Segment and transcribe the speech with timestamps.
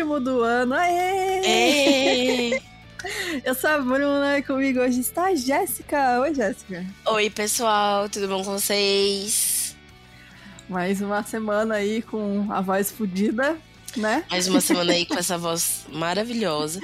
[0.00, 0.74] último do ano.
[0.74, 1.40] Aê!
[1.44, 2.62] Ei!
[3.44, 6.20] Eu sou a Bruna e comigo hoje está a Jéssica.
[6.20, 6.84] Oi, Jéssica.
[7.06, 9.76] Oi, pessoal, tudo bom com vocês?
[10.68, 13.56] Mais uma semana aí com a voz fodida,
[13.96, 14.24] né?
[14.30, 16.80] Mais uma semana aí com essa voz maravilhosa.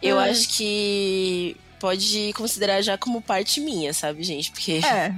[0.00, 0.30] Eu É.
[0.30, 4.50] acho que pode considerar já como parte minha, sabe, gente?
[4.52, 5.12] Porque É,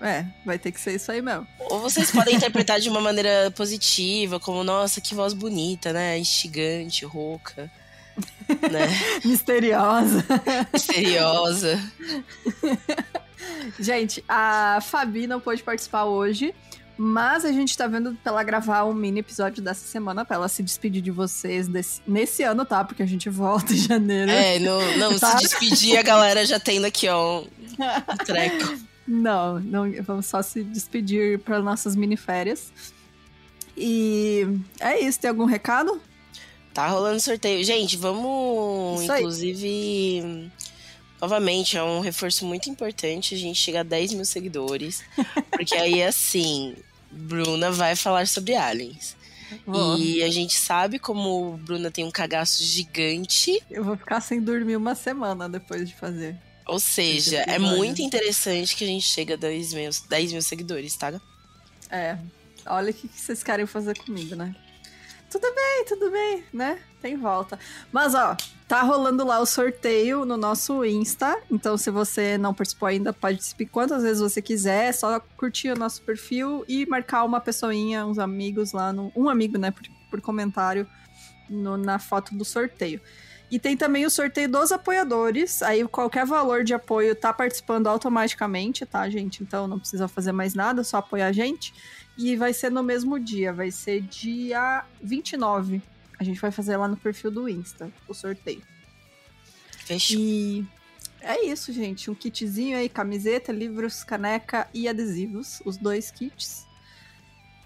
[0.00, 1.46] é, vai ter que ser isso aí mesmo.
[1.58, 6.18] ou vocês podem interpretar de uma maneira positiva, como, nossa, que voz bonita, né?
[6.18, 7.70] Instigante, rouca,
[8.70, 8.88] né?
[9.24, 10.24] Misteriosa.
[10.72, 11.78] Misteriosa.
[13.78, 16.54] Gente, a Fabi não pôde participar hoje,
[16.96, 20.48] mas a gente tá vendo pra ela gravar um mini episódio dessa semana pra ela
[20.48, 22.82] se despedir de vocês desse- nesse ano, tá?
[22.84, 24.30] Porque a gente volta em janeiro.
[24.30, 25.36] É, não, não Tá.
[25.38, 28.74] se despedir, a galera já tendo aqui, ó, um treco.
[29.08, 32.70] Não, não, vamos só se despedir para nossas mini férias.
[33.74, 34.46] E
[34.78, 35.98] é isso, tem algum recado?
[36.74, 37.64] Tá rolando sorteio.
[37.64, 39.20] Gente, vamos, Isso aí.
[39.20, 40.50] inclusive.
[41.20, 45.02] Novamente, é um reforço muito importante a gente chegar a 10 mil seguidores.
[45.50, 46.76] Porque aí, assim,
[47.10, 49.16] Bruna vai falar sobre aliens.
[49.96, 53.58] E a gente sabe como Bruna tem um cagaço gigante.
[53.70, 56.36] Eu vou ficar sem dormir uma semana depois de fazer.
[56.68, 60.94] Ou seja, é muito interessante que a gente chega a 10 mil, 10 mil seguidores,
[60.96, 61.20] tá?
[61.90, 62.18] É,
[62.66, 64.54] olha o que que vocês querem fazer comigo, né?
[65.30, 66.78] Tudo bem, tudo bem, né?
[67.02, 67.58] Tem volta.
[67.92, 68.34] Mas, ó,
[68.66, 71.38] tá rolando lá o sorteio no nosso Insta.
[71.50, 74.86] Então, se você não participou ainda, participe quantas vezes você quiser.
[74.88, 79.12] É só curtir o nosso perfil e marcar uma pessoinha, uns amigos lá no.
[79.14, 79.70] Um amigo, né?
[79.70, 80.86] Por, por comentário
[81.48, 82.98] no- na foto do sorteio.
[83.50, 85.62] E tem também o sorteio dos apoiadores.
[85.62, 89.42] Aí qualquer valor de apoio tá participando automaticamente, tá, gente?
[89.42, 91.72] Então não precisa fazer mais nada, só apoiar a gente.
[92.16, 95.80] E vai ser no mesmo dia, vai ser dia 29.
[96.18, 98.62] A gente vai fazer lá no perfil do Insta, o sorteio.
[99.86, 100.18] Fechou.
[100.18, 100.66] E
[101.20, 102.10] é isso, gente.
[102.10, 105.62] Um kitzinho aí, camiseta, livros, caneca e adesivos.
[105.64, 106.66] Os dois kits.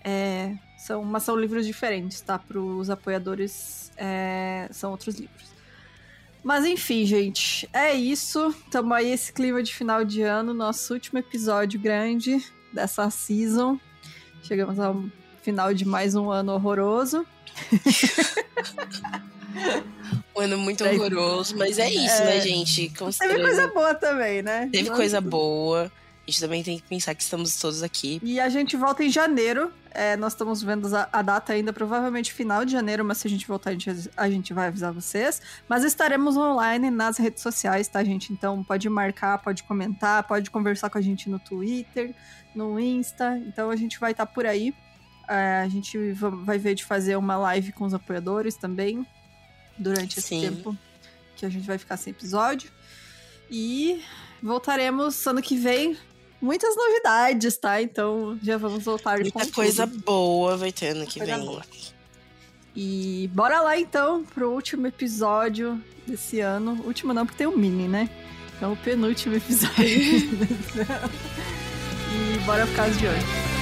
[0.04, 2.38] É, são, mas são livros diferentes, tá?
[2.38, 5.51] Para os apoiadores, é, são outros livros.
[6.42, 8.54] Mas enfim, gente, é isso.
[8.70, 13.78] Tamo aí esse clima de final de ano, nosso último episódio grande dessa season.
[14.42, 15.04] Chegamos ao
[15.42, 17.24] final de mais um ano horroroso.
[20.34, 22.24] Um ano muito horroroso, mas é isso, É.
[22.24, 22.88] né, gente?
[23.18, 24.68] Teve coisa boa também, né?
[24.72, 25.92] Teve Nossa, coisa boa.
[26.26, 28.20] A gente também tem que pensar que estamos todos aqui.
[28.22, 29.72] E a gente volta em janeiro.
[29.90, 33.30] É, nós estamos vendo a, a data ainda, provavelmente final de janeiro, mas se a
[33.30, 35.42] gente voltar, a gente, a gente vai avisar vocês.
[35.68, 38.32] Mas estaremos online nas redes sociais, tá, gente?
[38.32, 42.14] Então pode marcar, pode comentar, pode conversar com a gente no Twitter,
[42.54, 43.36] no Insta.
[43.38, 44.72] Então a gente vai estar por aí.
[45.28, 49.04] É, a gente va- vai ver de fazer uma live com os apoiadores também,
[49.76, 50.40] durante esse Sim.
[50.40, 50.78] tempo
[51.34, 52.70] que a gente vai ficar sem episódio.
[53.50, 54.02] E
[54.42, 55.96] voltaremos ano que vem
[56.42, 57.80] muitas novidades, tá?
[57.80, 59.52] Então já vamos voltar com Muita tudo.
[59.54, 61.46] coisa boa vai ter ano que Coisa vem.
[61.46, 61.62] boa.
[62.74, 66.82] E bora lá então pro último episódio desse ano.
[66.84, 68.10] Último não, porque tem o mini, né?
[68.56, 69.76] Então o penúltimo episódio
[70.36, 71.10] desse ano.
[72.34, 73.61] E bora ficar de olho.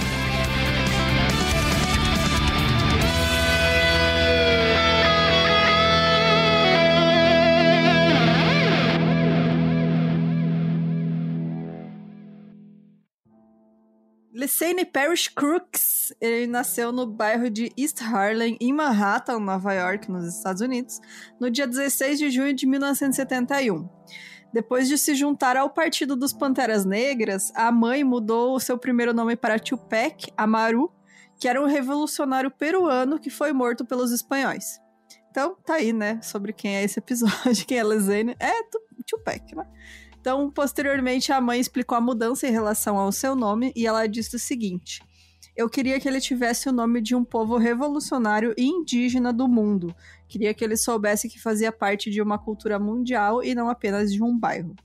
[14.45, 20.27] Lesane Parrish Crooks, ele nasceu no bairro de East Harlem, em Manhattan, Nova York, nos
[20.27, 20.99] Estados Unidos,
[21.39, 23.87] no dia 16 de junho de 1971.
[24.51, 29.13] Depois de se juntar ao Partido dos Panteras Negras, a mãe mudou o seu primeiro
[29.13, 30.91] nome para Tupac Amaru,
[31.39, 34.81] que era um revolucionário peruano que foi morto pelos espanhóis.
[35.31, 38.35] Então, tá aí, né, sobre quem é esse episódio, quem é Lesane.
[38.41, 39.67] É Tu- Tupac, né?
[40.21, 44.37] Então, posteriormente, a mãe explicou a mudança em relação ao seu nome e ela disse
[44.37, 45.01] o seguinte:
[45.57, 49.95] Eu queria que ele tivesse o nome de um povo revolucionário e indígena do mundo.
[50.29, 54.23] Queria que ele soubesse que fazia parte de uma cultura mundial e não apenas de
[54.23, 54.77] um bairro.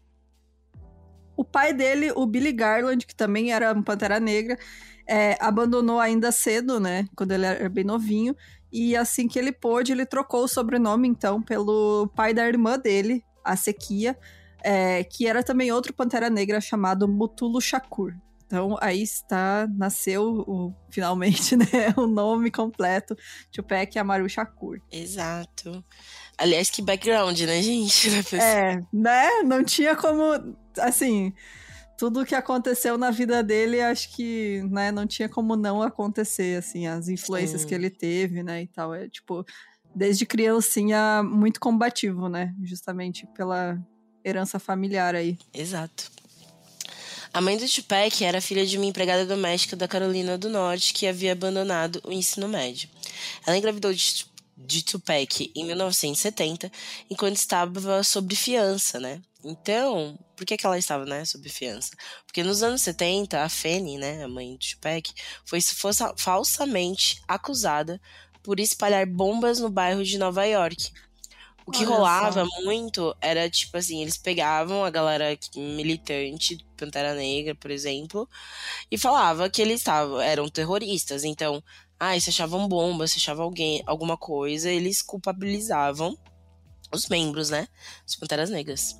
[1.36, 4.58] O pai dele, o Billy Garland, que também era um Pantera Negra,
[5.06, 7.10] é, abandonou ainda cedo, né?
[7.14, 8.34] Quando ele era bem novinho.
[8.72, 13.22] E assim que ele pôde, ele trocou o sobrenome, então, pelo pai da irmã dele,
[13.44, 14.18] a Sequia,
[14.66, 18.16] é, que era também outro Pantera Negra chamado Mutulo Shakur.
[18.48, 23.16] Então aí está, nasceu o- finalmente, né, o nome completo,
[23.52, 24.80] Tupac Amaru Shakur.
[24.92, 25.86] Exato.
[26.36, 28.10] Aliás, que background, né, gente?
[28.42, 30.24] É, né, não tinha como,
[30.80, 31.32] assim,
[31.98, 36.88] tudo que aconteceu na vida dele, acho que, né, não tinha como não acontecer, assim,
[36.88, 37.68] as influências Sim.
[37.68, 38.94] que ele teve, né, e tal.
[38.96, 39.46] É, tipo,
[39.94, 43.80] desde criancinha, muito combativo, né, justamente pela
[44.26, 45.38] herança familiar aí.
[45.54, 46.12] Exato.
[47.32, 51.06] A mãe do Tupac era filha de uma empregada doméstica da Carolina do Norte que
[51.06, 52.90] havia abandonado o ensino médio.
[53.46, 54.26] Ela engravidou de,
[54.58, 56.72] de Tupac em 1970,
[57.10, 59.22] enquanto estava sob fiança, né?
[59.44, 61.92] Então, por que, que ela estava, né, sob fiança?
[62.26, 65.14] Porque nos anos 70, a Fanny, né, a mãe de Tupac,
[65.46, 65.60] foi
[66.18, 68.02] falsamente acusada
[68.42, 70.92] por espalhar bombas no bairro de Nova York.
[71.66, 72.62] O que Olha rolava só.
[72.64, 78.30] muito era, tipo assim, eles pegavam a galera militante, Pantera Negra, por exemplo,
[78.92, 81.24] e falava que eles estavam, eram terroristas.
[81.24, 81.64] Então,
[82.00, 86.16] ah, se achavam bombas, se achava alguém, alguma coisa, eles culpabilizavam
[86.92, 87.68] os membros, né?
[88.08, 88.96] Os Panteras Negras.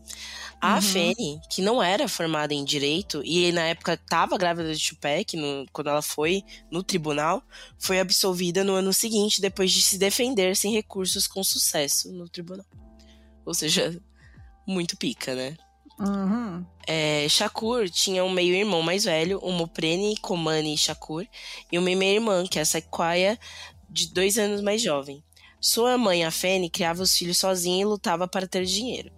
[0.66, 0.82] A uhum.
[0.82, 5.64] Fanny, que não era formada em direito e na época estava grávida de Tupac, no,
[5.72, 6.42] quando ela foi
[6.72, 7.44] no tribunal,
[7.78, 12.66] foi absolvida no ano seguinte depois de se defender sem recursos com sucesso no tribunal.
[13.46, 13.96] Ou seja,
[14.66, 15.56] muito pica, né?
[16.00, 16.66] Uhum.
[16.88, 21.28] É, Shakur tinha um meio-irmão mais velho, o Moprene Komani Shakur,
[21.72, 23.38] e uma meia-irmã, que é a Sequoia,
[23.88, 25.24] de dois anos mais jovem.
[25.62, 29.12] Sua mãe, a Fanny, criava os filhos sozinha e lutava para ter dinheiro.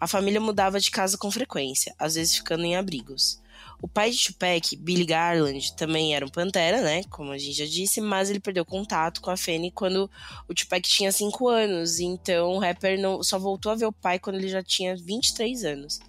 [0.00, 3.40] A família mudava de casa com frequência, às vezes ficando em abrigos.
[3.80, 7.02] O pai de Tupac, Billy Garland, também era um pantera, né?
[7.04, 10.10] Como a gente já disse, mas ele perdeu contato com a Fanny quando
[10.48, 12.00] o Tupac tinha 5 anos.
[12.00, 15.64] Então o rapper não, só voltou a ver o pai quando ele já tinha 23
[15.64, 16.00] anos,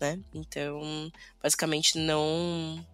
[0.00, 0.20] né?
[0.34, 1.10] Então,
[1.42, 2.84] basicamente não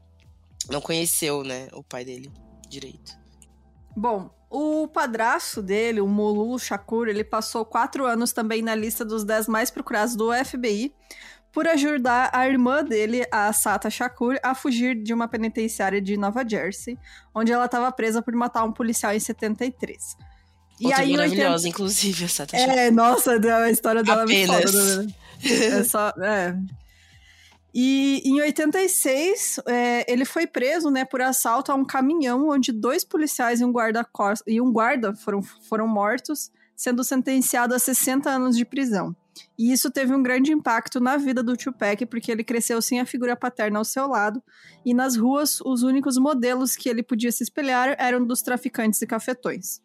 [0.71, 2.31] não conheceu, né, o pai dele
[2.69, 3.19] direito.
[3.97, 9.25] Bom, o padrasto dele, o Mululu Shakur, ele passou quatro anos também na lista dos
[9.25, 10.95] dez mais procurados do FBI
[11.51, 16.47] por ajudar a irmã dele, a Sata Shakur, a fugir de uma penitenciária de Nova
[16.47, 16.99] Jersey,
[17.35, 20.17] onde ela estava presa por matar um policial em 73.
[20.81, 21.69] E Outra aí, maravilhosa, 80...
[21.69, 22.75] inclusive, a Sata Shakur.
[22.75, 24.51] É, nossa, a história dela Apenas.
[24.51, 25.03] é muito foda.
[25.03, 25.15] Né?
[25.79, 26.09] É só...
[26.23, 26.57] É,
[27.75, 33.03] e em 86, é, ele foi preso né, por assalto a um caminhão onde dois
[33.03, 34.07] policiais e um guarda,
[34.47, 39.17] e um guarda foram, foram mortos, sendo sentenciado a 60 anos de prisão.
[39.59, 43.07] E isso teve um grande impacto na vida do Tupac, porque ele cresceu sem a
[43.07, 44.43] figura paterna ao seu lado,
[44.85, 49.07] e nas ruas os únicos modelos que ele podia se espelhar eram dos traficantes e
[49.07, 49.81] cafetões.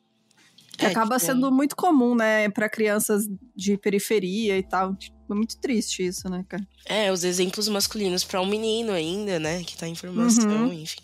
[0.77, 1.31] Que é, acaba tipo...
[1.31, 3.25] sendo muito comum, né, para crianças
[3.55, 4.95] de periferia e tal.
[5.29, 6.65] É muito triste isso, né, cara?
[6.85, 10.73] É, os exemplos masculinos para um menino ainda, né, que tá em formação, uhum.
[10.73, 11.01] enfim.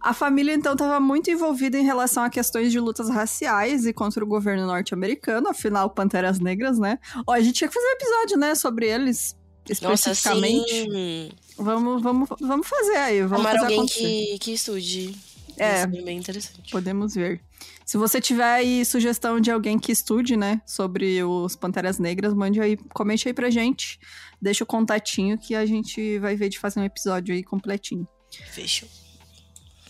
[0.00, 4.22] A família, então, estava muito envolvida em relação a questões de lutas raciais e contra
[4.22, 6.98] o governo norte-americano, afinal, Panteras Negras, né?
[7.26, 9.36] Ó, a gente tinha que fazer um episódio, né, sobre eles,
[9.68, 10.86] especificamente.
[10.86, 13.22] Nossa, vamos, vamos, vamos fazer aí.
[13.22, 15.14] Vamos Amar fazer alguém que, que estude.
[15.58, 16.70] É, é bem interessante.
[16.70, 17.40] Podemos ver.
[17.84, 22.60] Se você tiver aí sugestão de alguém que estude, né, sobre os Panteras Negras, mande
[22.60, 23.98] aí, comente aí pra gente.
[24.40, 28.06] Deixa o contatinho que a gente vai ver de fazer um episódio aí completinho.
[28.50, 28.88] Fechou.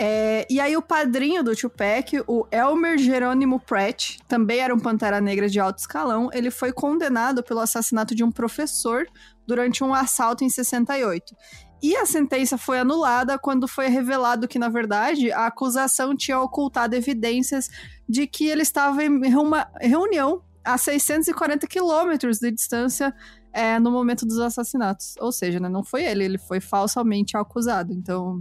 [0.01, 5.21] É, e aí o padrinho do Tupac, o Elmer Jerônimo Pratt, também era um Pantera
[5.21, 6.31] Negra de alto escalão.
[6.33, 9.07] Ele foi condenado pelo assassinato de um professor
[9.45, 11.35] durante um assalto em 68.
[11.83, 16.97] E a sentença foi anulada quando foi revelado que, na verdade, a acusação tinha ocultado
[16.97, 17.69] evidências
[18.09, 23.15] de que ele estava em uma reunião a 640 quilômetros de distância
[23.53, 25.15] é, no momento dos assassinatos.
[25.19, 27.93] Ou seja, né, não foi ele, ele foi falsamente acusado.
[27.93, 28.41] Então.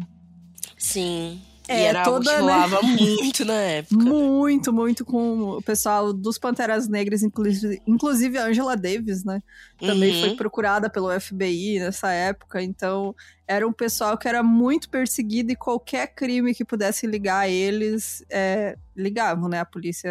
[0.77, 1.41] Sim.
[1.67, 2.39] É, e era toda, algo que né?
[2.39, 2.95] rolava né?
[2.95, 4.03] muito na época.
[4.03, 9.43] Muito, muito com o pessoal dos Panteras Negras, inclusive, inclusive a Angela Davis, né?
[9.79, 10.21] Também uhum.
[10.21, 12.61] foi procurada pelo FBI nessa época.
[12.61, 13.15] Então,
[13.47, 18.25] era um pessoal que era muito perseguido e qualquer crime que pudesse ligar a eles,
[18.29, 19.59] é, ligavam, né?
[19.59, 20.09] A polícia,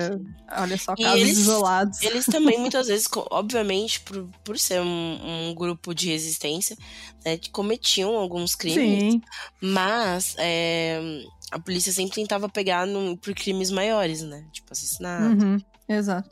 [0.56, 2.00] olha só, casos eles, isolados.
[2.00, 6.76] Eles também, muitas vezes, obviamente, por, por ser um, um grupo de resistência,
[7.25, 9.14] né, cometiam alguns crimes.
[9.14, 9.23] Sim.
[9.61, 14.46] Mas é, a polícia sempre tentava pegar no, por crimes maiores, né?
[14.52, 15.44] Tipo assassinato.
[15.44, 15.58] Uhum,
[15.88, 16.30] exato.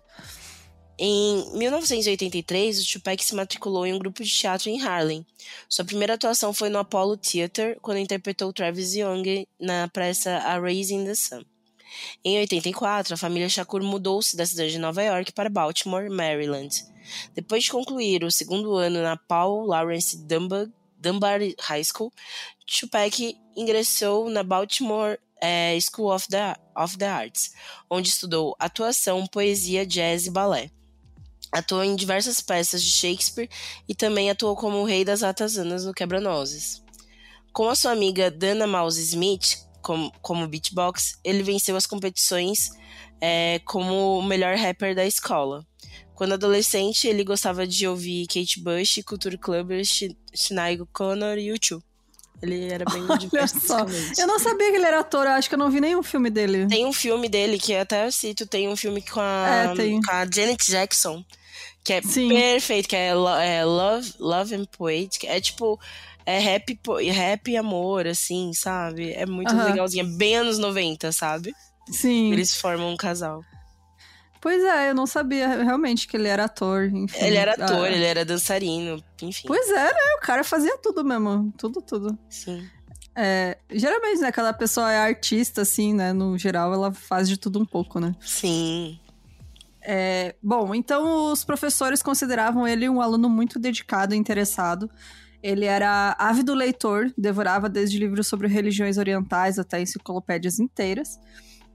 [0.96, 5.26] Em 1983, o Tupac se matriculou em um grupo de teatro em Harlem.
[5.68, 11.04] Sua primeira atuação foi no Apollo Theater, quando interpretou Travis Young na peça A Raising
[11.04, 11.42] the Sun.
[12.24, 16.84] Em 84, a família Shakur mudou-se da cidade de Nova York para Baltimore, Maryland.
[17.34, 22.12] Depois de concluir o segundo ano na Paul Lawrence Dunbar, Dunbar High School,
[22.66, 27.52] Tupac ingressou na Baltimore é, School of the, of the Arts,
[27.90, 30.70] onde estudou atuação, poesia, jazz e balé.
[31.54, 33.48] Atuou em diversas peças de Shakespeare
[33.88, 36.82] e também atuou como o rei das ratazanas no Quebra-Nozes.
[37.52, 42.70] Com a sua amiga Dana Mouse Smith como, como beatbox, ele venceu as competições
[43.20, 45.64] é, como o melhor rapper da escola.
[46.14, 50.00] Quando adolescente, ele gostava de ouvir Kate Bush, Culture Clubbers,
[50.34, 51.82] Shania Connor e U2.
[52.42, 53.02] Ele era bem
[53.48, 53.78] só.
[54.18, 56.66] Eu não sabia que ele era ator, acho que eu não vi nenhum filme dele.
[56.66, 60.10] Tem um filme dele que até eu cito, tem um filme com a, é, com
[60.10, 61.24] a Janet Jackson,
[61.84, 62.30] que é Sim.
[62.30, 65.24] perfeito, que é, é, Love, Love and Poetic.
[65.24, 65.78] É tipo,
[66.24, 66.80] é rap,
[67.12, 69.12] rap e amor, assim, sabe?
[69.12, 69.64] É muito uh -huh.
[69.66, 71.54] legalzinho, é bem anos 90, sabe?
[71.90, 72.32] Sim.
[72.32, 73.44] Eles formam um casal.
[74.40, 77.24] Pois é, eu não sabia realmente que ele era ator, enfim.
[77.24, 77.90] Ele era ator, ah.
[77.90, 79.46] ele era dançarino, enfim.
[79.46, 80.00] Pois é, né?
[80.18, 81.52] O cara fazia tudo mesmo.
[81.56, 82.18] Tudo, tudo.
[82.28, 82.66] Sim.
[83.16, 86.12] É, geralmente, né, aquela pessoa é artista, assim, né?
[86.12, 88.14] No geral, ela faz de tudo um pouco, né?
[88.20, 88.98] Sim.
[89.86, 94.90] É, bom, então os professores consideravam ele um aluno muito dedicado e interessado.
[95.42, 101.18] Ele era ávido leitor, devorava desde livros sobre religiões orientais até enciclopédias inteiras.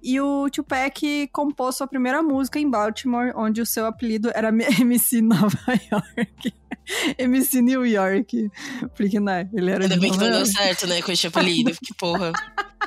[0.02, 5.22] E o Tupac compôs sua primeira música em Baltimore, onde o seu apelido era MC
[5.22, 5.60] Nova
[5.92, 6.54] York.
[7.20, 8.50] MC New York.
[8.96, 11.72] Porque, né, ele era Ainda bem que não deu certo, né, com esse apelido.
[11.84, 12.32] que porra.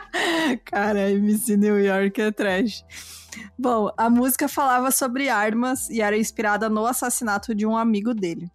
[0.64, 2.85] Cara, MC New York é trash.
[3.59, 8.51] Bom, a música falava sobre armas e era inspirada no assassinato de um amigo dele.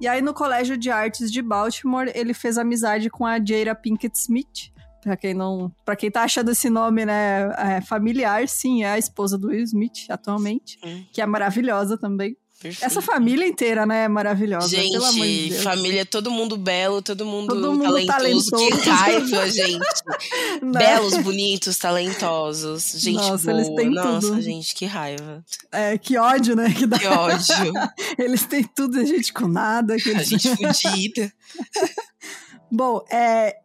[0.00, 4.18] E aí, no Colégio de Artes de Baltimore, ele fez amizade com a Jada Pinkett
[4.18, 5.72] Smith, Pra quem não.
[5.84, 7.52] para quem tá achando esse nome, né?
[7.56, 10.78] É familiar, sim, é a esposa do Will Smith atualmente.
[10.84, 11.04] Hum.
[11.12, 12.36] Que é maravilhosa também.
[12.62, 12.84] Perfeito.
[12.84, 14.68] Essa família inteira, né, é maravilhosa.
[14.68, 18.50] Gente, de família, todo mundo belo, todo mundo, todo mundo talentoso.
[18.50, 18.82] talentoso.
[18.82, 19.86] Que raiva, gente.
[20.62, 22.92] Belos, bonitos, talentosos.
[22.98, 23.60] Gente Nossa, boa.
[23.60, 24.40] Eles têm Nossa, tudo.
[24.40, 25.44] gente, que raiva.
[25.72, 26.72] É, que ódio, né?
[26.72, 27.00] Que, dá...
[27.00, 27.72] que ódio.
[28.16, 29.96] eles têm tudo, a gente com nada.
[29.96, 30.12] Que...
[30.14, 31.32] A gente fodida.
[32.70, 33.56] Bom, é,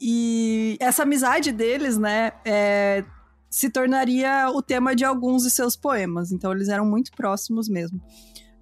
[0.00, 3.04] e essa amizade deles, né, é,
[3.52, 6.32] se tornaria o tema de alguns de seus poemas.
[6.32, 8.00] Então eles eram muito próximos mesmo.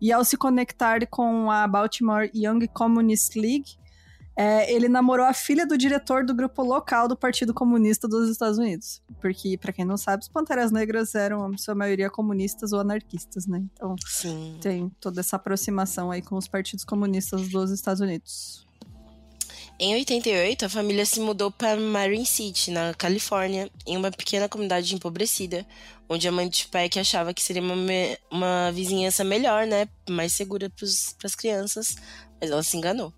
[0.01, 3.79] E ao se conectar com a Baltimore Young Communist League,
[4.37, 8.59] é, ele namorou a filha do diretor do grupo local do Partido Comunista dos Estados
[8.59, 9.01] Unidos.
[9.21, 13.47] Porque, para quem não sabe, os Panteras Negras eram, em sua maioria, comunistas ou anarquistas,
[13.47, 13.63] né?
[13.73, 14.59] Então, Sim.
[14.61, 18.67] tem toda essa aproximação aí com os partidos comunistas dos Estados Unidos.
[19.83, 24.95] Em 88, a família se mudou para Marin City, na Califórnia, em uma pequena comunidade
[24.95, 25.67] empobrecida,
[26.07, 27.75] onde a mãe de Tupac achava que seria uma,
[28.31, 31.97] uma vizinhança melhor, né, mais segura para as crianças,
[32.39, 33.11] mas ela se enganou.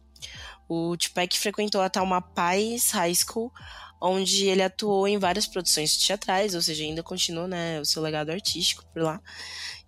[0.69, 3.53] O Tupac frequentou a Talma Pais High School,
[4.01, 8.31] onde ele atuou em várias produções teatrais, ou seja, ainda continuou né, o seu legado
[8.31, 9.21] artístico por lá.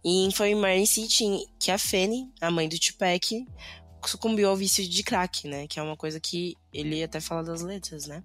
[0.04, 3.47] E foi em Marin City que a Fanny, a mãe do Tupac,
[4.08, 5.66] sucumbiu ao vício de crack, né?
[5.66, 8.23] Que é uma coisa que ele até fala das letras, né?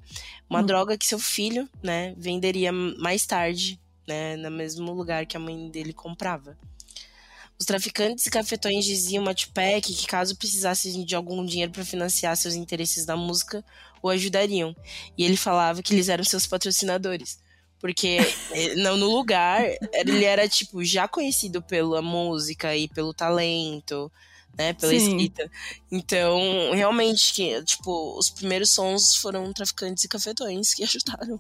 [0.50, 0.66] Uma hum.
[0.66, 5.70] droga que seu filho, né, venderia mais tarde, né, no mesmo lugar que a mãe
[5.70, 6.58] dele comprava.
[7.60, 12.36] Os traficantes e cafetões diziam a Tupac que caso precisasse de algum dinheiro para financiar
[12.38, 13.64] seus interesses na música,
[14.02, 14.74] o ajudariam.
[15.18, 17.38] E ele falava que eles eram seus patrocinadores.
[17.78, 18.18] Porque
[18.52, 24.10] eh, no lugar, ele era, tipo, já conhecido pela música e pelo talento,
[24.58, 24.98] né, pela Sim.
[24.98, 25.50] escrita.
[25.92, 31.40] Então, realmente, que, tipo, os primeiros sons foram traficantes e cafetões que ajudaram.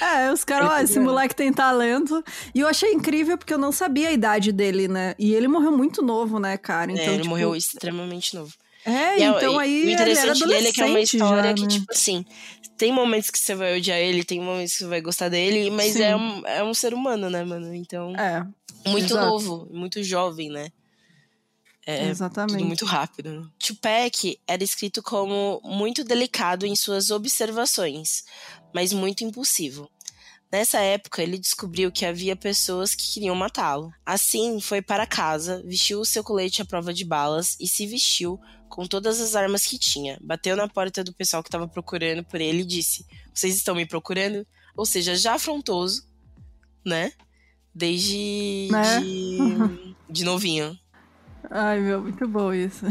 [0.00, 2.22] É, os caras, ó, esse moleque tem talento.
[2.54, 5.14] E eu achei incrível porque eu não sabia a idade dele, né?
[5.18, 6.92] E ele morreu muito novo, né, cara?
[6.92, 7.30] Então, é, ele tipo...
[7.30, 8.52] morreu extremamente novo.
[8.84, 9.86] É, e é, então aí.
[9.86, 11.68] O interessante dele é que é uma história já, que, né?
[11.68, 12.24] tipo assim,
[12.76, 15.96] tem momentos que você vai odiar ele, tem momentos que você vai gostar dele, mas
[15.96, 17.74] é um, é um ser humano, né, mano?
[17.74, 18.14] Então.
[18.16, 18.46] É.
[18.86, 19.26] Muito exato.
[19.26, 20.68] novo, muito jovem, né?
[21.90, 22.58] É Exatamente.
[22.58, 23.40] tudo muito rápido.
[23.40, 23.48] Né?
[23.58, 28.24] Tupac era escrito como muito delicado em suas observações,
[28.74, 29.90] mas muito impulsivo.
[30.52, 33.90] Nessa época, ele descobriu que havia pessoas que queriam matá-lo.
[34.04, 38.38] Assim, foi para casa, vestiu o seu colete à prova de balas e se vestiu
[38.68, 40.18] com todas as armas que tinha.
[40.22, 43.86] Bateu na porta do pessoal que estava procurando por ele e disse: Vocês estão me
[43.86, 44.46] procurando?
[44.76, 46.06] Ou seja, já afrontoso,
[46.84, 47.14] né?
[47.74, 49.00] Desde né?
[49.00, 50.78] De, de novinho.
[51.50, 52.84] Ai, meu, muito bom isso.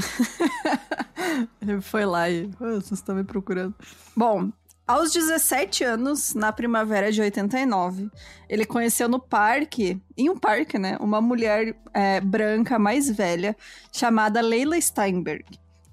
[1.62, 2.50] Ele foi lá e.
[2.60, 3.76] Oh, vocês estão me procurando.
[4.16, 4.52] Bom,
[4.88, 8.10] aos 17 anos, na primavera de 89,
[8.48, 13.54] ele conheceu no parque, em um parque, né, uma mulher é, branca mais velha
[13.92, 15.44] chamada Leila Steinberg.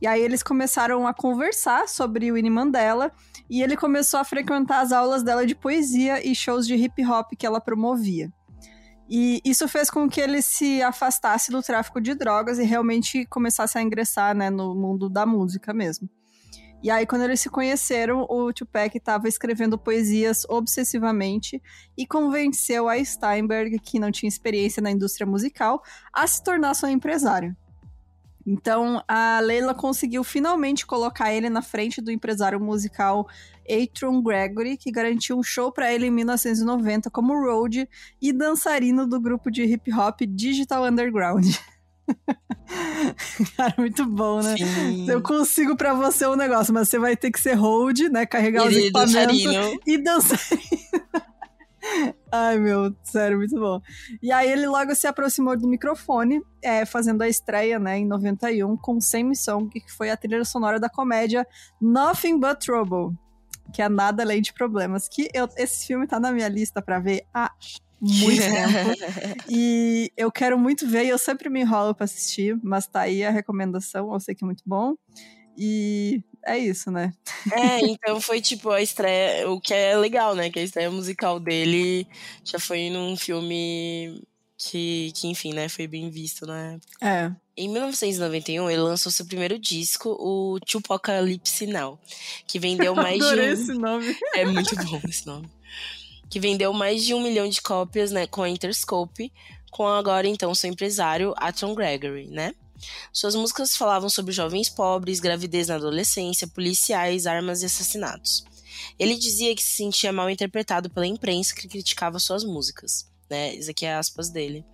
[0.00, 3.10] E aí eles começaram a conversar sobre o Winnie Mandela
[3.50, 7.32] e ele começou a frequentar as aulas dela de poesia e shows de hip hop
[7.36, 8.30] que ela promovia.
[9.16, 13.78] E isso fez com que ele se afastasse do tráfico de drogas e realmente começasse
[13.78, 16.10] a ingressar né, no mundo da música mesmo.
[16.82, 21.62] E aí, quando eles se conheceram, o Tupac estava escrevendo poesias obsessivamente
[21.96, 25.80] e convenceu a Steinberg, que não tinha experiência na indústria musical,
[26.12, 27.56] a se tornar seu empresário.
[28.44, 33.28] Então, a Leila conseguiu finalmente colocar ele na frente do empresário musical
[33.70, 37.88] Atron Gregory, que garantiu um show para ele em 1990 como road
[38.20, 41.46] e dançarino do grupo de hip hop Digital Underground.
[43.56, 44.56] Cara, muito bom, né?
[44.56, 45.10] Sim.
[45.10, 48.26] Eu consigo para você um negócio, mas você vai ter que ser hold, né?
[48.26, 49.80] Carregar e os equipamentos dançarino.
[49.86, 50.62] e dançarino.
[52.32, 53.80] Ai, meu, sério, muito bom.
[54.22, 58.76] E aí ele logo se aproximou do microfone, é, fazendo a estreia, né, em 91,
[58.76, 61.46] com Same Song, que foi a trilha sonora da comédia
[61.80, 63.16] Nothing But Trouble,
[63.72, 66.98] que é Nada Além de Problemas, que eu, esse filme tá na minha lista para
[66.98, 67.50] ver há
[68.00, 69.44] muito tempo.
[69.48, 73.24] e eu quero muito ver, e eu sempre me enrolo para assistir, mas tá aí
[73.24, 74.94] a recomendação, eu sei que é muito bom.
[75.56, 77.12] E é isso, né?
[77.52, 80.50] É, então foi tipo a estreia, o que é legal, né?
[80.50, 82.06] Que a estreia musical dele
[82.44, 84.20] já foi num filme
[84.56, 86.78] que, que enfim, né, foi bem visto né?
[87.00, 87.30] É.
[87.56, 92.00] Em 1991, ele lançou seu primeiro disco, o Tupacalypse Now,
[92.46, 93.40] que vendeu mais de um...
[93.40, 94.16] esse nome.
[94.34, 95.48] É muito bom esse nome.
[96.28, 99.32] Que vendeu mais de um milhão de cópias, né, com a Interscope,
[99.70, 102.54] com agora então seu empresário, Aton Gregory, né?
[103.12, 108.44] Suas músicas falavam sobre jovens pobres, gravidez na adolescência, policiais, armas e assassinatos.
[108.98, 113.08] Ele dizia que se sentia mal interpretado pela imprensa que criticava suas músicas.
[113.28, 113.54] Né?
[113.54, 114.64] Isso aqui é aspas dele.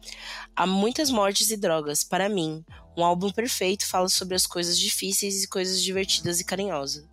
[0.55, 2.03] Há muitas mortes e drogas.
[2.03, 2.65] Para mim,
[2.97, 7.09] um álbum perfeito fala sobre as coisas difíceis e coisas divertidas e carinhosas.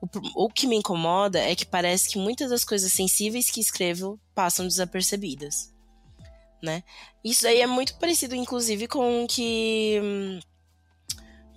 [0.00, 4.18] O, o que me incomoda é que parece que muitas das coisas sensíveis que escrevo
[4.34, 5.72] passam desapercebidas
[6.62, 6.84] né?
[7.24, 10.40] Isso aí é muito parecido, inclusive, com o que.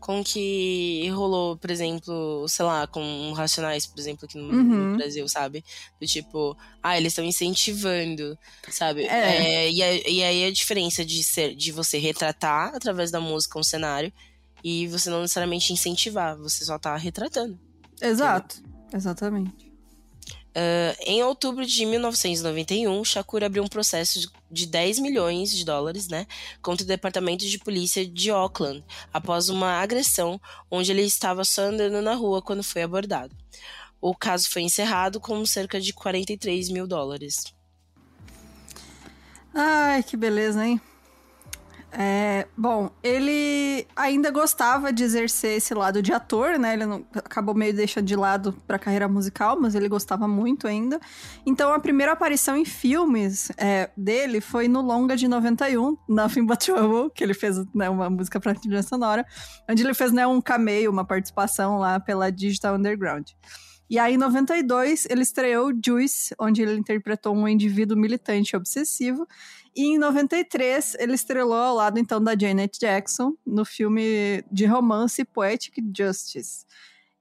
[0.05, 4.91] Com que rolou, por exemplo, sei lá, com Racionais, por exemplo, aqui no, uhum.
[4.91, 5.65] no Brasil, sabe?
[5.99, 8.37] Do tipo, ah, eles estão incentivando,
[8.69, 9.05] sabe?
[9.05, 9.65] É.
[9.65, 13.57] É, e, a, e aí a diferença de, ser, de você retratar através da música
[13.57, 14.13] um cenário
[14.63, 17.59] e você não necessariamente incentivar, você só tá retratando.
[17.99, 18.81] Exato, entendeu?
[18.93, 19.64] exatamente.
[20.55, 26.25] Uh, em outubro de 1991, Shakur abriu um processo de 10 milhões de dólares né,
[26.61, 30.39] contra o Departamento de Polícia de Auckland, após uma agressão
[30.71, 33.35] onde ele estava só andando na rua quando foi abordado.
[33.99, 37.53] O caso foi encerrado com cerca de 43 mil dólares.
[39.53, 40.79] Ai, que beleza, hein?
[41.97, 46.73] É, bom, ele ainda gostava de exercer esse lado de ator, né?
[46.73, 50.99] Ele não, acabou meio deixando de lado pra carreira musical, mas ele gostava muito ainda.
[51.45, 56.65] Então, a primeira aparição em filmes é, dele foi no longa de 91, Nothing But
[56.65, 59.25] Trouble, que ele fez né, uma música pra trilha sonora,
[59.69, 63.29] onde ele fez né, um cameo, uma participação lá pela Digital Underground.
[63.89, 69.27] E aí, em 92, ele estreou Juice, onde ele interpretou um indivíduo militante obsessivo.
[69.75, 75.23] E em 93, ele estrelou ao lado, então, da Janet Jackson, no filme de romance
[75.25, 76.65] Poetic Justice.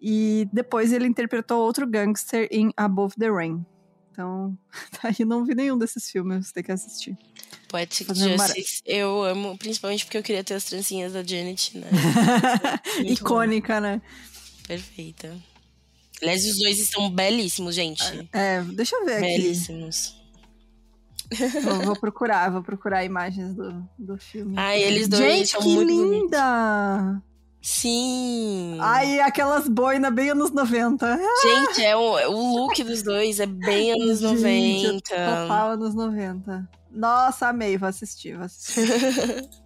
[0.00, 3.64] E depois ele interpretou outro gangster em Above the Rain.
[4.10, 4.56] Então,
[4.92, 7.16] tá aí, não vi nenhum desses filmes, tem que assistir.
[7.68, 11.88] Poetic Justice, eu amo, principalmente porque eu queria ter as trancinhas da Janet, né?
[13.04, 13.80] Icônica, bom.
[13.80, 14.02] né?
[14.66, 15.36] Perfeita.
[16.22, 18.28] Aliás, os dois estão belíssimos, gente.
[18.32, 19.64] É, deixa eu ver belíssimos.
[19.68, 20.24] aqui.
[21.30, 21.64] Belíssimos.
[21.64, 24.54] Vou, vou, procurar, vou procurar imagens do, do filme.
[24.56, 26.98] Ai, eles dois gente, que muito linda!
[26.98, 27.34] Bonitos.
[27.64, 28.76] Sim!
[28.78, 31.18] Ai, aquelas boinas bem anos 90.
[31.42, 35.00] Gente, é o, o look dos dois é bem anos Gente, 90.
[35.08, 36.68] Total anos 90.
[36.90, 39.48] Nossa, amei, vou assistir, vou assistir.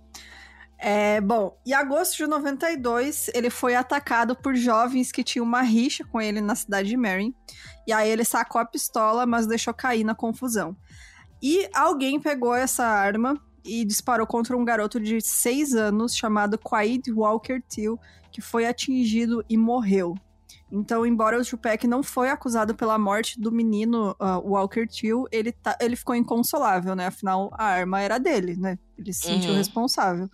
[0.81, 6.05] É, bom, em agosto de 92, ele foi atacado por jovens que tinham uma rixa
[6.05, 7.35] com ele na cidade de Marin.
[7.87, 10.77] E aí ele sacou a pistola, mas deixou cair na confusão.
[11.43, 17.13] E alguém pegou essa arma e disparou contra um garoto de 6 anos chamado Quaid
[17.13, 17.99] Walker Till,
[18.31, 20.15] que foi atingido e morreu.
[20.71, 25.51] Então, embora o Tupac não foi acusado pela morte do menino uh, Walker Till, ele,
[25.51, 27.07] tá, ele ficou inconsolável, né?
[27.07, 28.79] Afinal, a arma era dele, né?
[28.97, 29.57] Ele se sentiu uhum.
[29.57, 30.29] responsável.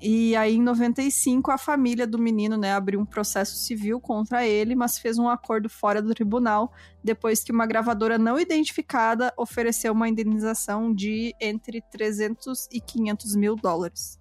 [0.00, 4.74] E aí, em 95, a família do menino, né, abriu um processo civil contra ele,
[4.74, 10.08] mas fez um acordo fora do tribunal, depois que uma gravadora não identificada ofereceu uma
[10.08, 14.20] indenização de entre 300 e 500 mil dólares.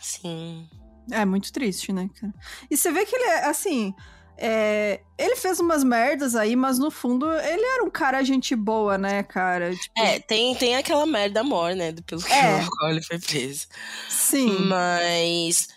[0.00, 0.68] Sim.
[1.12, 2.34] É muito triste, né, cara?
[2.68, 3.94] E você vê que ele é, assim,
[4.38, 8.98] é, ele fez umas merdas aí, mas no fundo ele era um cara gente boa,
[8.98, 9.74] né, cara?
[9.74, 9.98] Tipo...
[9.98, 11.94] É, tem, tem aquela merda amor, né?
[12.06, 12.64] Pelo que é.
[12.78, 13.66] qual ele foi preso.
[14.08, 14.66] Sim.
[14.66, 15.68] Mas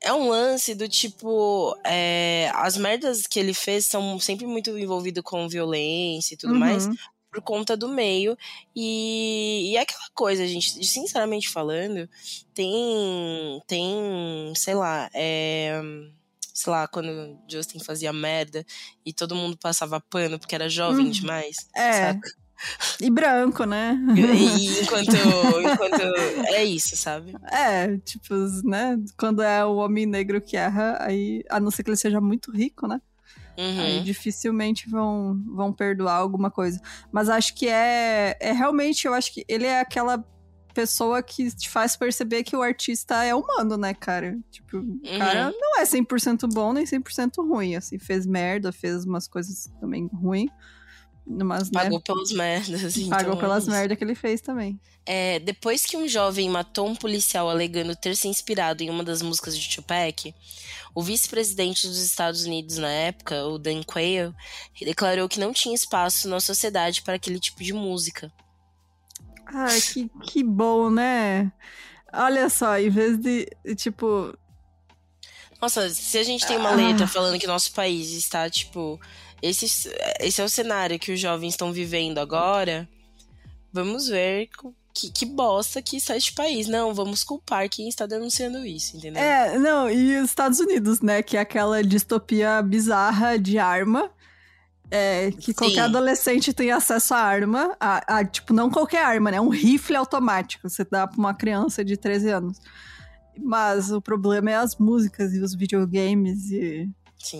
[0.00, 1.76] é um lance do tipo.
[1.84, 6.60] É, as merdas que ele fez são sempre muito envolvidas com violência e tudo uhum.
[6.60, 6.88] mais,
[7.32, 8.38] por conta do meio.
[8.76, 12.08] E, e é aquela coisa, gente, sinceramente falando,
[12.54, 13.60] tem.
[13.66, 15.80] Tem, sei lá, é
[16.54, 18.64] sei lá, quando Justin fazia merda
[19.04, 21.56] e todo mundo passava pano porque era jovem hum, demais.
[21.74, 22.12] É.
[22.12, 22.30] Saca?
[23.00, 23.98] E branco, né?
[24.16, 26.00] E, enquanto, enquanto.
[26.46, 27.34] É isso, sabe?
[27.50, 28.32] É, tipo,
[28.64, 28.96] né?
[29.18, 32.52] Quando é o homem negro que erra, aí, a não ser que ele seja muito
[32.52, 33.02] rico, né?
[33.58, 33.80] Uhum.
[33.80, 36.80] Aí dificilmente vão, vão perdoar alguma coisa.
[37.10, 40.24] Mas acho que é, é realmente, eu acho que ele é aquela
[40.74, 44.36] pessoa que te faz perceber que o artista é humano, né, cara?
[44.50, 45.00] Tipo, uhum.
[45.02, 49.70] o cara não é 100% bom nem 100% ruim, assim, fez merda, fez umas coisas
[49.80, 50.50] também ruins.
[51.26, 52.96] Mas, né, Pagou né, pelas merdas.
[52.98, 54.78] Então pagou pelas é merdas que ele fez também.
[55.06, 59.22] É, depois que um jovem matou um policial alegando ter se inspirado em uma das
[59.22, 60.34] músicas de Tupac,
[60.94, 64.34] o vice-presidente dos Estados Unidos na época, o Dan Quayle,
[64.80, 68.32] declarou que não tinha espaço na sociedade para aquele tipo de música.
[69.54, 71.52] Ai, que, que bom, né?
[72.12, 74.36] Olha só, em vez de, tipo...
[75.60, 77.08] Nossa, se a gente tem uma letra ah.
[77.08, 79.00] falando que nosso país está, tipo
[79.44, 79.66] esse,
[80.20, 82.88] esse é o cenário que os jovens estão vivendo agora.
[83.70, 84.48] Vamos ver
[84.94, 86.66] que, que bosta que está este país.
[86.66, 89.22] Não, vamos culpar quem está denunciando isso, entendeu?
[89.22, 91.22] É, não, e os Estados Unidos, né?
[91.22, 94.10] Que é aquela distopia bizarra de arma.
[94.90, 95.54] É, que Sim.
[95.54, 97.76] qualquer adolescente tem acesso à arma.
[97.80, 99.40] A, a, tipo, não qualquer arma, né?
[99.40, 100.68] Um rifle automático.
[100.68, 102.58] Você dá pra uma criança de 13 anos.
[103.38, 106.88] Mas o problema é as músicas e os videogames e.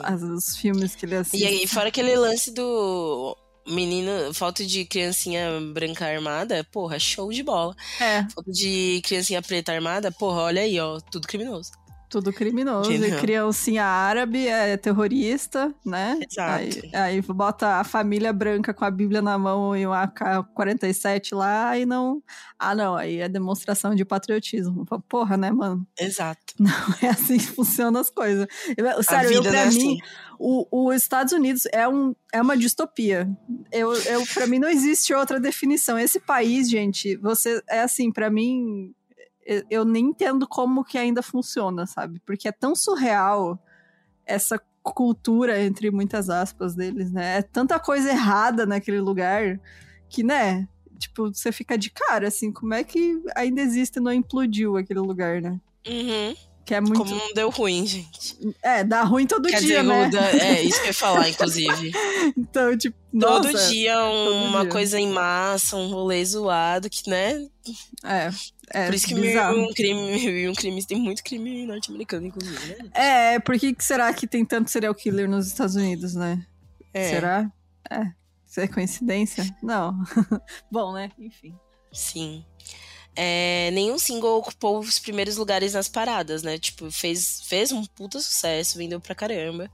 [0.00, 1.42] As, os filmes que ele assiste.
[1.42, 7.42] E aí, fora aquele lance do menino, foto de criancinha branca armada, porra, show de
[7.42, 7.74] bola.
[8.00, 8.26] É.
[8.30, 11.72] Foto de criancinha preta armada, porra, olha aí, ó, tudo criminoso.
[12.14, 12.92] Tudo criminoso.
[12.92, 13.18] Genial.
[13.18, 16.16] E criancinha árabe é terrorista, né?
[16.30, 16.62] Exato.
[16.62, 21.76] Aí, aí bota a família branca com a Bíblia na mão e um AK-47 lá
[21.76, 22.22] e não.
[22.56, 24.86] Ah, não, aí é demonstração de patriotismo.
[25.08, 25.84] Porra, né, mano?
[25.98, 26.40] Exato.
[26.56, 26.70] Não
[27.02, 28.46] é assim que funcionam as coisas.
[28.76, 29.98] Eu, sério, eu, pra é mim, assim.
[30.38, 33.28] os Estados Unidos é, um, é uma distopia.
[33.72, 35.98] Eu, eu, pra mim não existe outra definição.
[35.98, 37.60] Esse país, gente, você.
[37.68, 38.94] É assim, para mim
[39.70, 42.20] eu nem entendo como que ainda funciona, sabe?
[42.24, 43.58] Porque é tão surreal
[44.26, 47.38] essa cultura, entre muitas aspas, deles, né?
[47.38, 49.60] É tanta coisa errada naquele lugar
[50.08, 50.68] que, né?
[50.98, 55.00] Tipo, você fica de cara, assim, como é que ainda existe e não implodiu aquele
[55.00, 55.60] lugar, né?
[55.86, 56.34] Uhum.
[56.64, 56.96] Que é muito...
[56.96, 58.36] Como não deu ruim, gente.
[58.62, 60.08] É, dá ruim todo Quer dia, dizer, né?
[60.08, 60.30] Da...
[60.30, 61.92] É, isso que eu ia falar, inclusive.
[62.36, 64.70] então, tipo, Todo nossa, dia um, uma dia.
[64.70, 67.46] coisa em massa, um rolê zoado, que, né?
[68.02, 68.30] É,
[68.70, 69.56] é Por isso que bizarro.
[69.56, 72.90] um crime, um crime, tem muito crime norte-americano, inclusive, né?
[72.92, 76.44] É, por que será que tem tanto serial killer nos Estados Unidos, né?
[76.92, 77.10] É.
[77.10, 77.52] Será?
[77.88, 78.12] É.
[78.48, 79.56] Isso é coincidência?
[79.62, 79.96] Não.
[80.70, 81.10] Bom, né?
[81.18, 81.54] Enfim.
[81.92, 82.44] Sim.
[83.16, 86.58] É, nenhum single ocupou os primeiros lugares nas paradas, né?
[86.58, 89.70] Tipo, fez, fez um puta sucesso, vendeu pra caramba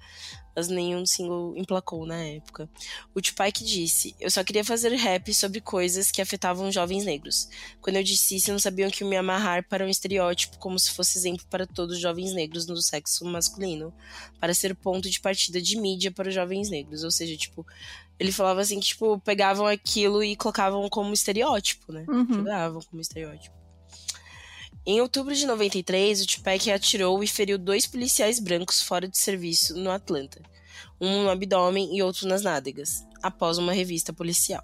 [0.54, 2.68] mas nenhum single emplacou na época.
[3.14, 7.48] O Tupac disse: Eu só queria fazer rap sobre coisas que afetavam jovens negros.
[7.80, 11.18] Quando eu disse isso, não sabiam que me amarrar para um estereótipo como se fosse
[11.18, 13.92] exemplo para todos os jovens negros no sexo masculino,
[14.38, 17.04] para ser ponto de partida de mídia para os jovens negros.
[17.04, 17.66] Ou seja, tipo,
[18.20, 22.04] ele falava assim que, tipo, pegavam aquilo e colocavam como estereótipo, né?
[22.06, 22.26] Uhum.
[22.30, 23.56] Jogavam como estereótipo.
[24.84, 29.74] Em outubro de 93, o Tupac atirou e feriu dois policiais brancos fora de serviço
[29.74, 30.42] no Atlanta,
[31.00, 34.62] um no abdômen e outro nas nádegas, após uma revista policial.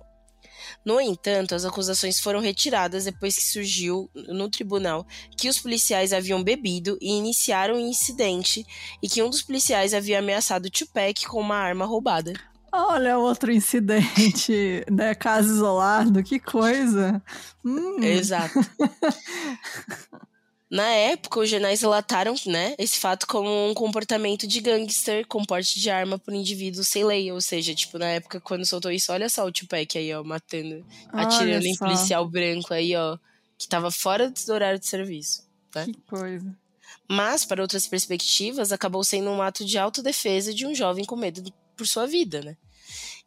[0.84, 6.42] No entanto, as acusações foram retiradas depois que surgiu no tribunal que os policiais haviam
[6.42, 8.66] bebido e iniciaram o incidente
[9.02, 12.34] e que um dos policiais havia ameaçado Tupac com uma arma roubada.
[12.76, 15.14] Olha outro incidente, né?
[15.14, 17.22] Caso isolado, que coisa.
[17.64, 18.02] Hum.
[18.02, 18.54] Exato.
[20.68, 25.78] Na época, os jornais relataram né, esse fato como um comportamento de gangster com porte
[25.78, 27.30] de arma por indivíduo sem lei.
[27.30, 30.84] Ou seja, tipo, na época, quando soltou isso, olha só o Tupac aí, ó, matando,
[31.12, 31.84] Olha atirando em só.
[31.84, 33.16] policial branco aí, ó,
[33.56, 35.44] que tava fora do horário de serviço.
[35.72, 35.84] Né?
[35.84, 36.56] Que coisa.
[37.08, 41.40] Mas, para outras perspectivas, acabou sendo um ato de autodefesa de um jovem com medo
[41.76, 42.56] por sua vida, né?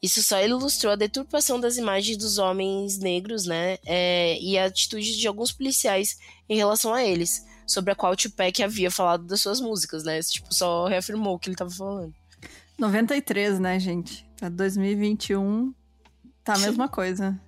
[0.02, 3.78] Isso só ilustrou a deturpação das imagens dos homens negros, né?
[3.86, 8.16] É, e a atitude de alguns policiais em relação a eles, sobre a qual o
[8.16, 10.22] Tupac havia falado das suas músicas, né?
[10.22, 12.14] Tipo, só reafirmou o que ele tava falando.
[12.78, 14.26] 93, né, gente?
[14.38, 15.74] Pra 2021,
[16.44, 17.40] tá a mesma coisa.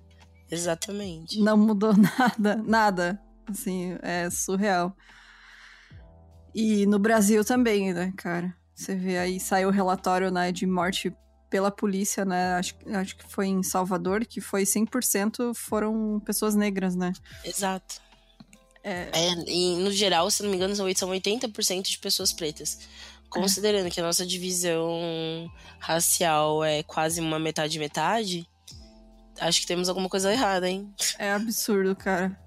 [0.50, 1.40] Exatamente.
[1.40, 3.22] Não mudou nada, nada.
[3.46, 4.94] Assim, é surreal.
[6.54, 8.54] E no Brasil também, né, cara?
[8.74, 11.12] Você vê aí, saiu o relatório né, de morte
[11.48, 12.54] pela polícia, né?
[12.54, 17.12] Acho, acho que foi em Salvador, que foi 100% foram pessoas negras, né?
[17.44, 18.00] Exato.
[18.82, 19.10] É...
[19.12, 22.78] é e no geral, se não me engano, são 80% de pessoas pretas.
[23.28, 23.90] Considerando é.
[23.90, 28.46] que a nossa divisão racial é quase uma metade-metade,
[29.40, 30.92] acho que temos alguma coisa errada, hein?
[31.18, 32.38] É absurdo, cara.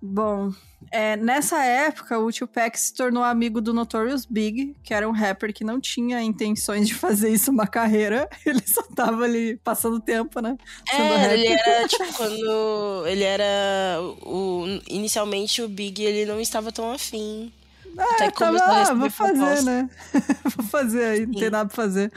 [0.00, 0.52] Bom,
[0.90, 5.52] é, nessa época, o Tupac se tornou amigo do Notorious Big, que era um rapper
[5.52, 8.28] que não tinha intenções de fazer isso uma carreira.
[8.44, 10.56] Ele só tava ali passando tempo, né?
[10.92, 14.00] É, ele era, tipo, quando ele era.
[14.22, 17.52] O, inicialmente o Big ele não estava tão afim.
[17.96, 19.88] Ah, Até tava, ah, vou fazer, né?
[20.56, 21.40] vou fazer aí, não Sim.
[21.40, 22.12] tem nada pra fazer.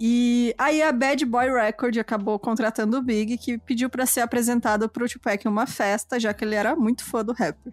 [0.00, 4.88] E aí a Bad Boy Record acabou contratando o Big, que pediu para ser apresentado
[4.88, 7.72] pro Tupac em uma festa, já que ele era muito fã do rapper.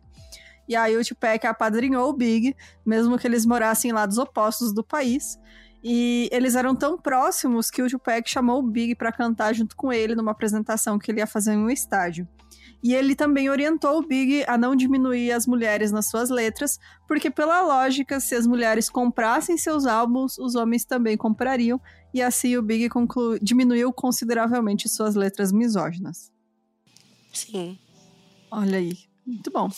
[0.68, 5.40] E aí o Tupac apadrinhou o Big, mesmo que eles morassem lados opostos do país.
[5.84, 9.94] E eles eram tão próximos que o Tupac chamou o Big para cantar junto com
[9.94, 12.28] ele numa apresentação que ele ia fazer em um estádio.
[12.84, 17.32] E ele também orientou o Big a não diminuir as mulheres nas suas letras, porque,
[17.32, 21.82] pela lógica, se as mulheres comprassem seus álbuns, os homens também comprariam,
[22.16, 23.38] e assim o Big conclu...
[23.42, 26.32] diminuiu consideravelmente suas letras misóginas.
[27.34, 27.78] Sim.
[28.50, 28.98] Olha aí,
[29.28, 29.70] muito bom.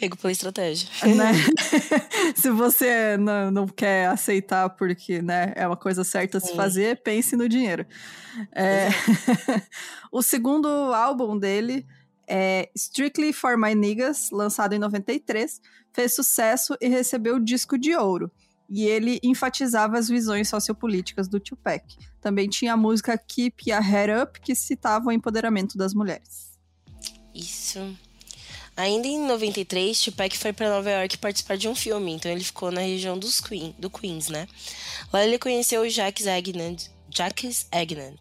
[0.00, 0.88] Pego pela estratégia.
[1.14, 1.32] Né?
[2.34, 7.02] se você não, não quer aceitar porque né, é uma coisa certa a se fazer,
[7.02, 7.84] pense no dinheiro.
[8.50, 8.88] É...
[10.10, 11.86] o segundo álbum dele
[12.26, 15.60] é Strictly for My Niggas, lançado em 93,
[15.92, 18.32] fez sucesso e recebeu disco de ouro.
[18.68, 21.84] E ele enfatizava as visões sociopolíticas do Tupac.
[22.20, 26.58] Também tinha a música Keep Your Head Up, que citava o empoderamento das mulheres.
[27.34, 27.96] Isso.
[28.76, 32.72] Ainda em 93, Tupac foi para Nova York participar de um filme, então ele ficou
[32.72, 34.48] na região dos Queen, do Queens, né?
[35.12, 36.76] Lá ele conheceu o Jacques Agnand,
[37.08, 38.18] Jacques Agnand,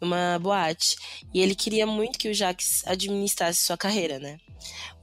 [0.00, 0.96] numa boate,
[1.34, 4.38] e ele queria muito que o Jacques administrasse sua carreira, né?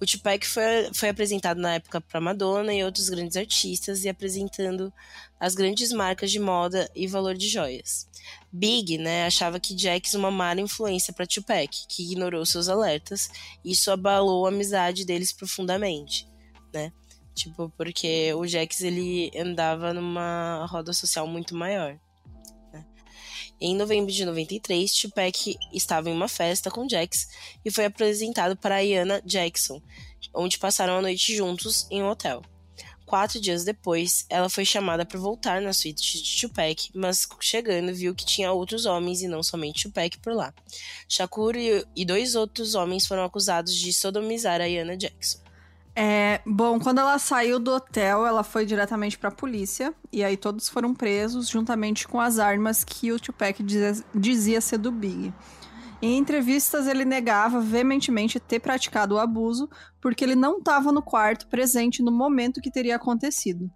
[0.02, 4.92] O Tupac foi, foi apresentado na época para Madonna e outros grandes artistas e apresentando
[5.40, 8.08] as grandes marcas de moda e valor de joias.
[8.52, 13.30] Big, né, achava que Jax uma má influência para Tupac, que ignorou seus alertas,
[13.64, 16.28] e isso abalou a amizade deles profundamente,
[16.74, 16.92] né?
[17.34, 22.00] Tipo, porque o Jax ele andava numa roda social muito maior.
[23.66, 27.30] Em novembro de 93, Tupac estava em uma festa com Jax
[27.64, 29.82] e foi apresentado para Iana Jackson,
[30.36, 32.42] onde passaram a noite juntos em um hotel.
[33.06, 38.14] Quatro dias depois, ela foi chamada para voltar na suíte de Tupac, mas chegando viu
[38.14, 40.54] que tinha outros homens e não somente Tupac por lá.
[41.08, 45.40] Shakur e dois outros homens foram acusados de sodomizar a Iana Jackson.
[45.96, 50.36] É, bom, quando ela saiu do hotel, ela foi diretamente para a polícia e aí
[50.36, 55.32] todos foram presos juntamente com as armas que o Tupac dizia, dizia ser do Big.
[56.02, 59.70] Em entrevistas, ele negava veementemente ter praticado o abuso
[60.02, 63.72] porque ele não estava no quarto presente no momento que teria acontecido.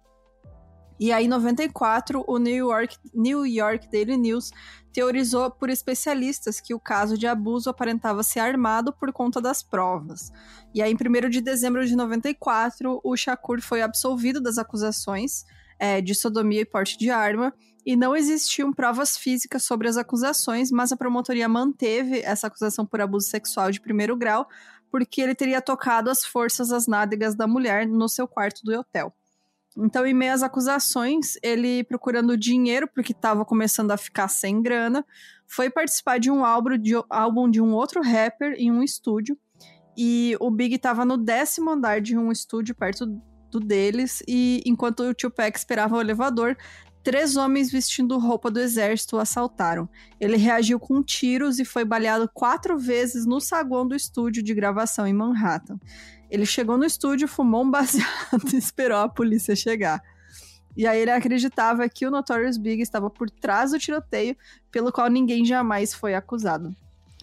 [1.00, 4.50] E aí, em 94, o New York, New York Daily News
[4.98, 10.32] teorizou por especialistas que o caso de abuso aparentava ser armado por conta das provas.
[10.74, 15.44] E aí, em 1 de dezembro de 94, o Shakur foi absolvido das acusações
[15.78, 17.54] é, de sodomia e porte de arma,
[17.86, 23.00] e não existiam provas físicas sobre as acusações, mas a promotoria manteve essa acusação por
[23.00, 24.48] abuso sexual de primeiro grau,
[24.90, 29.14] porque ele teria tocado as forças às nádegas da mulher no seu quarto do hotel.
[29.84, 35.04] Então, em meio às acusações, ele procurando dinheiro, porque estava começando a ficar sem grana,
[35.46, 39.38] foi participar de um álbum de, álbum de um outro rapper em um estúdio.
[39.96, 43.06] E o Big estava no décimo andar de um estúdio perto
[43.50, 44.22] do deles.
[44.28, 46.56] E enquanto o Tupac esperava o elevador,
[47.02, 49.88] três homens vestindo roupa do exército o assaltaram.
[50.20, 55.06] Ele reagiu com tiros e foi baleado quatro vezes no saguão do estúdio de gravação
[55.06, 55.78] em Manhattan.
[56.30, 60.02] Ele chegou no estúdio, fumou um baseado e esperou a polícia chegar.
[60.76, 64.36] E aí ele acreditava que o Notorious Big estava por trás do tiroteio,
[64.70, 66.74] pelo qual ninguém jamais foi acusado.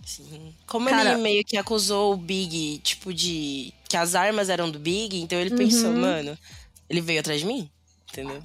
[0.05, 0.53] Sim.
[0.67, 3.73] Como Cara, ele meio que acusou o Big, tipo, de.
[3.87, 5.57] que as armas eram do Big, então ele uhum.
[5.57, 6.37] pensou, mano,
[6.89, 7.69] ele veio atrás de mim?
[8.11, 8.41] Entendeu?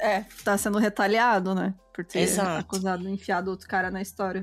[0.00, 1.74] É, tá sendo retaliado, né?
[1.92, 2.60] Por ter Exato.
[2.60, 4.42] acusado, enfiado outro cara na história.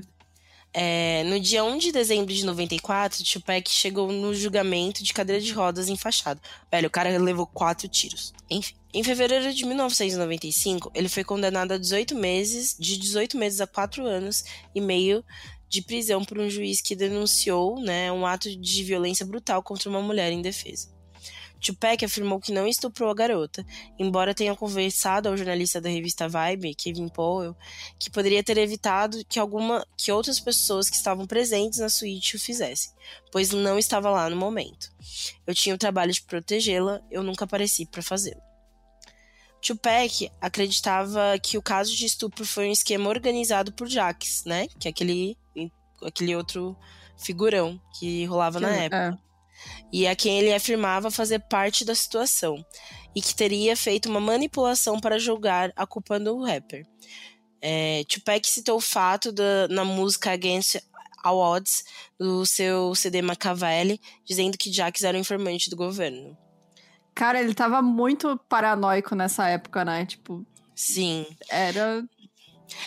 [0.74, 5.52] É, no dia 1 de dezembro de 94, Tupac chegou no julgamento de cadeira de
[5.52, 6.40] rodas enfaixado.
[6.70, 8.32] Velho, o cara levou quatro tiros.
[8.48, 8.74] Enfim.
[8.94, 14.06] Em fevereiro de 1995, ele foi condenado a 18 meses, de 18 meses a 4
[14.06, 15.24] anos e meio
[15.68, 20.02] de prisão por um juiz que denunciou né, um ato de violência brutal contra uma
[20.02, 20.91] mulher indefesa.
[21.62, 23.64] Tupac afirmou que não estuprou a garota,
[23.96, 27.56] embora tenha conversado ao jornalista da revista Vibe, Kevin Powell,
[28.00, 32.40] que poderia ter evitado que alguma que outras pessoas que estavam presentes na suíte o
[32.40, 32.90] fizessem,
[33.30, 34.90] pois não estava lá no momento.
[35.46, 38.42] Eu tinha o trabalho de protegê-la, eu nunca apareci para fazê-lo.
[39.60, 44.66] Tupac acreditava que o caso de estupro foi um esquema organizado por Jax, né?
[44.80, 45.38] Que é aquele,
[46.04, 46.76] aquele outro
[47.16, 49.20] figurão que rolava que, na época.
[49.28, 49.31] É
[49.92, 52.64] e a quem ele afirmava fazer parte da situação,
[53.14, 56.86] e que teria feito uma manipulação para julgar a culpa do rapper.
[57.60, 60.76] É, Tupac citou o fato da, na música Against
[61.22, 61.84] All Odds
[62.18, 66.36] do seu CD Machiavelli, dizendo que Jax era um informante do governo.
[67.14, 70.06] Cara, ele tava muito paranoico nessa época, né?
[70.06, 70.44] Tipo.
[70.74, 71.26] Sim.
[71.48, 72.04] Era.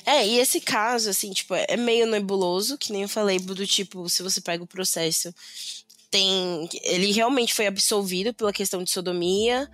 [0.05, 4.09] É, e esse caso, assim, tipo, é meio nebuloso, que nem eu falei, do tipo,
[4.09, 5.33] se você pega o processo
[6.15, 6.69] tem.
[6.81, 9.69] Ele realmente foi absolvido pela questão de sodomia,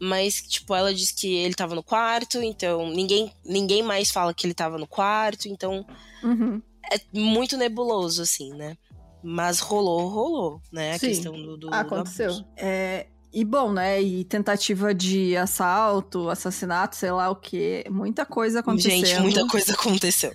[0.00, 4.46] mas, tipo, ela diz que ele tava no quarto, então ninguém, ninguém mais fala que
[4.46, 5.86] ele tava no quarto, então.
[6.24, 6.62] Uhum.
[6.90, 8.76] É muito nebuloso, assim, né?
[9.22, 10.92] Mas rolou, rolou, né?
[10.92, 11.56] A Sim, questão do.
[11.56, 12.32] do aconteceu.
[12.32, 14.02] Do é, e bom, né?
[14.02, 17.84] E tentativa de assalto, assassinato, sei lá o que.
[17.88, 18.90] Muita coisa aconteceu.
[18.90, 20.32] Gente, muita coisa aconteceu.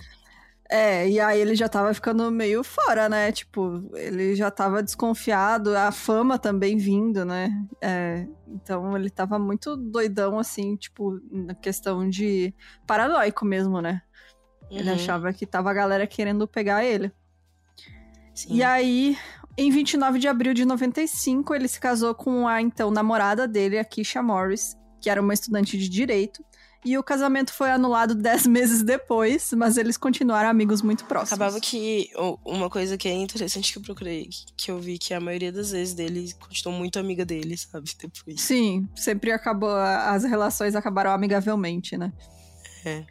[0.70, 3.32] É, e aí ele já tava ficando meio fora, né?
[3.32, 7.50] Tipo, ele já tava desconfiado, a fama também vindo, né?
[7.82, 12.54] É, então ele tava muito doidão, assim, tipo, na questão de
[12.86, 14.02] paranoico mesmo, né?
[14.70, 14.78] Uhum.
[14.78, 17.12] Ele achava que tava a galera querendo pegar ele.
[18.36, 18.56] Sim.
[18.56, 19.18] E aí,
[19.58, 23.86] em 29 de abril de 95, ele se casou com a então namorada dele, a
[23.86, 26.44] Kisha Morris, que era uma estudante de direito.
[26.88, 31.34] E o casamento foi anulado dez meses depois, mas eles continuaram amigos muito próximos.
[31.34, 32.10] Acabava que
[32.46, 35.72] uma coisa que é interessante que eu procurei, que eu vi que a maioria das
[35.72, 37.92] vezes dele continuou muito amiga dele, sabe?
[38.00, 38.40] Depois.
[38.40, 42.14] Sim, sempre acabou, as relações acabaram amigavelmente, né?
[42.86, 43.04] É.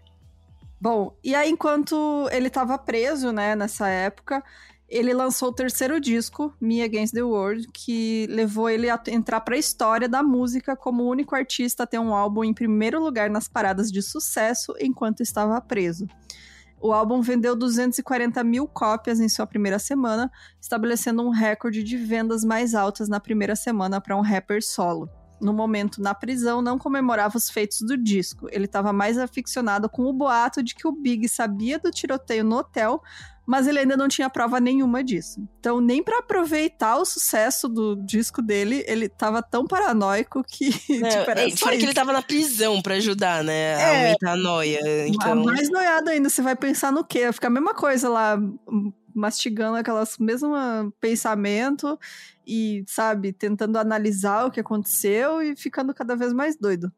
[0.80, 4.42] Bom, e aí enquanto ele estava preso, né, nessa época,
[4.88, 9.56] ele lançou o terceiro disco, Me Against the World, que levou ele a entrar para
[9.56, 13.28] a história da música como o único artista a ter um álbum em primeiro lugar
[13.28, 16.06] nas paradas de sucesso enquanto estava preso.
[16.80, 22.44] O álbum vendeu 240 mil cópias em sua primeira semana, estabelecendo um recorde de vendas
[22.44, 25.08] mais altas na primeira semana para um rapper solo.
[25.40, 28.48] No momento, na prisão, não comemorava os feitos do disco.
[28.50, 32.56] Ele estava mais aficionado com o boato de que o Big sabia do tiroteio no
[32.56, 33.02] hotel,
[33.46, 35.40] mas ele ainda não tinha prova nenhuma disso.
[35.60, 40.68] Então, nem para aproveitar o sucesso do disco dele, ele tava tão paranoico que.
[41.00, 43.76] Não, tipo, era é, fora que ele tava na prisão para ajudar, né?
[43.76, 45.06] A é, aumentar a noia.
[45.06, 45.44] Então...
[45.44, 47.32] Mais noiado ainda, você vai pensar no quê?
[47.32, 48.36] Fica a mesma coisa lá,
[49.16, 50.54] mastigando aquelas mesmo
[51.00, 51.98] pensamento
[52.46, 56.92] e, sabe, tentando analisar o que aconteceu e ficando cada vez mais doido.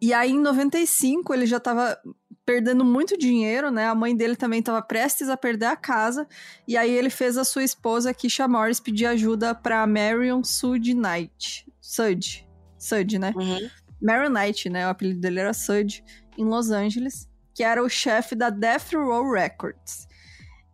[0.00, 1.98] E aí, em 95, ele já tava
[2.44, 3.88] perdendo muito dinheiro, né?
[3.88, 6.28] A mãe dele também estava prestes a perder a casa.
[6.68, 11.66] E aí ele fez a sua esposa, Kisha Morris, pedir ajuda para Marion Sud Knight.
[11.80, 12.46] Sud.
[12.78, 13.32] Sud, né?
[13.34, 13.68] Uhum.
[14.00, 14.86] Marion Knight, né?
[14.86, 16.04] O apelido dele era Sud,
[16.38, 20.06] em Los Angeles, que era o chefe da Death Row Records.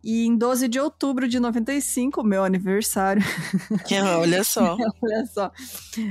[0.03, 3.23] E em 12 de outubro de 95, meu aniversário.
[4.19, 4.75] olha só.
[5.01, 5.51] olha só.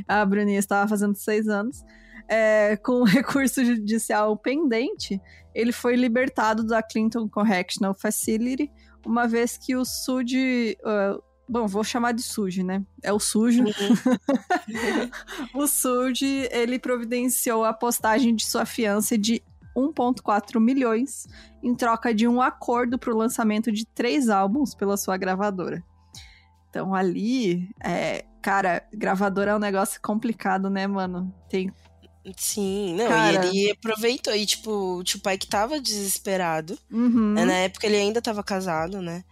[0.09, 1.85] A Bruninha estava fazendo seis anos.
[2.27, 5.21] É, com recurso judicial pendente,
[5.55, 8.71] ele foi libertado da Clinton Correctional Facility,
[9.05, 10.79] uma vez que o SUD.
[10.81, 12.83] Uh, bom, vou chamar de SUD, né?
[13.03, 13.65] É o sujo.
[13.65, 15.11] Uhum.
[15.55, 19.43] o SUD, ele providenciou a postagem de sua fiança de
[19.77, 21.27] 1,4 milhões
[21.63, 25.83] em troca de um acordo para o lançamento de três álbuns pela sua gravadora.
[26.69, 31.33] Então ali, é, cara, gravadora é um negócio complicado, né, mano?
[31.49, 31.73] Tem
[32.37, 33.47] Sim, não, Cara...
[33.47, 37.33] e ele aproveitou, e tipo, o pai que tava desesperado, uhum.
[37.33, 39.25] né, na época ele ainda tava casado, né,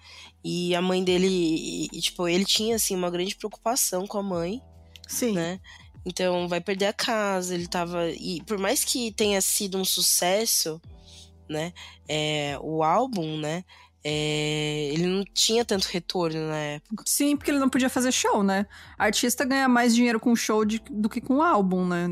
[0.42, 4.22] e a mãe dele, e, e, tipo, ele tinha, assim, uma grande preocupação com a
[4.22, 4.60] mãe,
[5.06, 5.34] Sim.
[5.34, 5.60] né,
[6.04, 10.80] então vai perder a casa, ele tava, e por mais que tenha sido um sucesso,
[11.48, 11.72] né,
[12.08, 13.64] é, o álbum, né,
[14.02, 17.04] é, ele não tinha tanto retorno na época.
[17.06, 18.66] Sim, porque ele não podia fazer show, né?
[18.98, 22.06] Artista ganha mais dinheiro com show de, do que com álbum, né?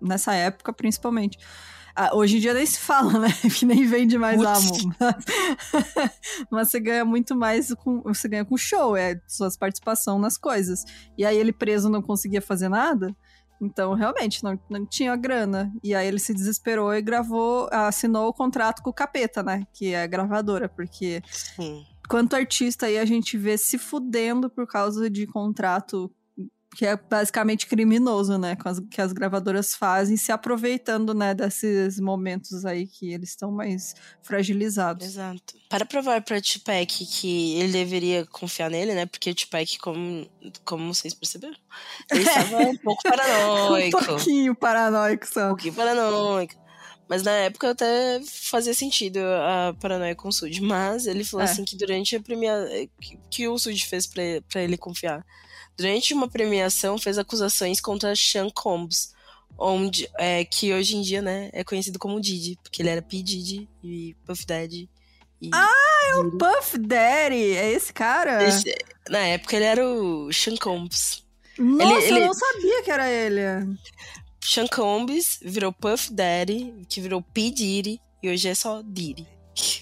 [0.00, 1.38] Nessa época, principalmente.
[2.02, 3.28] Ah, hoje em dia nem se fala, né?
[3.54, 4.48] Que nem vende mais Putz.
[4.48, 4.90] álbum.
[6.50, 8.00] Mas você ganha muito mais com.
[8.04, 10.82] Você ganha com show, é suas participação nas coisas.
[11.18, 13.14] E aí ele preso não conseguia fazer nada.
[13.60, 15.70] Então, realmente, não, não tinha grana.
[15.84, 19.66] E aí ele se desesperou e gravou, assinou o contrato com o Capeta, né?
[19.70, 21.20] Que é a gravadora, porque.
[21.30, 21.84] Sim.
[22.08, 26.10] Quanto artista aí a gente vê se fudendo por causa de contrato
[26.74, 28.56] que é basicamente criminoso, né?
[28.64, 33.94] As, que as gravadoras fazem, se aproveitando, né, desses momentos aí que eles estão mais
[34.22, 35.06] fragilizados.
[35.06, 35.54] Exato.
[35.68, 39.06] Para provar para Tupac que ele deveria confiar nele, né?
[39.06, 40.26] Porque o Tupac, como,
[40.64, 41.56] como vocês perceberam,
[42.10, 43.98] ele estava um pouco paranoico.
[43.98, 45.46] um pouquinho paranoico, só.
[45.46, 46.60] Um pouquinho paranoico.
[47.08, 50.60] Mas na época até fazia sentido a paranoia com o Sud.
[50.62, 51.50] Mas ele falou é.
[51.50, 52.68] assim que durante a premiação.
[53.00, 55.26] Que, que o Sud fez para ele confiar?
[55.76, 59.12] Durante uma premiação, fez acusações contra Sean Combs,
[59.58, 63.22] onde, é, que hoje em dia né, é conhecido como Didi, porque ele era P.
[63.22, 64.88] Didi e Puff Daddy.
[65.40, 67.56] E ah, é o Puff Daddy!
[67.56, 68.46] É esse cara?
[68.46, 68.74] Esse,
[69.08, 71.24] na época ele era o Sean Combs.
[71.58, 72.20] Nossa, ele, ele...
[72.20, 73.40] eu não sabia que era ele.
[74.42, 77.50] Sean Combs virou Puff Daddy, que virou P.
[77.50, 79.26] Diddy, e hoje é só Diddy.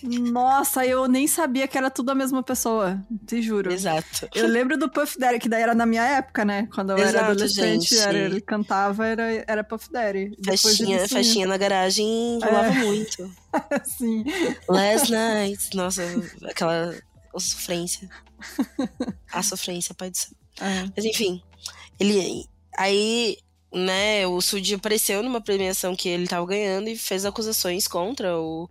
[0.03, 3.73] Nossa, eu nem sabia que era tudo a mesma pessoa, te juro.
[3.73, 4.29] Exato.
[4.35, 6.69] Eu lembro do Puff Daddy, que daí era na minha época, né?
[6.75, 10.33] Quando eu Exato, era adolescente, era, ele cantava, era, era Puff Daddy.
[10.45, 12.85] Festinha, festinha na garagem rolava é.
[12.85, 13.31] muito.
[13.85, 14.25] Sim.
[14.69, 16.03] Last night, nossa,
[16.45, 16.95] aquela
[17.37, 18.09] sofrência.
[19.33, 20.31] A sofrência, pai do céu.
[20.61, 20.85] É.
[20.97, 21.43] Mas enfim,
[21.99, 22.47] ele...
[22.77, 23.39] Aí
[23.73, 28.69] né, o Sud apareceu numa premiação que ele tava ganhando e fez acusações contra o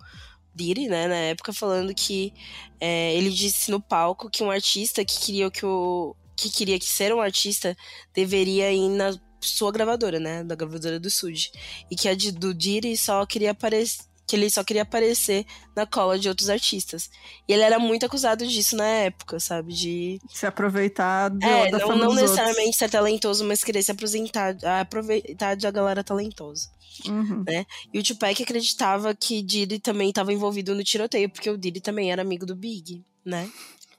[0.57, 2.33] Diri, né, na época, falando que
[2.79, 6.85] é, ele disse no palco que um artista que queria que o que queria que
[6.85, 7.75] ser um artista
[8.13, 11.51] deveria ir na sua gravadora, né, da gravadora do Sud,
[11.89, 15.85] e que a de, do Diri só queria aparecer que ele só queria aparecer na
[15.85, 17.09] cola de outros artistas.
[17.47, 19.73] E ele era muito acusado disso na época, sabe?
[19.73, 20.21] De.
[20.29, 22.75] Se aproveitar do, é, da não, não necessariamente outros.
[22.75, 26.69] ser talentoso, mas querer se apresentar, aproveitar de a galera talentosa.
[27.07, 27.43] Uhum.
[27.47, 27.65] Né?
[27.93, 32.11] E o Tupac acreditava que Diddy também estava envolvido no tiroteio, porque o Diddy também
[32.11, 33.49] era amigo do Big, né?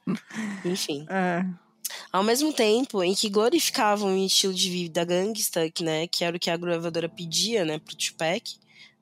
[0.63, 1.05] Enfim.
[1.09, 1.43] É.
[2.11, 6.39] Ao mesmo tempo em que glorificavam o estilo de vida gangsta, né, que era o
[6.39, 8.59] que a gravadora pedia, né, pro Tupac,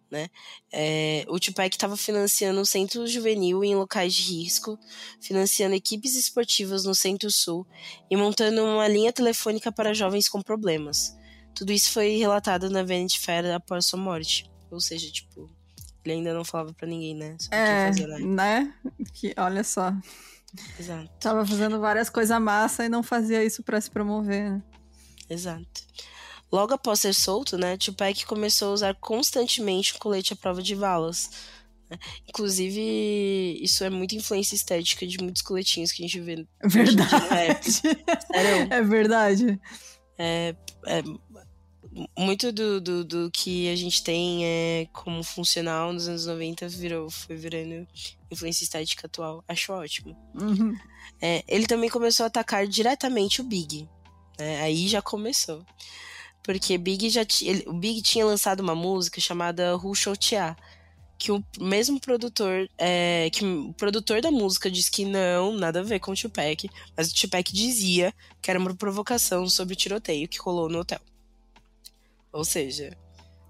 [0.09, 0.29] né?
[0.71, 4.77] É, o Tupac estava financiando um centro juvenil em locais de risco,
[5.21, 7.65] financiando equipes esportivas no Centro-Sul
[8.09, 11.15] e montando uma linha telefônica para jovens com problemas.
[11.53, 14.49] Tudo isso foi relatado na Vanity Fair após sua morte.
[14.69, 15.49] Ou seja, tipo,
[16.05, 17.35] ele ainda não falava para ninguém, né?
[17.51, 18.73] é, né?
[19.13, 19.93] Que, olha só.
[20.79, 21.09] Exato.
[21.19, 24.63] Tava fazendo várias coisas massa e não fazia isso para se promover, né?
[25.29, 25.85] Exato.
[26.51, 30.75] Logo após ser solto, né, Tupac começou a usar constantemente o colete à prova de
[30.75, 31.29] balas.
[31.89, 31.97] Né?
[32.27, 36.47] Inclusive, isso é muita influência estética de muitos coletinhos que a gente vê.
[36.63, 37.71] Verdade.
[37.71, 38.67] Sério?
[38.71, 39.59] É verdade.
[40.17, 41.03] É, é,
[42.17, 47.09] muito do, do, do, que a gente tem é, como funcional nos anos 90 virou,
[47.09, 47.87] foi virando
[48.29, 49.43] influência estética atual.
[49.47, 50.15] Acho ótimo.
[50.35, 50.75] Uhum.
[51.21, 53.87] É, ele também começou a atacar diretamente o Big.
[54.37, 54.61] Né?
[54.61, 55.65] Aí já começou.
[56.47, 60.55] Porque Big já ele, o Big tinha lançado uma música chamada Rushotia,
[61.19, 65.83] que o mesmo produtor, é, que o produtor da música disse que não, nada a
[65.83, 70.25] ver com o Tupac, mas o Tupac dizia que era uma provocação sobre o tiroteio
[70.29, 71.01] que rolou no hotel.
[72.31, 72.95] Ou seja,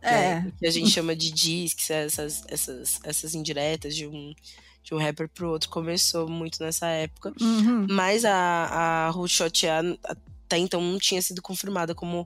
[0.02, 0.40] é.
[0.40, 4.34] Né, o que a gente chama de discs, essas, essas, essas indiretas de um,
[4.82, 7.32] de um rapper pro outro começou muito nessa época.
[7.40, 7.86] Uhum.
[7.92, 9.82] Mas a, a Rushotia
[10.48, 12.26] até então não tinha sido confirmada como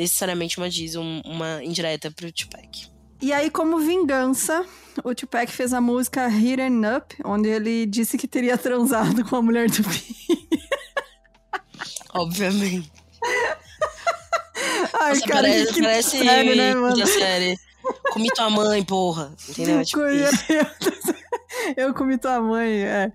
[0.00, 2.90] necessariamente uma diz, um, uma indireta pro Tupac.
[3.20, 4.64] E aí, como vingança,
[5.04, 9.42] o Tupac fez a música Hidden Up, onde ele disse que teria transado com a
[9.42, 10.48] mulher do Pi.
[12.14, 12.90] Obviamente.
[14.98, 17.06] Ai, Nossa, cara, parece, que parece série, né, mano?
[17.06, 17.56] série.
[18.12, 19.34] Comi tua mãe, porra.
[19.48, 19.84] Entendeu?
[19.84, 20.02] Tipo
[21.76, 23.12] eu comi tua mãe, é.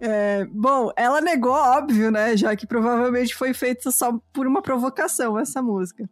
[0.00, 0.46] é.
[0.52, 2.36] Bom, ela negou, óbvio, né?
[2.36, 6.08] Já que provavelmente foi feita só por uma provocação essa música.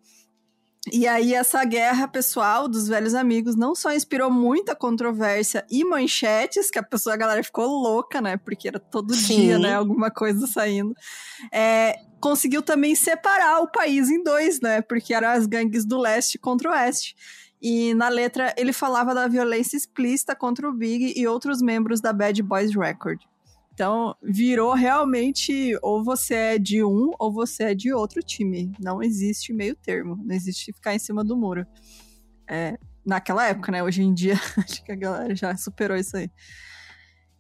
[0.93, 6.71] E aí, essa guerra pessoal dos velhos amigos não só inspirou muita controvérsia e manchetes,
[6.71, 8.37] que a pessoa, a galera ficou louca, né?
[8.37, 9.41] Porque era todo Sim.
[9.41, 9.75] dia, né?
[9.75, 10.95] Alguma coisa saindo.
[11.53, 14.81] É, conseguiu também separar o país em dois, né?
[14.81, 17.17] Porque eram as gangues do leste contra o oeste.
[17.69, 22.13] E na letra ele falava da violência explícita contra o Big e outros membros da
[22.13, 23.21] Bad Boys Record.
[23.75, 28.71] Então, virou realmente ou você é de um ou você é de outro time.
[28.79, 30.17] Não existe meio termo.
[30.25, 31.67] Não existe ficar em cima do muro.
[32.49, 33.83] É, naquela época, né?
[33.83, 36.31] Hoje em dia, acho que a galera já superou isso aí.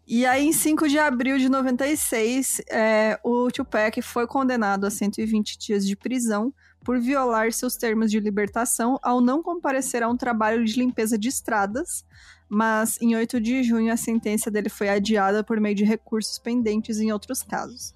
[0.08, 5.56] E aí, em 5 de abril de 96, é, o Tupac foi condenado a 120
[5.56, 6.52] dias de prisão
[6.86, 11.28] por violar seus termos de libertação ao não comparecer a um trabalho de limpeza de
[11.28, 12.06] estradas,
[12.48, 17.00] mas em 8 de junho a sentença dele foi adiada por meio de recursos pendentes
[17.00, 17.92] em outros casos.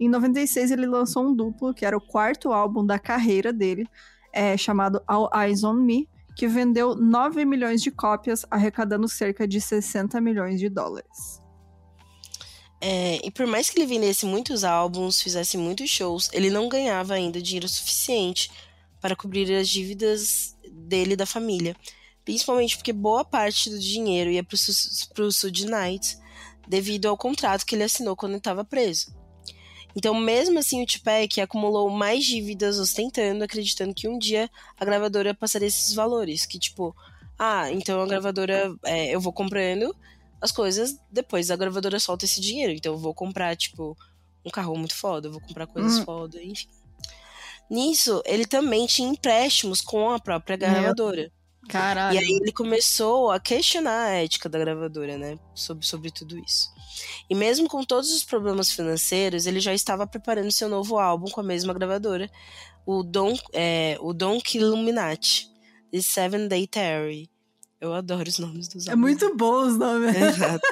[0.00, 3.86] Em 96, ele lançou um duplo, que era o quarto álbum da carreira dele,
[4.32, 9.60] é, chamado All Eyes on Me, que vendeu 9 milhões de cópias, arrecadando cerca de
[9.60, 11.41] 60 milhões de dólares.
[12.84, 17.14] É, e por mais que ele vendesse muitos álbuns, fizesse muitos shows, ele não ganhava
[17.14, 18.50] ainda dinheiro suficiente
[19.00, 21.76] para cobrir as dívidas dele e da família.
[22.24, 26.18] Principalmente porque boa parte do dinheiro ia para o Sud Night
[26.66, 29.14] devido ao contrato que ele assinou quando estava preso.
[29.94, 35.32] Então, mesmo assim, o Tupac acumulou mais dívidas ostentando, acreditando que um dia a gravadora
[35.32, 36.46] passaria esses valores.
[36.46, 36.96] Que, tipo,
[37.38, 39.94] ah, então a gravadora, é, eu vou comprando
[40.42, 42.72] as coisas, depois a gravadora solta esse dinheiro.
[42.72, 43.96] Então, eu vou comprar, tipo,
[44.44, 46.04] um carro muito foda, eu vou comprar coisas hum.
[46.04, 46.68] foda, enfim.
[47.70, 51.32] Nisso, ele também tinha empréstimos com a própria gravadora.
[51.68, 52.16] Caralho.
[52.16, 55.38] E aí ele começou a questionar a ética da gravadora, né?
[55.54, 56.68] Sobre, sobre tudo isso.
[57.30, 61.40] E mesmo com todos os problemas financeiros, ele já estava preparando seu novo álbum com
[61.40, 62.28] a mesma gravadora,
[62.84, 65.48] o Don, é, o Don Illuminati,
[65.90, 67.30] The Seven Day Terry.
[67.82, 68.92] Eu adoro os nomes dos é álbuns.
[68.92, 70.14] É muito bom os nomes.
[70.14, 70.64] Exato.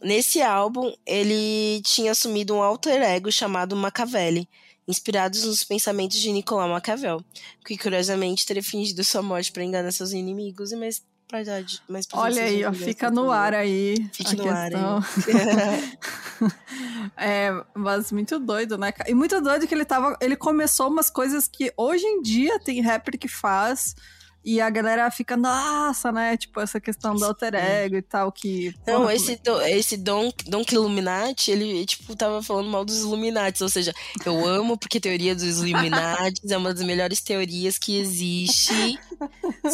[0.00, 4.48] Nesse álbum, ele tinha assumido um alter ego chamado Machiavelli,
[4.86, 7.20] inspirados nos pensamentos de Nicolau Maquiavel,
[7.66, 11.02] que curiosamente teria fingido sua morte para enganar seus inimigos e mais
[11.32, 14.08] verdade, mais Olha aí, ó, fica no ar aí.
[14.12, 14.56] Fique no questão.
[14.56, 14.70] ar
[17.16, 17.16] aí.
[17.16, 18.92] é, mas muito doido, né?
[19.08, 20.16] E muito doido que ele tava.
[20.20, 23.96] Ele começou umas coisas que hoje em dia tem rapper que faz
[24.44, 26.36] e a galera fica, nossa, né?
[26.36, 28.74] Tipo, essa questão do alter ego e tal, que.
[28.86, 33.62] Não, porra, esse, do, esse Don, Don Illuminati, ele, tipo, tava falando mal dos Illuminati.
[33.62, 33.94] Ou seja,
[34.26, 38.98] eu amo porque a teoria dos Illuminati é uma das melhores teorias que existe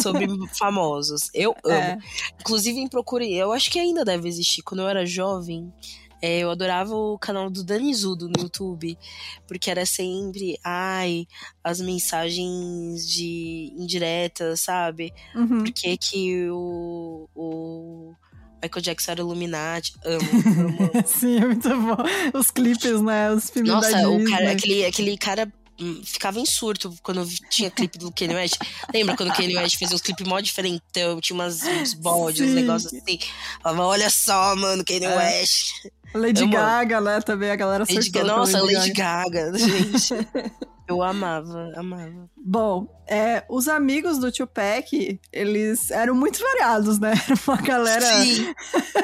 [0.03, 0.27] sobre
[0.59, 1.31] famosos.
[1.33, 1.75] Eu amo.
[1.75, 1.99] É.
[2.41, 4.63] Inclusive, em Procure, eu acho que ainda deve existir.
[4.63, 5.73] Quando eu era jovem,
[6.21, 8.99] é, eu adorava o canal do Danizudo no YouTube,
[9.47, 11.27] porque era sempre, ai,
[11.63, 15.13] as mensagens de indiretas, sabe?
[15.35, 15.65] Uhum.
[15.65, 18.15] Por que que o, o
[18.63, 19.95] Michael Jackson era Illuminati?
[20.05, 20.91] Amo, amo.
[21.07, 22.39] Sim, é muito bom.
[22.39, 23.31] Os clipes, né?
[23.31, 27.71] Os filmes Nossa, da o cara, aquele, aquele cara hum, ficava em surto quando tinha
[27.71, 28.57] clipe do Kanye West.
[28.93, 32.55] Lembra quando o Kanye West fez uns clipes mó diferentão, tinha umas, uns bodes, uns
[32.55, 33.21] negócios assim.
[33.63, 35.17] Falava, olha só, mano, Kanye é.
[35.17, 35.71] West.
[36.15, 37.21] Lady eu, Gaga, né?
[37.21, 40.15] Também a galera Lady Gaga, Nossa, Lady, Lady Gaga, Gaga gente.
[40.89, 42.31] Eu amava, amava.
[42.51, 47.13] Bom, é, os amigos do Tupac, eles eram muito variados, né?
[47.47, 48.07] Uma galera.
[48.07, 48.55] Sim.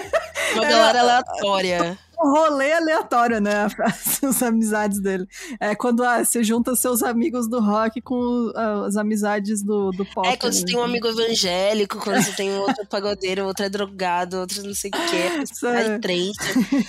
[0.57, 3.67] Uma galera aleatória um rolê aleatório, né?
[4.23, 5.27] As amizades dele.
[5.61, 10.07] É quando ah, você junta seus amigos do rock com uh, as amizades do, do
[10.07, 10.27] pop.
[10.27, 10.61] É quando né?
[10.61, 14.75] você tem um amigo evangélico, quando você tem outro pagodeiro, outro é drogado, outro não
[14.75, 16.33] sei o que, sai três.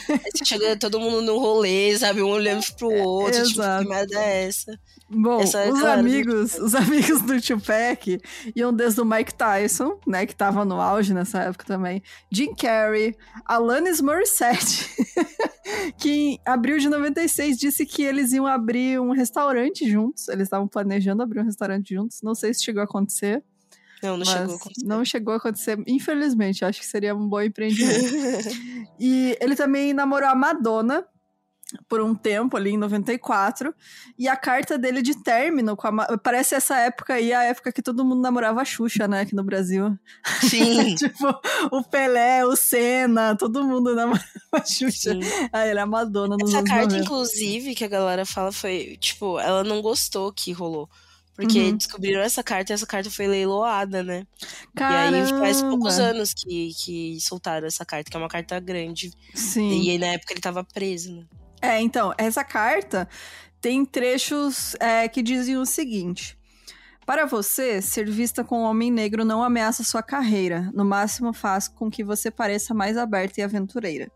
[0.09, 2.21] Aí chega todo mundo no rolê, sabe?
[2.21, 4.79] Um olhando pro outro, é, tipo, que merda é essa?
[5.07, 6.01] Bom, Essa, os claro,
[6.45, 8.21] amigos, os amigos do Tupac
[8.55, 13.15] iam desde o Mike Tyson, né, que tava no auge nessa época também, Jim Carrey,
[13.45, 14.89] Alanis Morissette,
[15.97, 20.67] que em abril de 96 disse que eles iam abrir um restaurante juntos, eles estavam
[20.67, 23.43] planejando abrir um restaurante juntos, não sei se chegou a acontecer.
[24.03, 24.85] Não, não chegou a acontecer.
[24.85, 28.49] Não chegou a acontecer, infelizmente, acho que seria um bom empreendimento.
[28.99, 31.05] e ele também namorou a Madonna,
[31.87, 33.73] por um tempo ali em 94
[34.17, 37.81] e a carta dele de término com a, parece essa época aí a época que
[37.81, 39.97] todo mundo namorava a Xuxa, né, aqui no Brasil.
[40.47, 40.93] Sim.
[40.95, 41.27] tipo,
[41.71, 45.13] o Pelé, o Senna, todo mundo namorava a Xuxa.
[45.13, 45.19] Sim.
[45.51, 49.63] Aí ele é a Madonna Essa carta inclusive que a galera fala foi, tipo, ela
[49.63, 50.89] não gostou que rolou.
[51.35, 51.75] Porque uhum.
[51.75, 54.25] descobriram essa carta e essa carta foi leiloada, né?
[54.73, 55.17] Caramba.
[55.17, 59.11] E aí faz poucos anos que, que soltaram essa carta, que é uma carta grande.
[59.33, 59.81] Sim.
[59.81, 61.25] E aí na época ele tava preso, né?
[61.65, 63.09] É, então, essa carta
[63.59, 66.37] tem trechos é, que dizem o seguinte.
[67.07, 71.67] Para você, ser vista com um homem negro não ameaça sua carreira, no máximo faz
[71.67, 74.11] com que você pareça mais aberta e aventureira.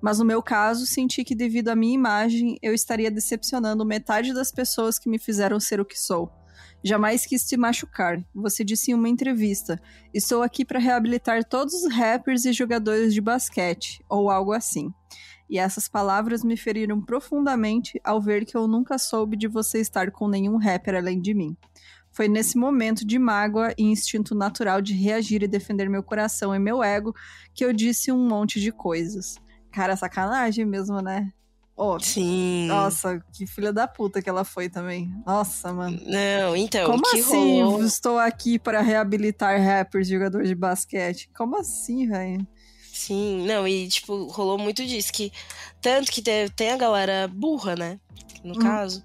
[0.00, 4.52] Mas no meu caso, senti que devido à minha imagem, eu estaria decepcionando metade das
[4.52, 6.30] pessoas que me fizeram ser o que sou.
[6.84, 8.24] Jamais quis te machucar.
[8.32, 9.82] Você disse em uma entrevista:
[10.12, 14.94] Estou aqui para reabilitar todos os rappers e jogadores de basquete, ou algo assim
[15.48, 20.10] e essas palavras me feriram profundamente ao ver que eu nunca soube de você estar
[20.10, 21.56] com nenhum rapper além de mim.
[22.10, 26.58] Foi nesse momento de mágoa e instinto natural de reagir e defender meu coração e
[26.58, 27.14] meu ego
[27.52, 29.34] que eu disse um monte de coisas.
[29.72, 31.32] Cara, sacanagem mesmo, né?
[31.76, 32.68] Oh, Sim.
[32.68, 35.12] Nossa, que filha da puta que ela foi também.
[35.26, 36.00] Nossa, mano.
[36.06, 36.88] Não, então.
[36.88, 37.62] Como assim?
[37.62, 37.84] Rolou...
[37.84, 41.28] Estou aqui para reabilitar rappers, jogadores de basquete.
[41.36, 42.46] Como assim, velho?
[42.94, 45.32] Sim, não, e tipo, rolou muito disso, que
[45.82, 47.98] tanto que tem a galera burra, né?
[48.44, 48.58] No hum.
[48.60, 49.02] caso,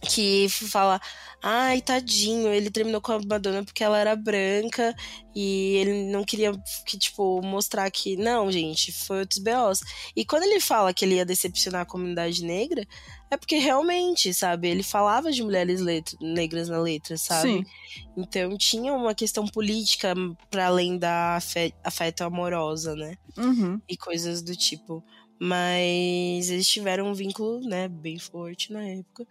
[0.00, 1.00] que fala,
[1.42, 4.94] ai, tadinho, ele terminou com a Madonna porque ela era branca
[5.34, 6.52] e ele não queria
[6.84, 9.84] que, tipo, mostrar que, não, gente, foi outros B.O.s.
[10.14, 12.86] E quando ele fala que ele ia decepcionar a comunidade negra,
[13.30, 15.80] é porque realmente, sabe, ele falava de mulheres
[16.20, 17.58] negras na letra, sabe?
[17.58, 17.64] Sim.
[18.16, 20.14] Então tinha uma questão política
[20.50, 21.38] para além da
[21.82, 23.16] afeto amorosa, né?
[23.36, 23.80] Uhum.
[23.88, 25.02] E coisas do tipo.
[25.38, 29.26] Mas eles tiveram um vínculo, né, bem forte na época.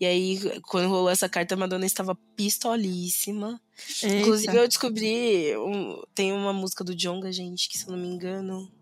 [0.00, 3.60] E aí, quando rolou essa carta, a Madonna estava pistolíssima.
[4.02, 4.16] Eita.
[4.16, 5.56] Inclusive, eu descobri.
[5.58, 8.72] Um, tem uma música do Jonga, gente, que se eu não me engano.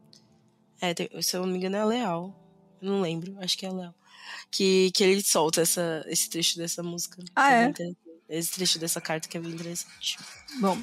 [0.81, 2.49] É, tem, se eu não me engano, é a Leal.
[2.81, 3.95] Não lembro, acho que é a Leal.
[4.51, 7.20] Que, que ele solta essa, esse trecho dessa música.
[7.35, 7.74] Ah, é?
[8.29, 10.18] Esse trecho dessa carta que é bem interessante.
[10.61, 10.81] Bom,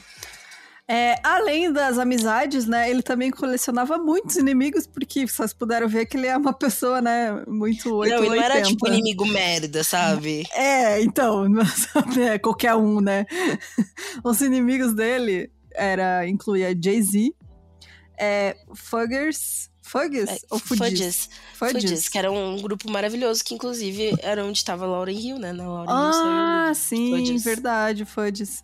[0.88, 6.16] é, além das amizades, né, ele também colecionava muitos inimigos, porque vocês puderam ver que
[6.16, 8.16] ele é uma pessoa, né, muito 880.
[8.16, 10.48] Não, ele não era tipo inimigo merda, sabe?
[10.54, 11.46] É, então,
[12.22, 13.26] é, qualquer um, né?
[14.24, 17.34] Os inimigos dele era, incluía Jay-Z,
[18.18, 21.30] é, Fuggers, Fuggies é, ou Fudges?
[21.54, 25.54] Fudges, que era um grupo maravilhoso, que inclusive era onde estava Lauren Hill, né?
[25.54, 27.44] Na Lauren ah, Hill, sim, Fudges.
[27.44, 28.64] verdade, Fudges.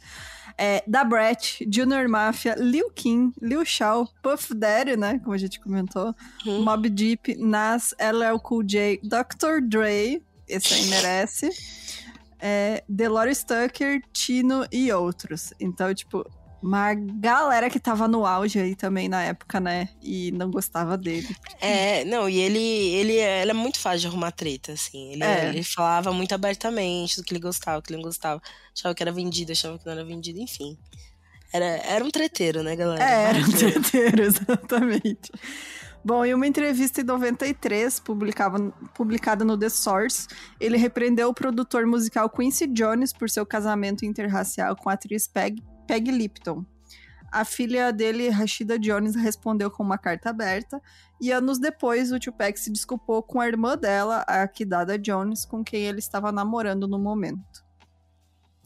[0.57, 5.19] É, da Brett, Junior Mafia, Lil Kim, Lil Shaw, Puff Daddy, né?
[5.19, 6.63] Como a gente comentou, hum.
[6.63, 9.61] Mob Deep, Nas, LL Cool J, Dr.
[9.61, 11.49] Dre, esse aí merece.
[12.39, 15.53] É, Delores Tucker, Tino e outros.
[15.59, 16.25] Então, tipo,
[16.61, 19.89] uma galera que tava no auge aí também na época, né?
[20.01, 21.35] E não gostava dele.
[21.59, 25.13] É, não, e ele, ele, ele é muito fácil de arrumar treta, assim.
[25.13, 25.49] Ele, é.
[25.49, 28.41] ele falava muito abertamente do que ele gostava, do que ele não gostava.
[28.75, 30.77] Achava que era vendido, achava que não era vendido, enfim.
[31.51, 33.03] Era, era um treteiro, né, galera?
[33.03, 35.31] É, era um treteiro, exatamente.
[36.03, 40.27] Bom, em uma entrevista em 93, publicava, publicada no The Source,
[40.59, 45.61] ele repreendeu o produtor musical Quincy Jones por seu casamento interracial com a atriz Peg,
[45.87, 46.65] Peg Lipton.
[47.31, 50.81] A filha dele, Rashida Jones, respondeu com uma carta aberta,
[51.19, 55.63] e anos depois o Tupac se desculpou com a irmã dela, a Kidada Jones, com
[55.63, 57.63] quem ele estava namorando no momento.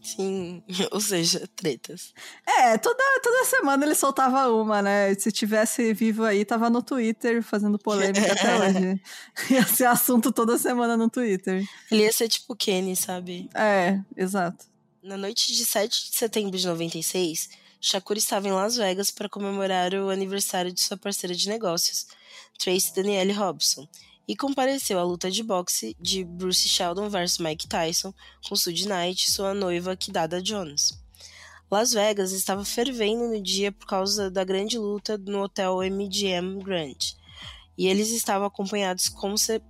[0.05, 2.13] Sim, ou seja, tretas.
[2.47, 5.13] É, toda, toda semana ele soltava uma, né?
[5.15, 9.01] Se tivesse vivo aí, tava no Twitter fazendo polêmica até hoje.
[9.49, 11.63] Ia ser assunto toda semana no Twitter.
[11.91, 13.49] Ele ia ser tipo Kenny, sabe?
[13.55, 14.65] É, exato.
[15.05, 17.49] Na noite de 7 de setembro de 96,
[17.79, 22.07] Shakur estava em Las Vegas para comemorar o aniversário de sua parceira de negócios,
[22.57, 23.87] Tracy Danielle Robson,
[24.27, 28.11] e compareceu à luta de boxe de Bruce Sheldon vs Mike Tyson
[28.49, 30.99] com Sud Knight sua noiva Kidada Jones.
[31.69, 36.97] Las Vegas estava fervendo no dia por causa da grande luta no hotel MGM Grand,
[37.77, 39.13] e eles estavam acompanhados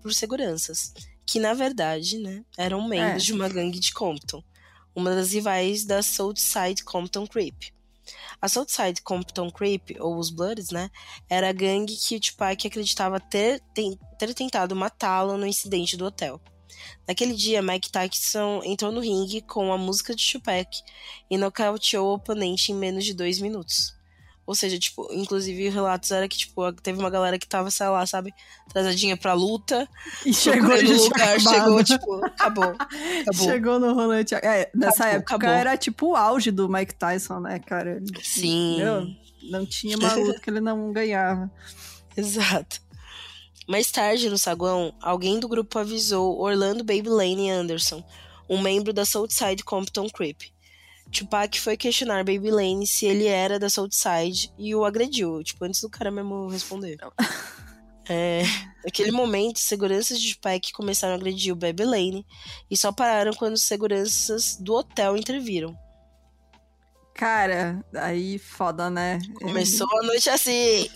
[0.01, 0.93] por seguranças,
[1.25, 3.25] que na verdade né, eram membros é.
[3.25, 4.41] de uma gangue de Compton
[4.95, 7.73] uma das rivais da Southside Compton Creep.
[8.41, 10.89] A Southside Compton Creep, ou os Bloods, né,
[11.29, 16.05] era a gangue que o Tupac acreditava ter, ter, ter tentado matá-lo no incidente do
[16.05, 16.39] hotel.
[17.07, 20.69] Naquele dia, Mike Tyson entrou no ringue com a música de Tupac
[21.29, 23.94] e nocauteou o oponente em menos de dois minutos.
[24.47, 28.05] Ou seja, tipo, inclusive relatos era que, tipo, teve uma galera que tava, sei lá,
[28.05, 28.31] sabe,
[28.71, 29.87] trazadinha pra luta.
[30.23, 32.75] E chegou no lugar, chegou, tipo, acabou,
[33.21, 33.33] acabou.
[33.33, 34.35] Chegou no rolante.
[34.35, 35.55] É, nessa acabou, época acabou.
[35.55, 38.01] era tipo o auge do Mike Tyson, né, cara?
[38.21, 38.77] Sim.
[38.77, 39.07] Meu,
[39.49, 41.51] não tinha uma luta que ele não ganhava.
[42.15, 42.85] Exato.
[43.67, 48.03] Mais tarde, no saguão, alguém do grupo avisou Orlando Baby Lane Anderson,
[48.47, 50.43] um membro da Southside Compton Creep,
[51.11, 55.81] Tupac foi questionar Baby Lane se ele era da Southside e o agrediu, tipo, antes
[55.81, 56.97] do cara mesmo responder.
[58.07, 58.43] É,
[58.83, 62.25] naquele momento, seguranças de Tupac começaram a agredir o Baby Lane
[62.69, 65.75] e só pararam quando os seguranças do hotel interviram.
[67.15, 69.17] Cara, aí foda, né?
[69.41, 70.87] Começou a noite assim.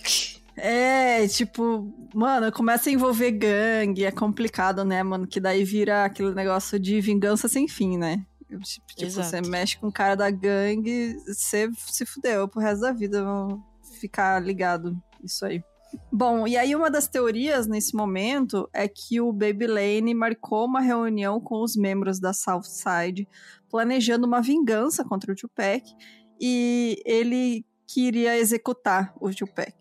[0.56, 5.26] É, tipo, mano, começa a envolver gangue, é complicado, né, mano?
[5.26, 8.24] Que daí vira aquele negócio de vingança sem fim, né?
[8.58, 12.92] Tipo, tipo você mexe com o cara da gangue, você se fudeu pro resto da
[12.92, 13.22] vida.
[13.22, 13.62] Vão
[14.00, 15.62] ficar ligado isso aí.
[16.12, 20.80] Bom, e aí uma das teorias nesse momento é que o Baby Lane marcou uma
[20.80, 23.26] reunião com os membros da Southside,
[23.68, 25.82] planejando uma vingança contra o Tupac,
[26.40, 29.74] e ele queria executar o Tupac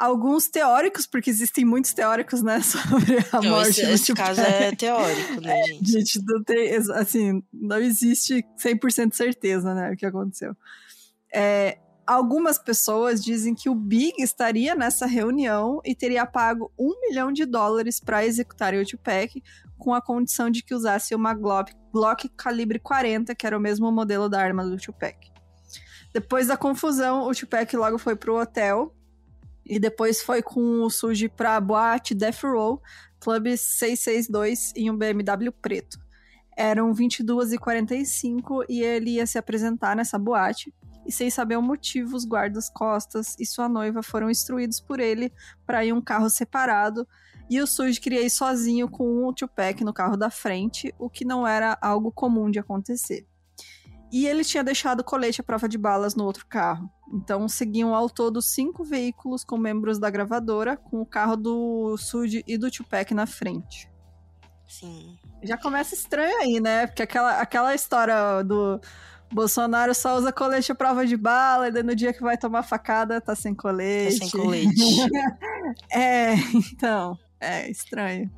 [0.00, 4.40] alguns teóricos, porque existem muitos teóricos, né, sobre a não, morte esse, do esse caso
[4.40, 5.96] é teórico, né, gente?
[5.96, 10.56] É, gente, não tem, assim, não existe 100% certeza, né, o que aconteceu.
[11.32, 17.30] É, algumas pessoas dizem que o Big estaria nessa reunião e teria pago um milhão
[17.30, 19.42] de dólares para executar o Tupac,
[19.76, 23.92] com a condição de que usasse uma Glock, Glock calibre 40, que era o mesmo
[23.92, 25.30] modelo da arma do Tupac.
[26.12, 28.94] Depois da confusão, o Tupac logo foi pro hotel
[29.70, 32.82] e depois foi com o Suji pra boate Death Row,
[33.20, 35.96] Club 662 em um BMW preto.
[36.56, 40.74] Eram 22h45 e ele ia se apresentar nessa boate.
[41.06, 45.32] E sem saber o motivo, os guardas costas e sua noiva foram instruídos por ele
[45.64, 47.06] para ir um carro separado.
[47.48, 51.24] E o Suji queria ir sozinho com o Tupac no carro da frente, o que
[51.24, 53.24] não era algo comum de acontecer.
[54.10, 56.90] E ele tinha deixado colete à prova de balas no outro carro.
[57.12, 62.44] Então seguiam ao todo cinco veículos com membros da gravadora, com o carro do Sud
[62.46, 63.90] e do Tupac na frente.
[64.66, 65.18] Sim.
[65.42, 66.86] Já começa estranho aí, né?
[66.86, 68.80] Porque aquela, aquela história do
[69.32, 72.62] Bolsonaro só usa colete à prova de bala, e daí no dia que vai tomar
[72.62, 74.20] facada tá sem colete.
[74.20, 74.70] Tá sem colete.
[75.92, 78.30] é, então, é estranho.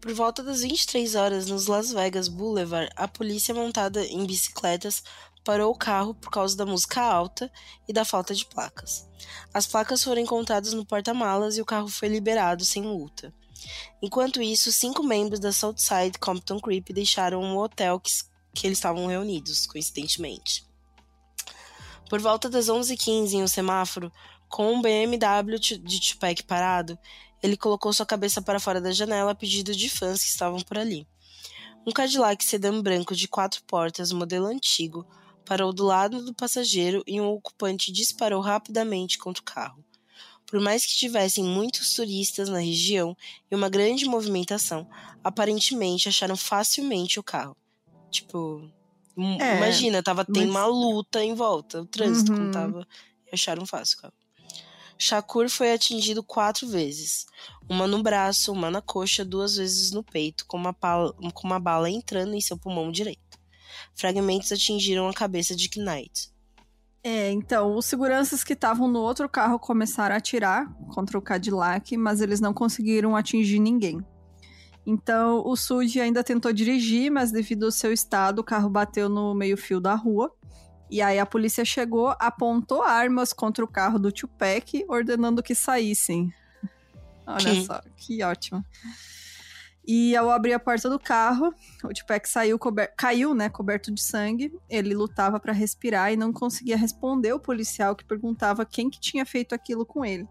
[0.00, 5.02] Por volta das 23 horas, nos Las Vegas Boulevard, a polícia montada em bicicletas
[5.44, 7.50] parou o carro por causa da música alta
[7.88, 9.08] e da falta de placas.
[9.52, 13.34] As placas foram encontradas no porta-malas e o carro foi liberado sem multa.
[14.00, 18.10] Enquanto isso, cinco membros da Southside Compton Creep deixaram um hotel que,
[18.54, 20.66] que eles estavam reunidos, coincidentemente.
[22.08, 24.12] Por volta das 11h15 em um semáforo,
[24.48, 26.98] com um BMW de Tupac parado,
[27.42, 30.78] ele colocou sua cabeça para fora da janela a pedido de fãs que estavam por
[30.78, 31.06] ali.
[31.86, 35.06] Um Cadillac sedã branco de quatro portas, modelo antigo,
[35.44, 39.84] parou do lado do passageiro e um ocupante disparou rapidamente contra o carro.
[40.46, 43.16] Por mais que tivessem muitos turistas na região
[43.50, 44.86] e uma grande movimentação,
[45.24, 47.56] aparentemente acharam facilmente o carro.
[48.10, 48.70] Tipo,
[49.40, 50.38] é, imagina, tava mas...
[50.38, 52.50] tem uma luta em volta, o trânsito uhum.
[52.50, 52.86] tava,
[53.32, 54.14] acharam fácil o carro.
[54.98, 57.26] Shakur foi atingido quatro vezes,
[57.68, 61.58] uma no braço, uma na coxa, duas vezes no peito, com uma, pala, com uma
[61.58, 63.21] bala entrando em seu pulmão direito.
[63.94, 66.30] Fragmentos atingiram a cabeça de Knight.
[67.04, 71.96] É, então, os seguranças que estavam no outro carro começaram a atirar contra o Cadillac,
[71.96, 74.04] mas eles não conseguiram atingir ninguém.
[74.86, 79.34] Então, o Sud ainda tentou dirigir, mas devido ao seu estado, o carro bateu no
[79.34, 80.32] meio-fio da rua.
[80.90, 86.32] E aí a polícia chegou, apontou armas contra o carro do Tupac, ordenando que saíssem.
[87.26, 87.64] Olha que...
[87.64, 88.64] só, que ótimo.
[89.86, 91.52] E ao abrir a porta do carro,
[91.82, 92.58] o Tupac saiu
[92.96, 94.52] caiu, né, coberto de sangue.
[94.70, 99.26] Ele lutava para respirar e não conseguia responder o policial que perguntava quem que tinha
[99.26, 100.28] feito aquilo com ele.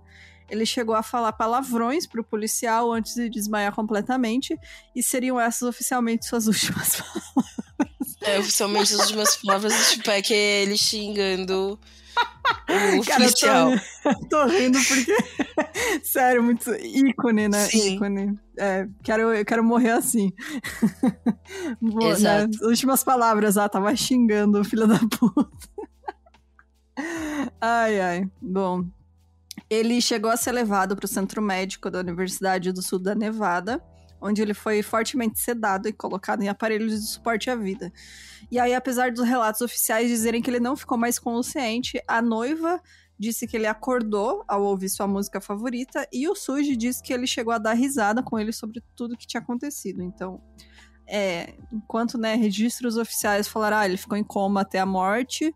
[0.49, 4.58] Ele chegou a falar palavrões pro policial antes de desmaiar completamente,
[4.93, 8.18] e seriam essas oficialmente suas últimas palavras.
[8.22, 11.80] É, oficialmente as últimas palavras do Tupac é ele xingando
[12.68, 13.72] Cara, policial.
[14.03, 15.16] Tô, tô rindo porque,
[16.03, 17.66] sério, muito ícone, né?
[17.66, 17.95] Sim.
[17.95, 18.39] Ícone.
[18.57, 20.32] É, quero, eu quero morrer assim.
[21.82, 22.12] Boa, né?
[22.12, 22.47] Exato.
[22.47, 22.57] Né?
[22.62, 25.70] As últimas palavras, ah, tava xingando o filho da puta.
[27.59, 28.32] ai, ai.
[28.41, 28.86] Bom,
[29.70, 33.82] ele chegou a ser levado para o centro médico da Universidade do Sul da Nevada
[34.22, 37.91] onde ele foi fortemente sedado e colocado em aparelhos de suporte à vida.
[38.51, 42.82] E aí, apesar dos relatos oficiais dizerem que ele não ficou mais consciente, a noiva
[43.17, 47.28] disse que ele acordou ao ouvir sua música favorita e o Suji disse que ele
[47.28, 50.01] chegou a dar risada com ele sobre tudo que tinha acontecido.
[50.01, 50.41] Então,
[51.07, 55.53] é, enquanto né, registros oficiais falaram, ah, ele ficou em coma até a morte,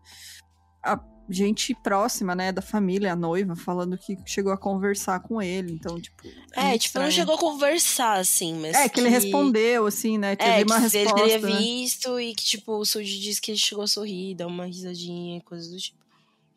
[0.82, 0.96] a
[1.28, 6.00] gente próxima, né, da família, a noiva, falando que chegou a conversar com ele, então,
[6.00, 6.26] tipo...
[6.54, 7.06] É, é tipo, estranho.
[7.06, 10.64] não chegou a conversar, assim, mas É, que, que ele respondeu, assim, né, teve é,
[10.64, 10.98] uma resposta.
[10.98, 14.46] ele teria visto e que, tipo, o Suji disse que ele chegou a sorrir, dar
[14.46, 15.98] uma risadinha, coisas do tipo.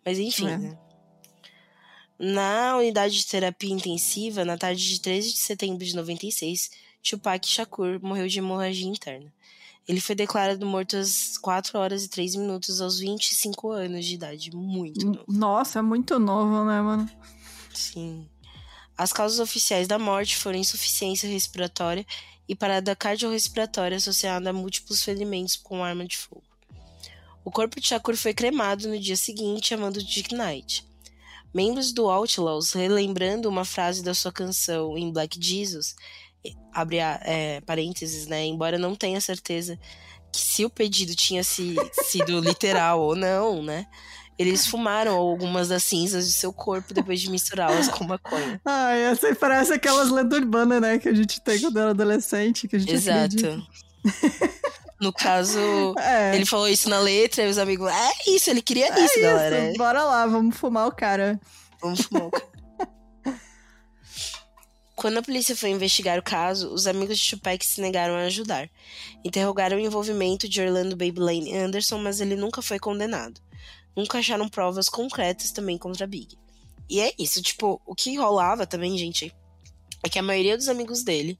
[0.05, 0.57] Mas, enfim, é.
[0.57, 0.77] né.
[2.19, 6.69] Na unidade de terapia intensiva, na tarde de 13 de setembro de 96,
[7.01, 9.31] Tupac Shakur morreu de hemorragia interna.
[9.89, 14.55] Ele foi declarado morto às 4 horas e 3 minutos aos 25 anos de idade.
[14.55, 15.25] Muito novo.
[15.27, 17.09] Nossa, é muito novo, né, mano?
[17.73, 18.29] Sim.
[18.95, 22.05] As causas oficiais da morte foram insuficiência respiratória
[22.47, 26.43] e parada cardiorrespiratória associada a múltiplos ferimentos com arma de fogo.
[27.43, 30.85] O corpo de Shakur foi cremado no dia seguinte, chamando Dick Knight.
[31.51, 35.95] Membros do Outlaws, relembrando uma frase da sua canção em Black Jesus,
[36.73, 38.45] abre a, é, parênteses, né?
[38.45, 39.77] Embora não tenha certeza
[40.31, 43.85] que se o pedido tinha se, sido literal ou não, né?
[44.37, 48.61] Eles fumaram algumas das cinzas de seu corpo depois de misturá-las com maconha.
[48.63, 50.97] Ai, essa aí parece aquelas lendas urbanas, né?
[50.97, 53.67] Que a gente tem quando era adolescente, que a gente Exato.
[54.99, 56.35] No caso, é.
[56.35, 59.21] ele falou isso na letra e os amigos, é isso, ele queria é isso, isso,
[59.21, 59.73] galera.
[59.77, 61.39] Bora lá, vamos fumar o cara.
[61.81, 62.49] Vamos fumar o cara.
[64.99, 68.69] Quando a polícia foi investigar o caso, os amigos de Tupac se negaram a ajudar.
[69.23, 73.39] Interrogaram o envolvimento de Orlando Baby Lane Anderson, mas ele nunca foi condenado.
[73.95, 76.37] Nunca acharam provas concretas também contra Big.
[76.89, 79.33] E é isso, tipo, o que rolava também, gente,
[80.03, 81.39] é que a maioria dos amigos dele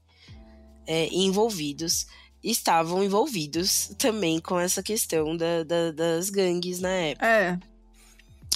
[0.86, 2.06] é, envolvidos
[2.42, 7.26] estavam envolvidos também com essa questão da, da, das gangues na época.
[7.26, 7.58] É.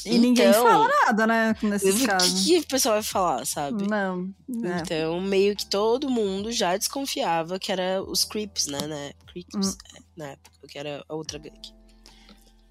[0.04, 2.42] E então, ninguém fala nada, né, nesses casos.
[2.42, 3.88] O que, o pessoal vai falar, sabe?
[3.88, 4.34] Não.
[4.48, 4.80] É.
[4.80, 9.12] Então, meio que todo mundo já desconfiava que era os Creeps, né, né?
[9.26, 9.78] Creeps, hum.
[9.96, 11.74] é, na época, que era a outra gangue.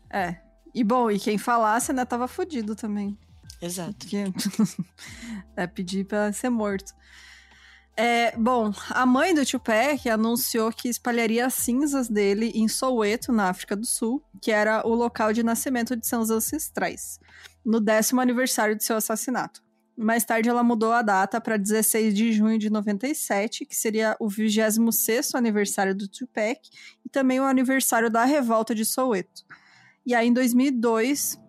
[0.09, 0.37] É.
[0.75, 3.17] E bom, e quem falasse, né, tava fudido também.
[3.61, 3.95] Exato.
[3.97, 4.25] Porque...
[5.55, 6.93] é pedir pra ser morto.
[7.95, 13.49] É, bom, a mãe do Tupac anunciou que espalharia as cinzas dele em Soweto, na
[13.49, 17.19] África do Sul, que era o local de nascimento de seus ancestrais,
[17.63, 19.61] no décimo aniversário de seu assassinato.
[19.95, 24.27] Mais tarde, ela mudou a data para 16 de junho de 97, que seria o
[24.27, 26.59] 26º aniversário do Tupac
[27.05, 29.43] e também o aniversário da revolta de Soweto.
[30.03, 31.39] E aí, em 2002,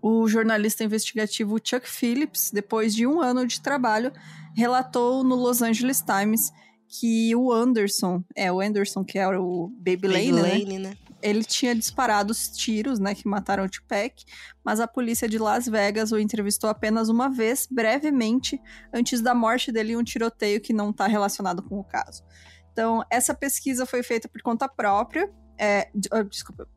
[0.00, 4.12] o jornalista investigativo Chuck Phillips, depois de um ano de trabalho,
[4.54, 6.50] relatou no Los Angeles Times
[6.88, 10.42] que o Anderson, é o Anderson que era o Baby, Baby Lane, né?
[10.42, 10.90] Lane né?
[10.90, 10.96] né?
[11.22, 14.24] Ele tinha disparado os tiros, né, que mataram o Tupac,
[14.62, 18.60] mas a polícia de Las Vegas o entrevistou apenas uma vez, brevemente,
[18.92, 22.22] antes da morte dele em um tiroteio que não está relacionado com o caso.
[22.70, 25.32] Então, essa pesquisa foi feita por conta própria.
[25.58, 26.68] É, ah, desculpa,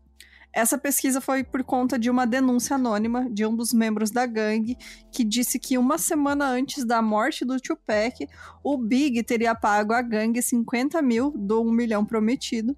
[0.54, 4.78] essa pesquisa foi por conta de uma denúncia anônima de um dos membros da gangue
[5.12, 8.28] que disse que uma semana antes da morte do Tupac,
[8.64, 12.76] o Big teria pago à gangue 50 mil do 1 milhão prometido.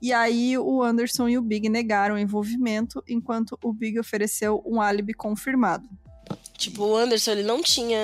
[0.00, 4.80] E aí o Anderson e o Big negaram o envolvimento, enquanto o Big ofereceu um
[4.80, 5.88] álibi confirmado.
[6.58, 7.98] Tipo, o Anderson ele não tinha.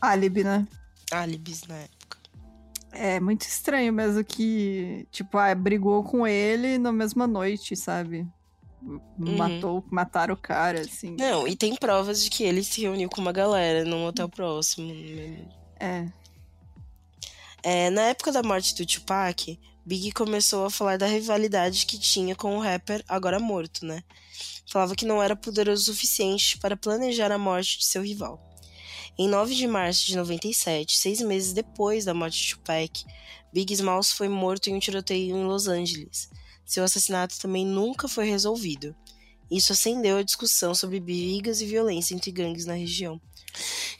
[0.00, 0.66] Álibi, né?
[1.10, 2.18] Álibis na época.
[2.92, 8.26] É muito estranho mesmo que, tipo, ah, brigou com ele na mesma noite, sabe?
[8.84, 9.36] Uhum.
[9.36, 11.16] matou, mataram o cara, assim.
[11.18, 14.92] Não, e tem provas de que ele se reuniu com uma galera num hotel próximo.
[15.78, 16.08] É.
[17.62, 22.34] é na época da morte do Tupac, Big começou a falar da rivalidade que tinha
[22.34, 24.02] com o rapper agora morto, né?
[24.66, 28.40] Falava que não era poderoso o suficiente para planejar a morte de seu rival.
[29.18, 33.04] Em 9 de março de 97, seis meses depois da morte de Tupac,
[33.52, 36.30] Big Smalls foi morto em um tiroteio em Los Angeles
[36.72, 38.96] seu assassinato também nunca foi resolvido.
[39.50, 43.20] Isso acendeu a discussão sobre brigas e violência entre gangues na região.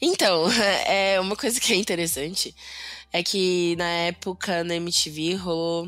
[0.01, 0.47] Então,
[0.87, 2.55] é uma coisa que é interessante
[3.11, 5.87] é que na época na MTV rolou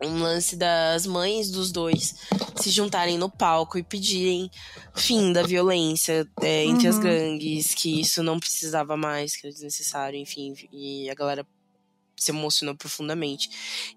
[0.00, 2.14] um lance das mães dos dois
[2.56, 4.48] se juntarem no palco e pedirem
[4.94, 6.94] fim da violência é, entre uhum.
[6.94, 11.44] as gangues, que isso não precisava mais, que era desnecessário, enfim, e a galera
[12.22, 13.50] se emocionou profundamente.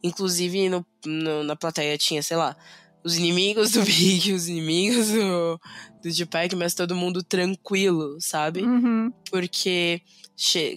[0.04, 2.56] Inclusive, no, no, na plateia tinha, sei lá,
[3.04, 5.62] os inimigos do Big, os inimigos do,
[6.04, 8.64] do Tupac, mas todo mundo tranquilo, sabe?
[8.64, 9.14] Uhum.
[9.30, 10.02] Porque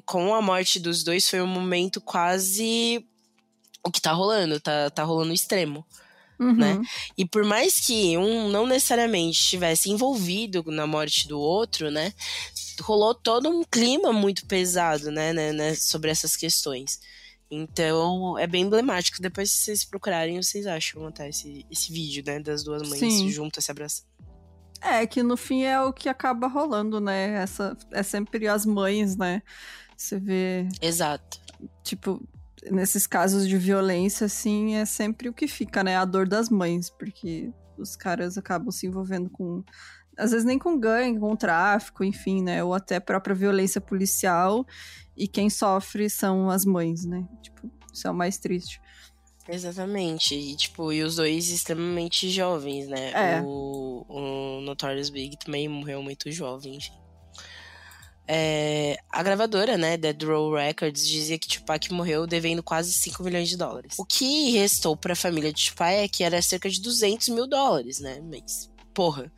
[0.05, 3.05] com a morte dos dois foi um momento quase
[3.83, 5.85] o que tá rolando, tá, tá rolando extremo.
[6.39, 6.55] Uhum.
[6.55, 6.81] Né?
[7.17, 12.13] E por mais que um não necessariamente estivesse envolvido na morte do outro, né?
[12.81, 17.01] Rolou todo um clima muito pesado, né, né, né sobre essas questões.
[17.51, 19.21] Então, é bem emblemático.
[19.21, 22.41] Depois, se vocês procurarem, vocês acham até esse, esse vídeo, né?
[22.41, 23.31] Das duas mães Sim.
[23.31, 24.07] juntas se abraçando.
[24.81, 27.43] É, que no fim é o que acaba rolando, né?
[27.43, 29.43] Essa, é sempre as mães, né?
[29.97, 30.69] Você vê.
[30.81, 31.41] Exato.
[31.83, 32.23] Tipo,
[32.71, 35.97] nesses casos de violência, assim, é sempre o que fica, né?
[35.97, 39.65] A dor das mães, porque os caras acabam se envolvendo com.
[40.19, 42.63] Às vezes nem com gangue, com tráfico, enfim, né?
[42.65, 44.67] Ou até própria violência policial.
[45.17, 47.27] E quem sofre são as mães, né?
[47.41, 48.81] Tipo, isso é o mais triste.
[49.49, 50.35] Exatamente.
[50.35, 53.11] E, tipo, e os dois extremamente jovens, né?
[53.13, 53.43] É.
[53.43, 56.93] O, o Notorious Big também morreu muito jovem, enfim.
[58.31, 63.49] É, a gravadora, né, Dead Row Records, dizia que Tupac morreu devendo quase 5 milhões
[63.49, 63.95] de dólares.
[63.99, 67.47] O que restou para a família de Tupac é que era cerca de 200 mil
[67.47, 68.21] dólares, né?
[68.21, 69.33] Mas, porra,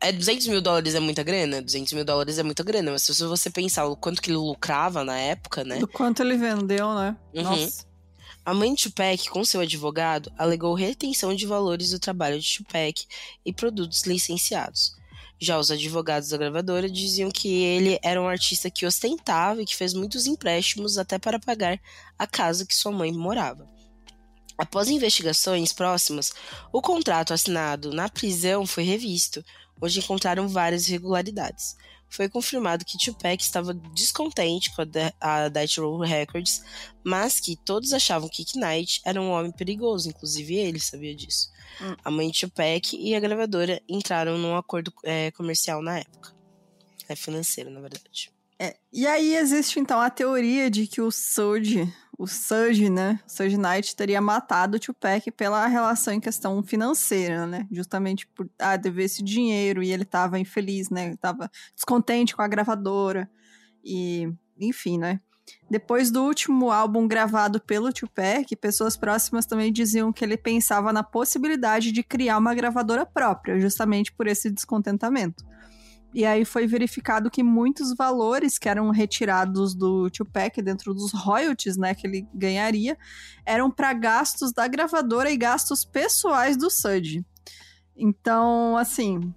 [0.00, 1.62] é 200 mil dólares é muita grana?
[1.62, 5.04] 200 mil dólares é muita grana, mas se você pensar o quanto que ele lucrava
[5.04, 5.78] na época, né?
[5.78, 7.16] Do quanto ele vendeu, né?
[7.34, 7.42] Uhum.
[7.42, 7.86] Nossa.
[8.44, 13.06] A mãe de Tupac, com seu advogado, alegou retenção de valores do trabalho de Tupac
[13.44, 14.92] e produtos licenciados.
[15.38, 19.76] Já os advogados da gravadora diziam que ele era um artista que ostentava e que
[19.76, 21.80] fez muitos empréstimos até para pagar
[22.18, 23.66] a casa que sua mãe morava.
[24.60, 26.34] Após investigações próximas,
[26.70, 29.42] o contrato assinado na prisão foi revisto,
[29.80, 31.74] onde encontraram várias irregularidades.
[32.10, 34.82] Foi confirmado que Tupac estava descontente com
[35.18, 36.62] a, Death Row Records,
[37.02, 41.48] mas que todos achavam que Knight era um homem perigoso, inclusive ele sabia disso.
[41.80, 41.96] Hum.
[42.04, 46.36] A mãe de Tupac e a gravadora entraram num acordo é, comercial na época.
[47.08, 48.30] É financeiro, na verdade.
[48.62, 53.30] É, e aí existe então a teoria de que o Surge, o Surge, né, o
[53.30, 58.76] Surge Knight teria matado o Tupac pela relação em questão financeira, né, justamente por ah,
[58.76, 63.30] dever esse dinheiro e ele tava infeliz, né, tava descontente com a gravadora
[63.82, 64.30] e
[64.60, 65.20] enfim, né.
[65.70, 71.02] Depois do último álbum gravado pelo Tupac, pessoas próximas também diziam que ele pensava na
[71.02, 75.49] possibilidade de criar uma gravadora própria, justamente por esse descontentamento.
[76.12, 81.76] E aí foi verificado que muitos valores que eram retirados do Tupac dentro dos royalties,
[81.76, 82.98] né, que ele ganharia,
[83.46, 87.24] eram para gastos da gravadora e gastos pessoais do Sud.
[87.96, 89.32] Então, assim,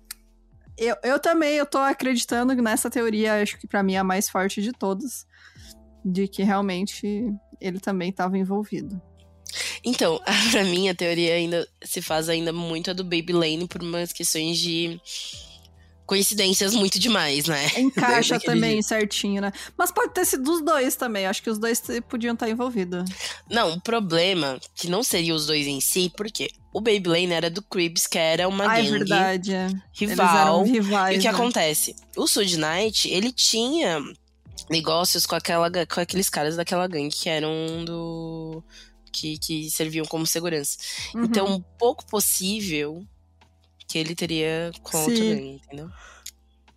[0.78, 4.28] eu, eu também eu tô acreditando nessa teoria, acho que para mim é a mais
[4.28, 5.28] forte de todas,
[6.04, 9.00] de que realmente ele também estava envolvido.
[9.84, 10.20] Então,
[10.52, 14.12] para mim a teoria ainda se faz ainda muito a do Baby Lane por umas
[14.12, 15.00] questões de
[16.06, 17.68] coincidências muito demais, né?
[17.78, 18.84] Encaixa também dia.
[18.84, 19.52] certinho, né?
[19.78, 21.26] Mas pode ter sido dos dois também.
[21.26, 23.10] Acho que os dois podiam estar envolvidos.
[23.50, 27.62] Não, o problema que não seria os dois em si, porque o Beyblade era do
[27.62, 29.52] Cribs, que era uma ah, é gangue é verdade.
[29.94, 30.64] rival.
[30.64, 31.34] Rivais, e o que né?
[31.34, 31.96] acontece?
[32.18, 34.02] O Sud Knight, ele tinha
[34.70, 38.64] negócios com, aquela, com aqueles caras daquela gangue que eram do.
[39.12, 40.76] Que, que serviam como segurança.
[41.14, 41.26] Uhum.
[41.26, 43.06] Então, pouco possível
[43.88, 45.90] que ele teria gangue, entendeu?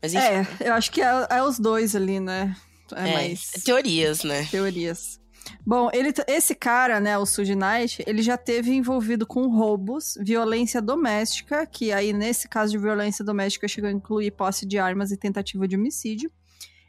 [0.02, 0.24] Mas, enfim.
[0.24, 2.56] É, eu acho que é, é os dois ali, né?
[2.94, 3.50] É, é mais...
[3.64, 4.46] Teorias, né?
[4.50, 5.18] Teorias.
[5.64, 10.82] Bom, ele, esse cara, né, o Suge Knight, ele já teve envolvido com roubos, violência
[10.82, 15.16] doméstica, que aí nesse caso de violência doméstica chegou a incluir posse de armas e
[15.16, 16.30] tentativa de homicídio.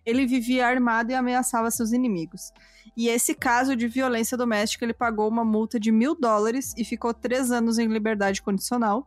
[0.06, 2.52] Ele vivia armado e ameaçava seus inimigos.
[2.96, 7.14] E esse caso de violência doméstica, ele pagou uma multa de mil dólares e ficou
[7.14, 9.06] três anos em liberdade condicional.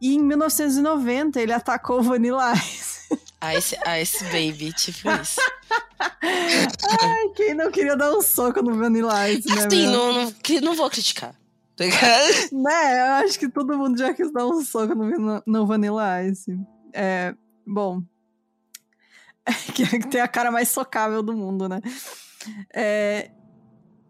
[0.00, 2.98] E em 1990 ele atacou o Vanilla Ice.
[3.56, 5.40] Ice, Ice Baby, tipo isso.
[6.00, 9.68] Ai, quem não queria dar um soco no Vanilla Ice, né?
[9.70, 10.32] Sim, não, não,
[10.62, 11.34] não vou criticar.
[11.76, 11.84] Tá
[12.52, 16.58] né, eu acho que todo mundo já quis dar um soco no, no Vanilla Ice.
[16.92, 17.34] É,
[17.66, 18.02] bom.
[19.74, 21.80] que tem a cara mais socável do mundo, né?
[22.74, 23.30] É,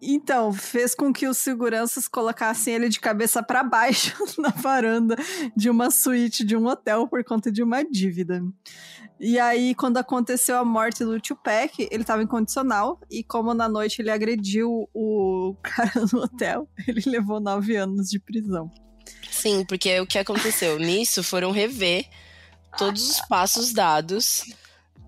[0.01, 5.17] então, fez com que os seguranças colocassem ele de cabeça para baixo na varanda
[5.57, 8.43] de uma suíte de um hotel por conta de uma dívida.
[9.21, 14.01] E aí, quando aconteceu a morte do Tupac, ele estava incondicional e como na noite
[14.01, 18.71] ele agrediu o cara no hotel, ele levou nove anos de prisão.
[19.31, 22.09] Sim, porque o que aconteceu nisso foram rever
[22.77, 24.45] todos os passos dados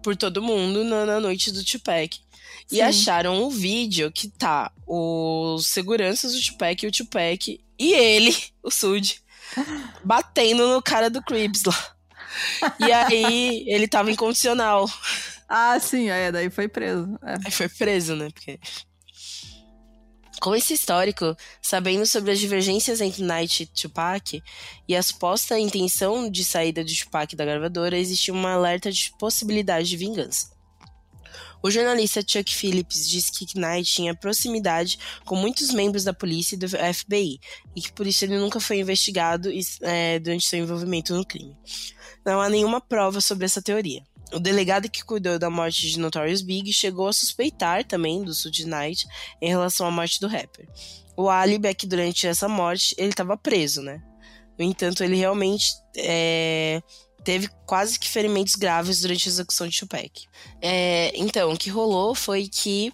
[0.02, 2.18] por todo mundo na, na noite do Tupac.
[2.70, 2.76] Sim.
[2.76, 8.36] E acharam um vídeo que tá os seguranças do Tupac e o Tupac e ele,
[8.62, 9.20] o Sud,
[10.04, 11.96] batendo no cara do Cribs lá.
[12.78, 14.88] E aí ele tava incondicional.
[15.48, 17.18] Ah, sim, é, daí foi preso.
[17.24, 17.34] É.
[17.44, 18.30] Aí foi preso, né?
[18.30, 18.60] Porque...
[20.40, 24.40] Com esse histórico, sabendo sobre as divergências entre Knight e Tupac
[24.88, 29.88] e a suposta intenção de saída de Tupac da gravadora, existia uma alerta de possibilidade
[29.88, 30.59] de vingança.
[31.62, 36.58] O jornalista Chuck Phillips disse que Knight tinha proximidade com muitos membros da polícia e
[36.58, 37.38] do FBI,
[37.76, 39.50] e que por isso ele nunca foi investigado
[39.82, 41.56] é, durante seu envolvimento no crime.
[42.24, 44.02] Não há nenhuma prova sobre essa teoria.
[44.32, 48.64] O delegado que cuidou da morte de Notorious Big chegou a suspeitar também do Sud
[48.64, 49.06] Knight
[49.42, 50.68] em relação à morte do rapper.
[51.16, 54.00] O álibi é que durante essa morte ele estava preso, né?
[54.58, 55.64] No entanto, ele realmente
[55.96, 56.82] é,
[57.24, 60.26] teve quase que ferimentos graves durante a execução de Tupac.
[60.60, 62.92] É, então, o que rolou foi que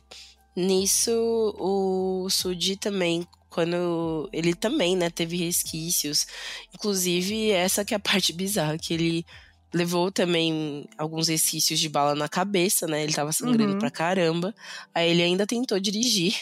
[0.55, 1.13] nisso
[1.59, 6.27] o Sudi também quando ele também, né, teve resquícios.
[6.75, 9.25] Inclusive, essa que é a parte bizarra, que ele
[9.73, 13.03] levou também alguns resquícios de bala na cabeça, né?
[13.03, 13.79] Ele tava sangrando uhum.
[13.79, 14.55] pra caramba.
[14.95, 16.35] Aí ele ainda tentou dirigir,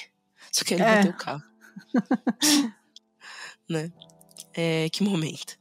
[0.51, 0.97] só que ele é.
[0.97, 1.43] bateu o carro.
[3.71, 3.93] né?
[4.53, 5.57] É, que momento.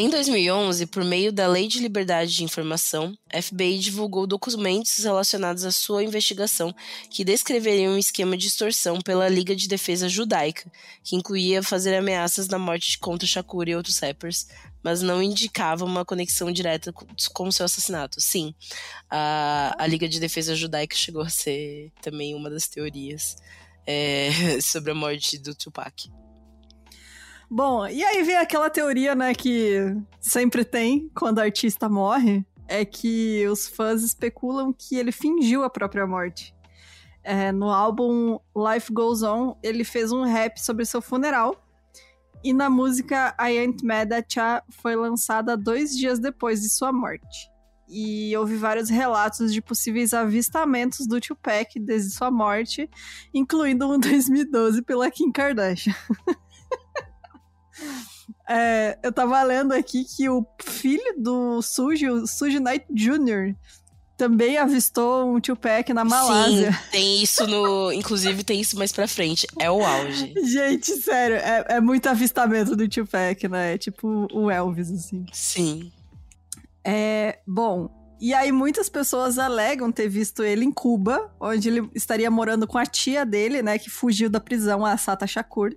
[0.00, 5.64] Em 2011, por meio da Lei de Liberdade de Informação, a FBI divulgou documentos relacionados
[5.64, 6.72] à sua investigação
[7.10, 10.70] que descreveriam um esquema de extorsão pela Liga de Defesa Judaica,
[11.02, 14.46] que incluía fazer ameaças da morte contra Shakur e outros rappers,
[14.84, 16.92] mas não indicava uma conexão direta
[17.34, 18.20] com seu assassinato.
[18.20, 18.54] Sim,
[19.10, 23.34] a, a Liga de Defesa Judaica chegou a ser também uma das teorias
[23.84, 24.30] é,
[24.62, 26.08] sobre a morte do Tupac.
[27.50, 32.84] Bom, e aí vem aquela teoria, né, que sempre tem quando o artista morre, é
[32.84, 36.54] que os fãs especulam que ele fingiu a própria morte.
[37.24, 41.56] É, no álbum Life Goes On, ele fez um rap sobre seu funeral.
[42.44, 46.92] E na música I Ain't Mad At Ya foi lançada dois dias depois de sua
[46.92, 47.50] morte.
[47.88, 52.88] E houve vários relatos de possíveis avistamentos do Tupac desde sua morte,
[53.32, 55.94] incluindo um em 2012 pela Kim Kardashian.
[58.48, 63.54] É, eu tava lendo aqui que o filho do Suji, o Suji Knight Jr.,
[64.18, 66.72] também avistou um Tupac na Malásia.
[66.72, 67.92] Sim, tem isso no.
[67.92, 69.46] Inclusive, tem isso mais pra frente.
[69.60, 70.34] É o auge.
[70.44, 73.74] Gente, sério, é, é muito avistamento do Tupac, né?
[73.74, 75.24] É tipo o Elvis, assim.
[75.32, 75.92] Sim.
[76.84, 77.38] É.
[77.46, 77.96] Bom.
[78.20, 82.76] E aí, muitas pessoas alegam ter visto ele em Cuba, onde ele estaria morando com
[82.76, 83.78] a tia dele, né?
[83.78, 85.72] Que fugiu da prisão, a Sata Shakur.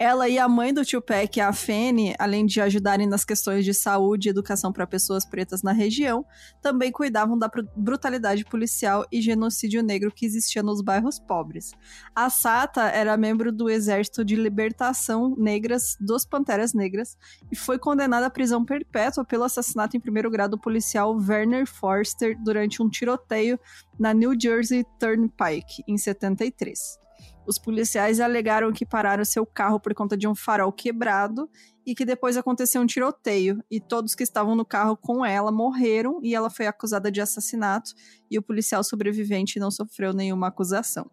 [0.00, 4.28] Ela e a mãe do Tupac, a Fanny, além de ajudarem nas questões de saúde
[4.28, 6.24] e educação para pessoas pretas na região,
[6.62, 11.72] também cuidavam da brutalidade policial e genocídio negro que existia nos bairros pobres.
[12.14, 17.18] A Sata era membro do Exército de Libertação Negras dos Panteras Negras
[17.50, 22.38] e foi condenada à prisão perpétua pelo assassinato em primeiro grau do policial Werner Forster
[22.40, 23.58] durante um tiroteio
[23.98, 27.07] na New Jersey Turnpike, em 73.
[27.48, 31.48] Os policiais alegaram que pararam seu carro por conta de um farol quebrado
[31.86, 36.20] e que depois aconteceu um tiroteio e todos que estavam no carro com ela morreram
[36.22, 37.92] e ela foi acusada de assassinato
[38.30, 41.10] e o policial sobrevivente não sofreu nenhuma acusação.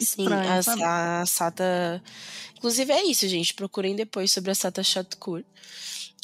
[0.00, 2.02] Sim, a, a, Sata.
[2.56, 3.52] Inclusive é isso, gente.
[3.52, 5.44] Procurem depois sobre a Sata Chatkur.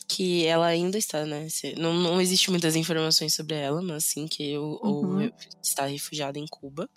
[0.08, 1.46] Que ela ainda está, né?
[1.76, 5.30] Não, não existe muitas informações sobre ela, mas sim que uhum.
[5.62, 6.88] está refugiada em Cuba,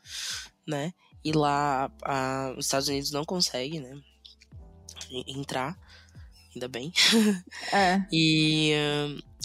[0.65, 0.93] né?
[1.23, 3.97] E lá a, os Estados Unidos não conseguem, né?
[5.27, 5.77] Entrar.
[6.53, 6.91] Ainda bem.
[7.71, 8.01] É.
[8.11, 8.71] e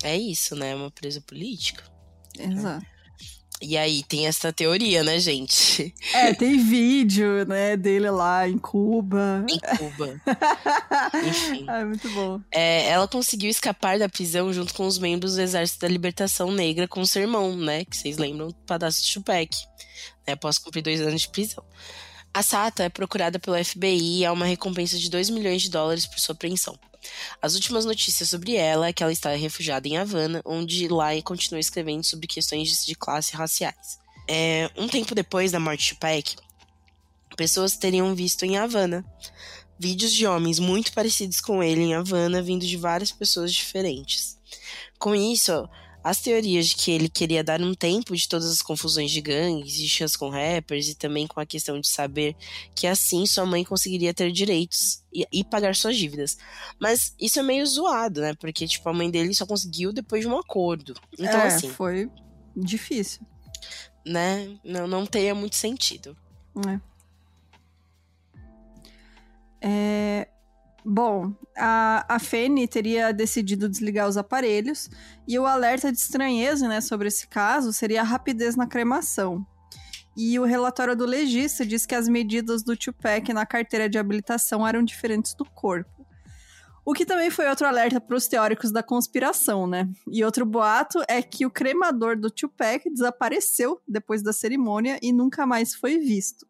[0.03, 0.71] é isso, né?
[0.71, 1.85] É uma presa política.
[2.39, 2.87] Exato.
[3.61, 5.93] E aí tem essa teoria, né, gente?
[6.15, 9.45] É, tem vídeo, né, dele lá em Cuba.
[9.49, 10.21] Em Cuba.
[11.27, 11.67] Enfim.
[11.69, 12.41] É muito bom.
[12.53, 16.87] É, ela conseguiu escapar da prisão junto com os membros do Exército da Libertação Negra
[16.87, 17.85] com seu irmão, né?
[17.85, 19.57] Que vocês lembram do Padastro Chupec
[20.29, 21.65] né, após cumprir dois anos de prisão.
[22.33, 26.07] A Sata é procurada pelo FBI e há uma recompensa de 2 milhões de dólares
[26.07, 26.79] por sua apreensão.
[27.41, 31.59] As últimas notícias sobre ela é que ela está refugiada em Havana, onde lá continua
[31.59, 33.99] escrevendo sobre questões de classe raciais.
[34.29, 36.37] É, um tempo depois da morte de Peck,
[37.37, 39.05] pessoas teriam visto em Havana
[39.79, 44.37] vídeos de homens muito parecidos com ele em Havana, vindo de várias pessoas diferentes.
[44.99, 45.69] Com isso,
[46.03, 49.79] as teorias de que ele queria dar um tempo de todas as confusões de gangues
[49.79, 52.37] e chance com rappers e também com a questão de saber
[52.75, 56.39] que assim sua mãe conseguiria ter direitos e, e, pagar suas dívidas.
[56.79, 58.35] Mas isso é meio zoado, né?
[58.35, 60.95] Porque, tipo, a mãe dele só conseguiu depois de um acordo.
[61.19, 61.69] Então, é, assim.
[61.69, 62.11] Foi
[62.57, 63.23] difícil.
[64.07, 64.57] Né?
[64.65, 66.17] Não, não teria muito sentido.
[66.67, 66.81] É.
[69.61, 70.29] É,
[70.85, 74.89] Bom, a, a Fene teria decidido desligar os aparelhos
[75.27, 79.47] e o alerta de estranheza né, sobre esse caso seria a rapidez na cremação.
[80.17, 84.67] E o relatório do legista diz que as medidas do Tupac na carteira de habilitação
[84.67, 85.99] eram diferentes do corpo.
[86.85, 89.89] O que também foi outro alerta para os teóricos da conspiração, né?
[90.11, 95.47] E outro boato é que o cremador do Tupac desapareceu depois da cerimônia e nunca
[95.47, 96.48] mais foi visto.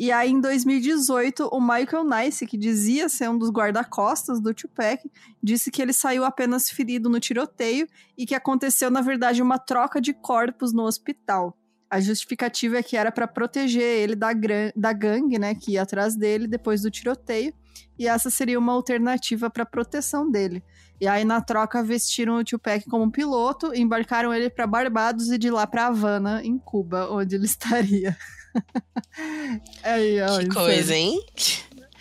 [0.00, 4.98] E aí, em 2018, o Michael Nice, que dizia ser um dos guarda-costas do Tupac,
[5.42, 7.86] disse que ele saiu apenas ferido no tiroteio
[8.16, 11.54] e que aconteceu, na verdade, uma troca de corpos no hospital.
[11.90, 14.30] A justificativa é que era para proteger ele da,
[14.74, 17.52] da gangue, né, que ia atrás dele depois do tiroteio,
[17.98, 20.64] e essa seria uma alternativa para proteção dele.
[20.98, 25.50] E aí, na troca, vestiram o Tupac como piloto, embarcaram ele para Barbados e de
[25.50, 28.16] lá para Havana, em Cuba, onde ele estaria.
[29.82, 31.20] Aí, ó, que coisa, hein?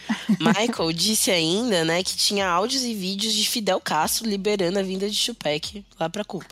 [0.40, 5.10] Michael disse ainda, né, que tinha áudios e vídeos de Fidel Castro liberando a vinda
[5.10, 6.46] de Tupac lá pra Cuba.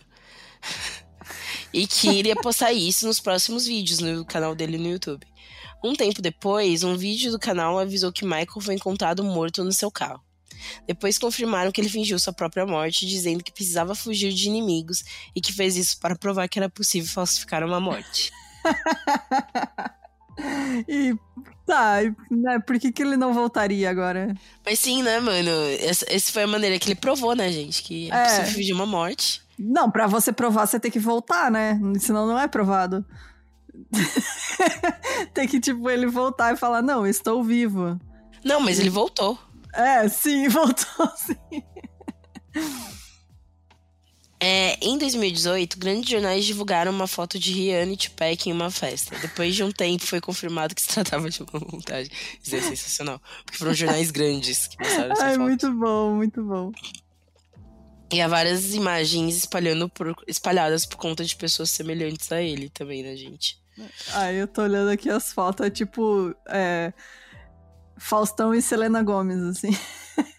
[1.74, 5.26] e que iria postar isso nos próximos vídeos no canal dele no YouTube.
[5.84, 9.92] Um tempo depois, um vídeo do canal avisou que Michael foi encontrado morto no seu
[9.92, 10.24] carro.
[10.88, 15.04] Depois confirmaram que ele fingiu sua própria morte, dizendo que precisava fugir de inimigos
[15.36, 18.32] e que fez isso para provar que era possível falsificar uma morte.
[20.88, 21.16] e
[21.66, 21.98] tá,
[22.32, 24.34] né, por que, que ele não voltaria agora?
[24.66, 25.50] Mas sim, né, mano?
[25.80, 27.84] Essa, essa foi a maneira que ele provou, né, gente?
[27.84, 28.24] Que é, é.
[28.24, 29.42] possível fugir uma morte.
[29.60, 31.80] Não, para você provar, você tem que voltar, né?
[32.00, 33.04] Senão não é provado.
[35.34, 38.00] Tem que, tipo, ele voltar e falar, não, estou vivo.
[38.44, 39.38] Não, mas ele voltou.
[39.74, 41.64] É, sim, voltou sim.
[44.40, 49.18] É, em 2018, grandes jornais divulgaram uma foto de Rihanna e Tupac em uma festa.
[49.20, 52.12] Depois de um tempo, foi confirmado que se tratava de uma montagem.
[52.44, 53.20] Isso é sensacional.
[53.44, 55.42] Porque foram jornais grandes que mostraram essa Ai, foto.
[55.44, 56.72] muito bom, muito bom.
[58.14, 59.48] E há várias imagens
[59.94, 63.60] por, espalhadas por conta de pessoas semelhantes a ele também, né, gente?
[64.14, 66.34] Ai, eu tô olhando aqui as fotos, é tipo.
[66.48, 66.94] É,
[67.98, 69.76] Faustão e Selena Gomes, assim.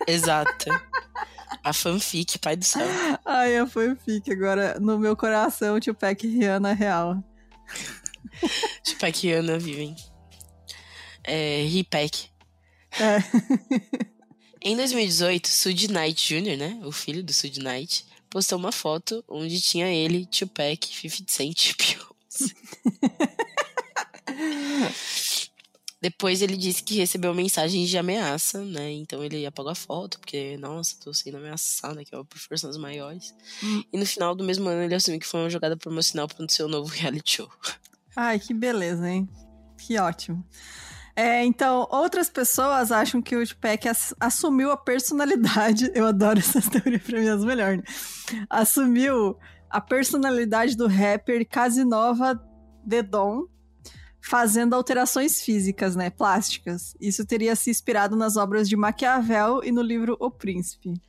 [0.06, 0.66] Exato.
[1.62, 2.86] A fanfic, pai do céu.
[3.24, 4.30] Ai, a fanfic.
[4.30, 7.22] Agora, no meu coração, Tupac e Rihanna é real.
[8.84, 9.96] Tupac e Rihanna vivem.
[11.24, 12.30] É, Ripec.
[12.92, 13.22] É.
[14.60, 19.60] Em 2018, Sud Knight Jr., né, o filho do Sud Knight, postou uma foto onde
[19.60, 22.54] tinha ele, Tupac, 50 Cent e Beyoncé.
[26.00, 28.92] Depois ele disse que recebeu mensagens de ameaça, né?
[28.92, 33.34] Então ele apagou a foto, porque, nossa, tô sendo ameaçado aqui, ó, por forças maiores.
[33.62, 33.82] Hum.
[33.92, 36.50] E no final do mesmo ano ele assumiu que foi uma jogada promocional para o
[36.50, 37.50] seu novo reality show.
[38.14, 39.28] Ai, que beleza, hein?
[39.76, 40.44] Que ótimo.
[41.18, 45.90] É, então, outras pessoas acham que o Tupac ass assumiu a personalidade.
[45.94, 47.82] Eu adoro essas teorias pra mim, as melhores.
[48.32, 48.46] Né?
[48.48, 49.36] Assumiu
[49.68, 52.40] a personalidade do rapper Casinova
[52.84, 53.48] Dedon,
[54.28, 56.10] fazendo alterações físicas, né?
[56.10, 56.94] Plásticas.
[57.00, 61.00] Isso teria se inspirado nas obras de Maquiavel e no livro O Príncipe.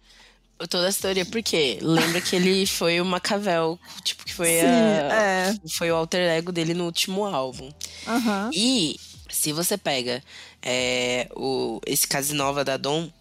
[0.69, 5.15] Toda essa teoria, porque lembra que ele foi o Maquiavel, tipo, que foi, Sim, a,
[5.15, 5.55] é.
[5.69, 7.69] foi o alter ego dele no último álbum.
[8.07, 8.51] Uhum.
[8.53, 8.97] E
[9.29, 10.23] se você pega
[10.61, 13.11] é, o, esse Casinova da Dom,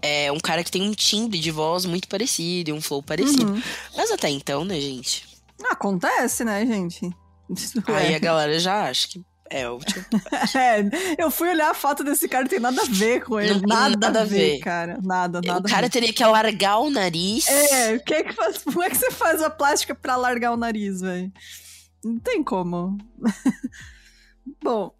[0.00, 3.54] é um cara que tem um timbre de voz muito parecido, e um flow parecido.
[3.54, 3.62] Uhum.
[3.96, 5.26] Mas até então, né, gente?
[5.68, 7.12] Acontece, né, gente?
[7.86, 8.14] Aí Ué.
[8.16, 10.16] a galera já acha que é o tipo.
[10.56, 10.80] É,
[11.18, 13.54] eu fui olhar a foto desse cara, não tem nada a ver com ele.
[13.54, 14.58] Não nada, nada a ver, ver.
[14.60, 14.98] cara.
[15.02, 15.66] Nada, nada.
[15.66, 17.46] o cara teria que alargar o nariz.
[17.48, 20.52] É, o que é que faz, como é que você faz a plástica pra largar
[20.52, 21.32] o nariz, velho?
[22.04, 22.98] Não tem como.
[24.62, 24.94] Bom,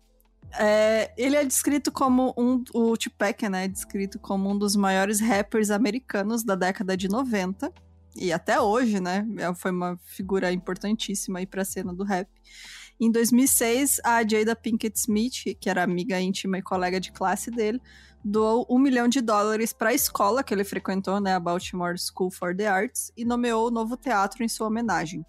[0.58, 2.62] é, ele é descrito como um.
[2.72, 3.64] O Tupac, né?
[3.64, 7.72] É descrito como um dos maiores rappers americanos da década de 90.
[8.16, 9.26] E até hoje, né?
[9.38, 12.28] é- Foi uma figura importantíssima aí pra cena do rap.
[13.00, 17.80] Em 2006, a Jada Pinkett Smith, que era amiga íntima e colega de classe dele,
[18.24, 22.30] doou um milhão de dólares para a escola que ele frequentou, né, a Baltimore School
[22.30, 25.26] for the Arts, e nomeou o novo teatro em sua homenagem.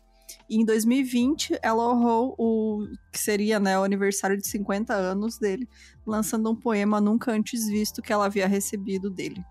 [0.50, 5.68] E em 2020, ela honrou o que seria né, o aniversário de 50 anos dele,
[6.06, 9.44] lançando um poema nunca antes visto que ela havia recebido dele.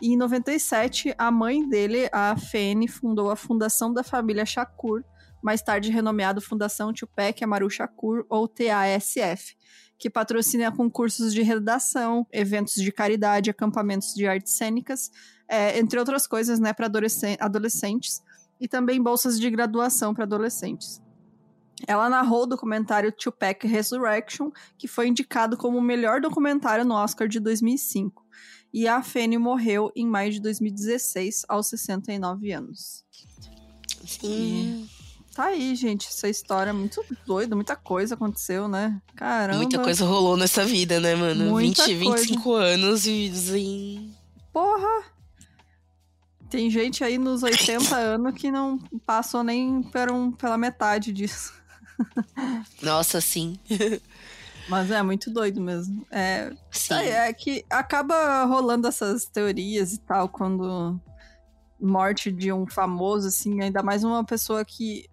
[0.00, 5.02] E em 97, a mãe dele, a Fene, fundou a Fundação da Família Shakur,
[5.42, 9.56] mais tarde renomeado Fundação Tupac Amaru Shakur, ou TASF,
[9.98, 15.10] que patrocina concursos de redação, eventos de caridade, acampamentos de artes cênicas,
[15.48, 18.22] é, entre outras coisas, né, para adolescentes,
[18.60, 21.02] e também bolsas de graduação para adolescentes.
[21.86, 27.28] Ela narrou o documentário Tupac Resurrection, que foi indicado como o melhor documentário no Oscar
[27.28, 28.24] de 2005.
[28.72, 33.04] E a Fanny morreu em maio de 2016, aos 69 anos.
[34.06, 34.88] Sim.
[35.34, 39.00] Tá aí, gente, essa história é muito doida, muita coisa aconteceu, né?
[39.14, 39.58] Caramba.
[39.58, 41.50] Muita coisa rolou nessa vida, né, mano?
[41.50, 44.12] Muita 20, 25 anos vividos em.
[44.52, 45.04] Porra!
[46.50, 51.52] Tem gente aí nos 80 anos que não passou nem por um, pela metade disso.
[52.82, 53.58] Nossa, sim.
[54.68, 56.06] Mas é muito doido mesmo.
[56.10, 56.94] É, sim.
[56.94, 61.00] é que acaba rolando essas teorias e tal, quando
[61.80, 65.08] morte de um famoso, assim, ainda mais uma pessoa que.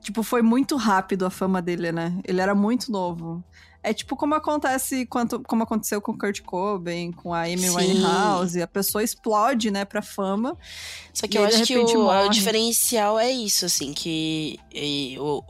[0.00, 2.20] Tipo, foi muito rápido a fama dele, né?
[2.24, 3.42] Ele era muito novo.
[3.84, 7.76] É tipo como acontece, quanto, como aconteceu com Kurt Cobain, com a Amy Sim.
[7.76, 8.62] Winehouse.
[8.62, 10.56] A pessoa explode, né, pra fama.
[11.12, 15.42] Só que eu acho que o, o diferencial é isso, assim, que e, o,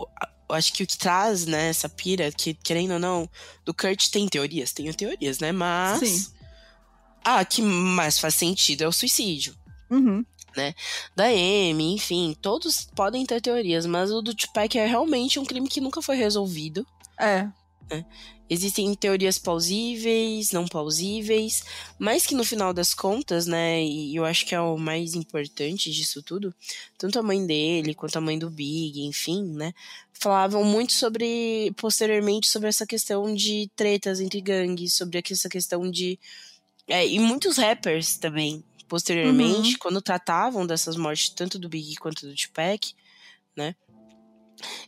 [0.53, 3.29] eu acho que o que traz, né, essa pira, que querendo ou não,
[3.65, 6.33] do Kurt tem teorias, tem teorias, né, mas Sim.
[7.25, 9.57] a que mais faz sentido é o suicídio.
[9.91, 10.25] Uhum.
[11.17, 15.67] Da Amy, enfim, todos podem ter teorias, mas o do Tupac é realmente um crime
[15.67, 16.87] que nunca foi resolvido.
[17.19, 17.49] É.
[18.53, 21.65] Existem teorias plausíveis, não plausíveis,
[21.99, 25.91] mas que no final das contas, né, e eu acho que é o mais importante
[25.91, 26.55] disso tudo,
[26.99, 29.73] tanto a mãe dele quanto a mãe do Big, enfim, né,
[30.13, 36.21] falavam muito sobre, posteriormente, sobre essa questão de tretas entre gangues, sobre essa questão de.
[36.87, 42.35] é, e muitos rappers também, posteriormente, quando tratavam dessas mortes, tanto do Big quanto do
[42.35, 42.93] Tupac,
[43.57, 43.75] né,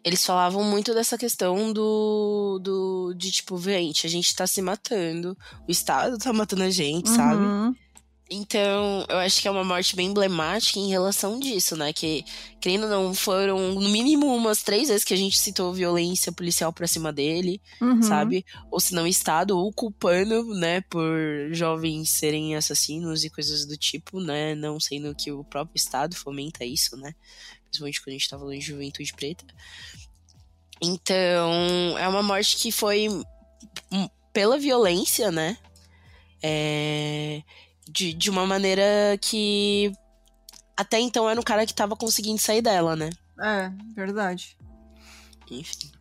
[0.03, 5.37] eles falavam muito dessa questão do, do de tipo, gente, a gente tá se matando,
[5.67, 7.17] o Estado tá matando a gente, uhum.
[7.17, 7.75] sabe?
[8.31, 11.93] Então, eu acho que é uma morte bem emblemática em relação disso, né?
[11.93, 12.25] Que,
[12.59, 16.73] querendo ou não, foram no mínimo umas três vezes que a gente citou violência policial
[16.73, 18.03] pra cima dele, uhum.
[18.03, 18.45] sabe?
[18.71, 21.07] Ou se não, o Estado, ou culpando, né, por
[21.53, 24.55] jovens serem assassinos e coisas do tipo, né?
[24.55, 27.15] Não sendo que o próprio Estado fomenta isso, né?
[27.79, 29.45] Principalmente quando a gente tá falando de juventude preta.
[30.83, 33.09] Então, é uma morte que foi
[34.33, 35.57] pela violência, né?
[36.43, 37.43] É
[37.89, 38.83] de, de uma maneira
[39.21, 39.93] que
[40.77, 43.11] até então era um cara que tava conseguindo sair dela, né?
[43.41, 44.57] É, verdade.
[45.51, 45.93] Enfim.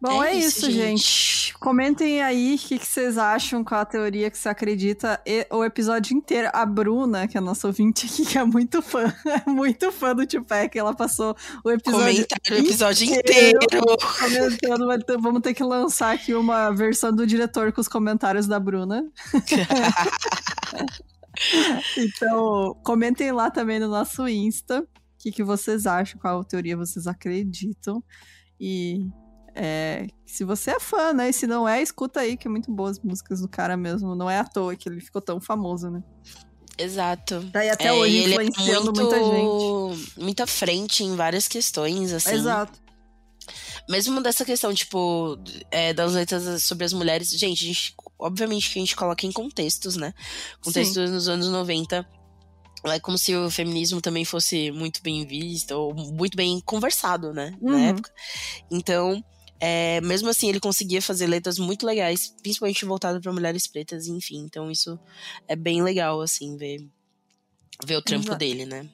[0.00, 1.54] Bom, é, é isso, isso, gente.
[1.58, 5.20] Comentem aí o que, que, vocês acham com a teoria que você acredita.
[5.26, 6.48] E, o episódio inteiro.
[6.54, 9.04] A Bruna, que é a nossa ouvinte aqui, que é muito fã,
[9.46, 13.58] é muito fã do Tupac, ela passou o episódio, o episódio inteiro.
[14.18, 19.04] Comentando, vamos ter que lançar aqui uma versão do diretor com os comentários da Bruna.
[21.98, 27.06] então, comentem lá também no nosso Insta o que, que vocês acham, qual teoria vocês
[27.06, 28.02] acreditam.
[28.58, 29.06] E
[29.54, 31.30] é, se você é fã, né?
[31.30, 34.14] E se não é, escuta aí, que é muito boas músicas do cara mesmo.
[34.14, 36.02] Não é à toa que ele ficou tão famoso, né?
[36.78, 37.40] Exato.
[37.52, 40.20] Daí até é, hoje ele é influenciando é muito, muita gente.
[40.20, 42.34] Muita frente em várias questões, assim.
[42.34, 42.80] Exato.
[43.88, 45.38] Mesmo dessa questão, tipo,
[45.70, 49.32] é, das letras sobre as mulheres, gente, a gente, obviamente que a gente coloca em
[49.32, 50.14] contextos, né?
[50.62, 51.14] Contextos Sim.
[51.14, 52.06] nos anos 90
[52.84, 57.54] é como se o feminismo também fosse muito bem visto ou muito bem conversado, né?
[57.60, 57.72] Uhum.
[57.72, 58.10] Na época.
[58.70, 59.22] Então,
[59.60, 64.38] é, mesmo assim, ele conseguia fazer letras muito legais, principalmente voltadas para mulheres pretas, enfim.
[64.38, 64.98] Então, isso
[65.46, 66.88] é bem legal, assim, ver,
[67.84, 68.38] ver o trampo Exato.
[68.38, 68.88] dele, né?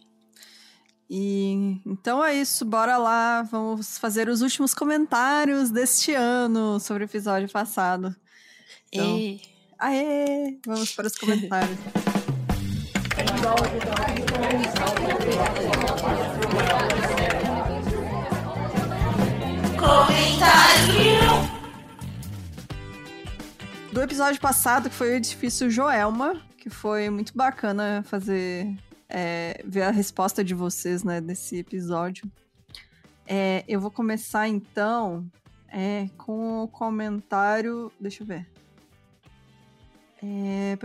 [1.09, 7.07] E então é isso, bora lá, vamos fazer os últimos comentários deste ano sobre o
[7.07, 8.13] episódio passado.
[8.93, 9.41] Então, e...
[9.79, 10.59] Aê!
[10.67, 11.79] Vamos para os comentários.
[19.79, 21.47] Comentário!
[23.93, 28.75] Do episódio passado, que foi o edifício Joelma, que foi muito bacana fazer.
[29.09, 32.31] É, ver a resposta de vocês, né, desse episódio.
[33.27, 35.31] É, eu vou começar então
[35.69, 37.93] é, com o comentário.
[38.01, 38.47] Deixa eu ver.
[40.23, 40.77] É,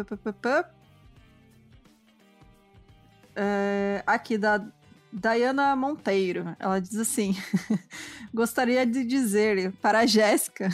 [3.35, 4.63] é, aqui da
[5.11, 6.55] Diana Monteiro.
[6.59, 7.35] Ela diz assim:
[8.33, 10.69] Gostaria de dizer para a Jéssica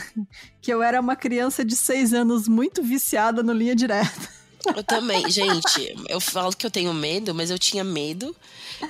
[0.60, 4.38] que eu era uma criança de seis anos muito viciada no linha direta.
[4.74, 5.96] Eu também, gente.
[6.08, 8.34] Eu falo que eu tenho medo, mas eu tinha medo.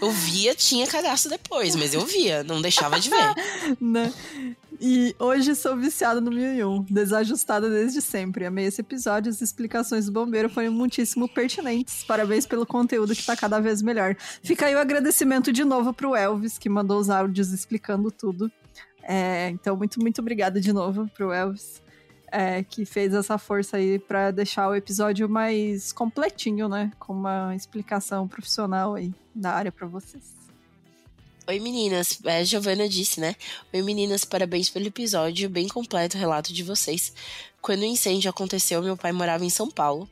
[0.00, 3.34] Eu via, tinha cagaço depois, mas eu via, não deixava de ver.
[3.80, 4.12] né?
[4.80, 8.46] E hoje sou viciada no 1001, desajustada desde sempre.
[8.46, 12.04] Amei esse episódio, as explicações do bombeiro foram muitíssimo pertinentes.
[12.04, 14.14] Parabéns pelo conteúdo que tá cada vez melhor.
[14.40, 18.52] Fica aí o agradecimento de novo pro Elvis, que mandou os áudios explicando tudo.
[19.02, 21.82] É, então, muito, muito obrigada de novo pro Elvis,
[22.30, 26.92] é, que fez essa força aí para deixar o episódio mais completinho, né?
[27.00, 30.37] Com uma explicação profissional aí da área para vocês.
[31.48, 33.34] Oi meninas, a Giovana disse, né?
[33.72, 37.10] Oi meninas, parabéns pelo episódio, bem completo o relato de vocês.
[37.62, 40.06] Quando o incêndio aconteceu, meu pai morava em São Paulo.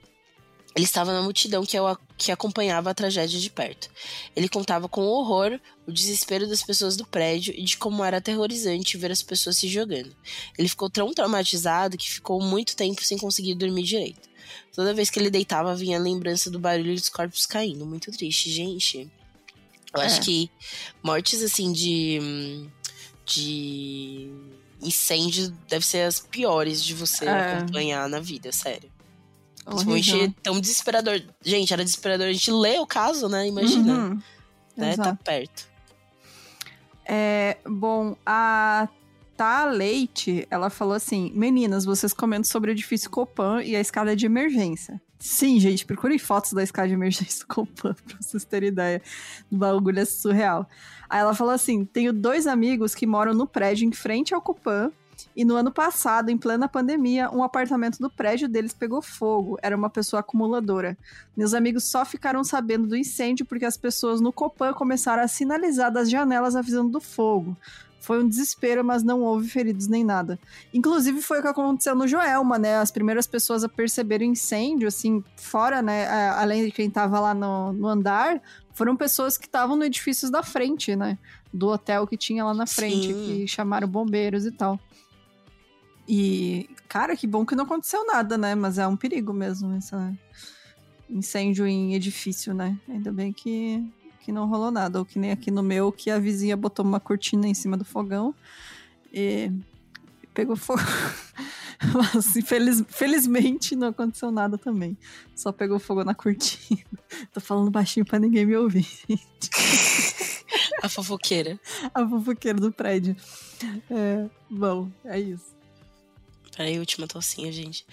[0.74, 1.84] Ele estava na multidão que, eu,
[2.16, 3.90] que acompanhava a tragédia de perto.
[4.34, 8.16] Ele contava com o horror, o desespero das pessoas do prédio e de como era
[8.16, 10.16] aterrorizante ver as pessoas se jogando.
[10.56, 14.26] Ele ficou tão traumatizado que ficou muito tempo sem conseguir dormir direito.
[14.74, 17.84] Toda vez que ele deitava, vinha a lembrança do barulho dos corpos caindo.
[17.84, 19.10] Muito triste, gente.
[19.94, 20.06] Eu é.
[20.06, 20.50] acho que
[21.02, 22.68] mortes assim de.
[23.24, 24.30] de
[24.80, 27.54] incêndio deve ser as piores de você é.
[27.54, 28.90] acompanhar na vida, sério.
[29.64, 31.20] Principalmente tão desesperador.
[31.42, 32.26] Gente, era desesperador.
[32.26, 33.48] A gente lê o caso, né?
[33.48, 33.92] Imagina.
[33.92, 34.22] Uhum.
[34.76, 34.96] Né?
[34.96, 35.68] Tá perto.
[37.04, 38.88] É, bom, a
[39.36, 44.16] Tá Leite, ela falou assim: Meninas, vocês comentam sobre o edifício Copan e a escada
[44.16, 45.00] de emergência.
[45.18, 49.02] Sim, gente, procurem fotos da escada de emergência do Copan pra vocês terem ideia
[49.50, 50.68] do bagulho é surreal.
[51.08, 54.92] Aí ela falou assim: tenho dois amigos que moram no prédio em frente ao Copan.
[55.34, 59.58] E no ano passado, em plena pandemia, um apartamento do prédio deles pegou fogo.
[59.62, 60.96] Era uma pessoa acumuladora.
[61.34, 65.90] Meus amigos só ficaram sabendo do incêndio porque as pessoas no Copan começaram a sinalizar
[65.90, 67.56] das janelas avisando do fogo.
[68.06, 70.38] Foi um desespero, mas não houve feridos nem nada.
[70.72, 72.76] Inclusive, foi o que aconteceu no Joelma, né?
[72.76, 76.06] As primeiras pessoas a perceber o incêndio, assim, fora, né?
[76.30, 78.40] Além de quem tava lá no, no andar,
[78.72, 81.18] foram pessoas que estavam no edifício da frente, né?
[81.52, 83.24] Do hotel que tinha lá na frente, Sim.
[83.24, 84.78] que chamaram bombeiros e tal.
[86.06, 88.54] E, cara, que bom que não aconteceu nada, né?
[88.54, 89.96] Mas é um perigo mesmo esse
[91.10, 92.78] incêndio em edifício, né?
[92.88, 93.84] Ainda bem que,
[94.26, 94.98] que não rolou nada.
[94.98, 97.84] Ou que nem aqui no meu, que a vizinha botou uma cortina em cima do
[97.84, 98.34] fogão
[99.12, 99.52] e
[100.34, 100.82] pegou fogo.
[101.94, 104.98] Mas infeliz, felizmente não aconteceu nada também.
[105.32, 106.82] Só pegou fogo na cortina.
[107.32, 108.88] Tô falando baixinho pra ninguém me ouvir.
[110.82, 111.60] A fofoqueira.
[111.94, 113.16] A fofoqueira do prédio.
[113.88, 115.54] É, bom, é isso.
[116.56, 117.86] Peraí, última tocinha, gente.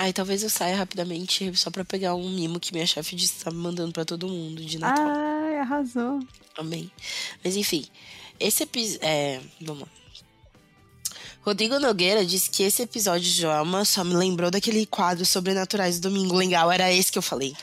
[0.00, 3.56] Ai, talvez eu saia rapidamente só pra pegar um mimo que minha chefe tá me
[3.56, 5.08] mandando pra todo mundo de Natal.
[5.08, 6.20] Ai, arrasou.
[6.56, 6.88] Amém.
[7.44, 7.84] Mas enfim,
[8.38, 9.00] esse episódio.
[9.02, 9.88] É, vamos lá.
[11.40, 16.08] Rodrigo Nogueira disse que esse episódio de Joelma só me lembrou daquele quadro Sobrenaturais do
[16.10, 16.70] Domingo Legal.
[16.70, 17.56] Era esse que eu falei.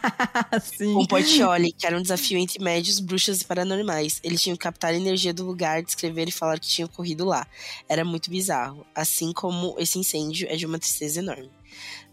[0.62, 0.94] Sim.
[0.94, 4.20] Com Portioli, que era um desafio entre médios, bruxas e paranormais.
[4.22, 7.46] Eles tinham que captar a energia do lugar, descrever e falar que tinha ocorrido lá.
[7.86, 8.86] Era muito bizarro.
[8.94, 11.50] Assim como esse incêndio é de uma tristeza enorme.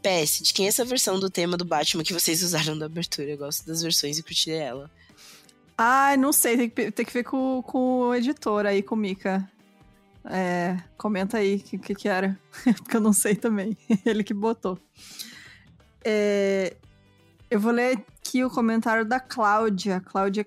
[0.02, 3.30] PS, de quem é essa versão do tema do Batman que vocês usaram da abertura?
[3.30, 4.90] Eu gosto das versões e curti ela.
[5.78, 8.98] Ai, não sei, tem que, tem que ver com, com o editor aí, com o
[8.98, 9.50] Mika.
[10.26, 12.40] É, comenta aí o que, que, que era,
[12.78, 13.76] porque eu não sei também.
[14.06, 14.78] Ele que botou.
[16.04, 16.76] É,
[17.50, 20.46] eu vou ler aqui o comentário da Cláudia, Cláudia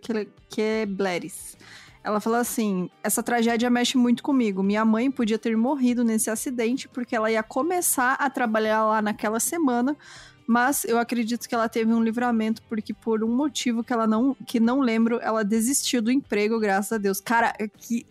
[0.48, 1.56] Quebleres.
[2.04, 4.62] Ela falou assim: essa tragédia mexe muito comigo.
[4.62, 9.40] Minha mãe podia ter morrido nesse acidente porque ela ia começar a trabalhar lá naquela
[9.40, 9.96] semana,
[10.46, 14.36] mas eu acredito que ela teve um livramento porque por um motivo que ela não
[14.46, 17.20] que não lembro, ela desistiu do emprego, graças a Deus.
[17.20, 18.06] Cara, que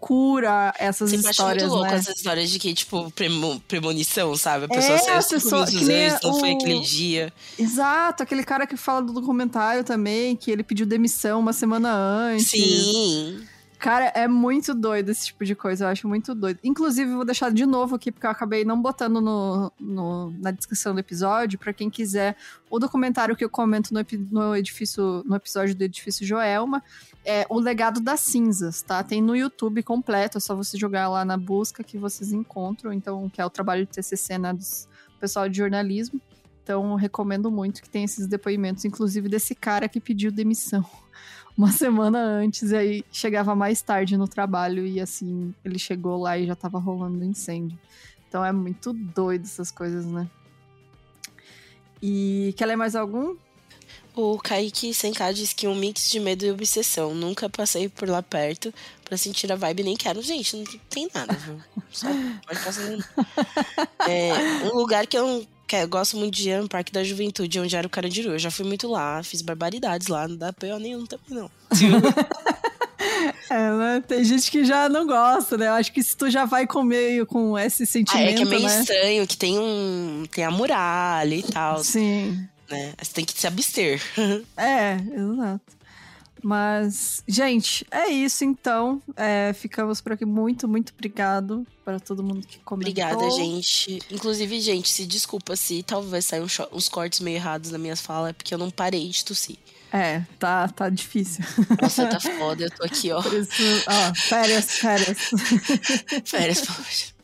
[0.00, 1.96] loucura essas Você acha histórias, muito louco né?
[1.98, 4.66] essas histórias de que, tipo, premo- premonição, sabe?
[4.66, 7.32] A pessoa É, saiu a cinco pessoa- que nem antes, não foi o- aquele dia.
[7.58, 12.48] Exato, aquele cara que fala do documentário também, que ele pediu demissão uma semana antes.
[12.50, 13.40] Sim.
[13.78, 16.58] Cara, é muito doido esse tipo de coisa, eu acho muito doido.
[16.64, 20.94] Inclusive, vou deixar de novo aqui, porque eu acabei não botando no, no- na descrição
[20.94, 22.36] do episódio, pra quem quiser,
[22.70, 24.00] o documentário que eu comento no,
[24.30, 26.82] no edifício, no episódio do Edifício Joelma,
[27.24, 29.02] é O Legado das Cinzas, tá?
[29.02, 33.28] Tem no YouTube completo, é só você jogar lá na busca que vocês encontram, então,
[33.28, 34.88] que é o trabalho de TCC, né, dos
[35.20, 36.20] pessoal de jornalismo.
[36.62, 40.84] Então, recomendo muito que tenha esses depoimentos, inclusive desse cara que pediu demissão
[41.56, 46.36] uma semana antes, e aí chegava mais tarde no trabalho, e assim, ele chegou lá
[46.36, 47.78] e já tava rolando incêndio.
[48.28, 50.28] Então é muito doido essas coisas, né?
[52.02, 53.36] E quer ler mais algum?
[54.14, 57.14] O Kaique Senká diz que um mix de medo e obsessão.
[57.14, 58.72] Nunca passei por lá perto
[59.04, 60.22] pra sentir a vibe, nem quero.
[60.22, 61.60] Gente, não tem nada, viu?
[61.90, 62.08] Só
[62.46, 62.82] pode passar.
[64.08, 64.32] É,
[64.72, 67.58] um lugar que eu, que eu gosto muito de ir é um Parque da Juventude,
[67.60, 68.30] onde era o Carandiru.
[68.32, 70.78] Eu já fui muito lá, fiz barbaridades lá, não dá P.O.
[70.78, 71.50] nenhum também, não.
[73.48, 74.00] É?
[74.00, 75.68] Tem gente que já não gosta, né?
[75.68, 78.42] Eu acho que se tu já vai com meio com esse Ah, sentimento, é que
[78.42, 78.80] é meio né?
[78.80, 80.24] estranho, que tem um.
[80.32, 82.46] Tem a muralha e tal, Sim.
[82.70, 82.92] né?
[83.00, 84.02] Você tem que se abster.
[84.56, 85.75] É, exato.
[86.42, 89.02] Mas, gente, é isso então.
[89.16, 90.24] É, ficamos por aqui.
[90.24, 92.90] Muito, muito obrigado para todo mundo que comentou.
[92.90, 93.98] Obrigada, gente.
[94.10, 98.32] Inclusive, gente, se desculpa se talvez saiam uns cortes meio errados nas minhas falas, é
[98.32, 99.56] porque eu não parei de tossir.
[99.92, 101.44] É, tá, tá difícil.
[101.80, 103.20] Nossa, tá foda, eu tô aqui, ó.
[103.20, 105.18] Isso, ó, férias, férias.
[106.24, 107.16] Férias, por favor.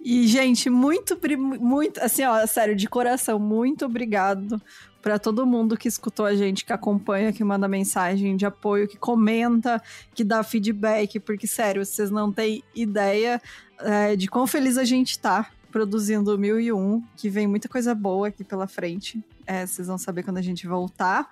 [0.00, 4.60] E, gente, muito, muito, assim, ó, sério, de coração, muito obrigado
[5.06, 8.96] para todo mundo que escutou a gente, que acompanha, que manda mensagem de apoio, que
[8.96, 9.80] comenta,
[10.12, 13.40] que dá feedback, porque, sério, vocês não têm ideia
[13.78, 18.26] é, de quão feliz a gente tá produzindo o 1001, que vem muita coisa boa
[18.26, 19.24] aqui pela frente.
[19.46, 21.30] É, vocês vão saber quando a gente voltar.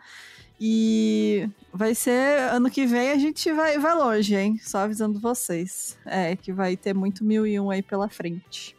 [0.61, 4.57] E vai ser ano que vem a gente vai, vai longe, hein?
[4.63, 5.99] Só avisando vocês.
[6.07, 8.77] É, que vai ter muito mil e um aí pela frente.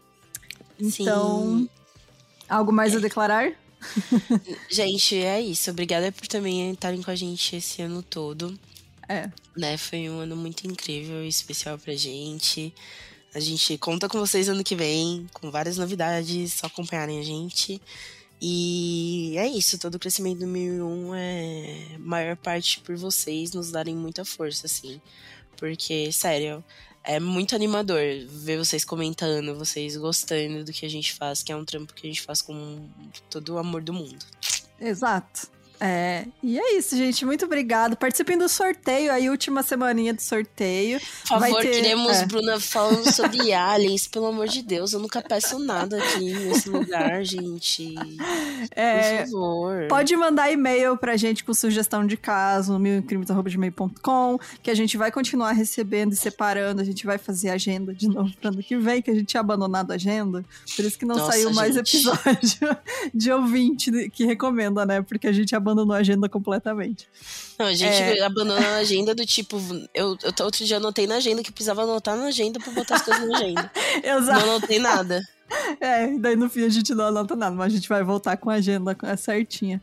[0.80, 1.70] Então, Sim.
[2.48, 3.65] algo mais a declarar?
[4.70, 5.72] Gente, é isso.
[5.72, 8.58] Obrigada por também estarem com a gente esse ano todo.
[9.08, 9.30] É.
[9.56, 9.78] Né?
[9.78, 12.74] Foi um ano muito incrível e especial pra gente.
[13.34, 17.82] A gente conta com vocês ano que vem, com várias novidades, só acompanharem a gente.
[18.42, 23.96] E é isso, todo o crescimento do 1001 é maior parte por vocês nos darem
[23.96, 25.02] muita força, assim.
[25.58, 26.64] Porque, sério,
[27.06, 31.56] é muito animador ver vocês comentando, vocês gostando do que a gente faz, que é
[31.56, 32.90] um trampo que a gente faz com
[33.30, 34.26] todo o amor do mundo.
[34.80, 35.55] Exato.
[35.80, 37.26] É, e é isso, gente.
[37.26, 37.96] Muito obrigado.
[37.96, 41.00] Participem do sorteio, aí, última semaninha do sorteio.
[41.00, 41.72] Por favor, ter...
[41.72, 42.26] queremos é.
[42.26, 44.08] Bruna falando sobre aliens.
[44.08, 47.96] Pelo amor de Deus, eu nunca peço nada aqui nesse lugar, gente.
[48.72, 49.88] É, Por favor.
[49.88, 55.52] Pode mandar e-mail pra gente com sugestão de caso, milcrimes.com, que a gente vai continuar
[55.52, 56.82] recebendo e separando.
[56.82, 59.42] A gente vai fazer agenda de novo pro ano que vem, que a gente tinha
[59.42, 60.44] abandonado a agenda.
[60.76, 61.98] Por isso que não Nossa, saiu mais gente.
[61.98, 62.78] episódio
[63.14, 65.02] de ouvinte que recomenda, né?
[65.02, 67.08] Porque a gente abandonou a agenda completamente.
[67.58, 68.22] Não, a gente é...
[68.24, 69.58] abandonou a agenda do tipo.
[69.94, 73.02] Eu, eu outro dia anotei na agenda que precisava anotar na agenda pra botar as
[73.02, 73.72] coisas na agenda.
[74.04, 74.46] Exato.
[74.46, 75.22] Não anotei nada.
[75.80, 78.50] É, daí no fim a gente não anota nada, mas a gente vai voltar com
[78.50, 79.82] a agenda certinha.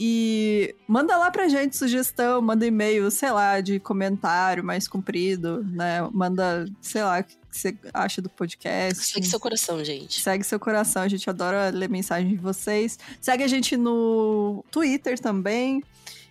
[0.00, 6.08] E manda lá pra gente sugestão, manda e-mail, sei lá, de comentário mais comprido, né?
[6.12, 7.24] Manda, sei lá,
[7.58, 9.12] que você acha do podcast.
[9.12, 10.20] Segue seu coração, gente.
[10.20, 12.98] Segue seu coração, a gente adora ler mensagem de vocês.
[13.20, 15.82] Segue a gente no Twitter também.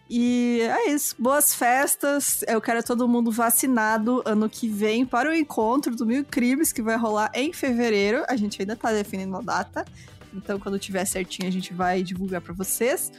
[0.09, 1.15] E é isso.
[1.19, 2.43] Boas festas.
[2.47, 6.81] Eu quero todo mundo vacinado ano que vem para o encontro do Mil Crimes, que
[6.81, 8.23] vai rolar em fevereiro.
[8.29, 9.85] A gente ainda tá definindo a data.
[10.33, 13.11] Então, quando tiver certinho, a gente vai divulgar para vocês.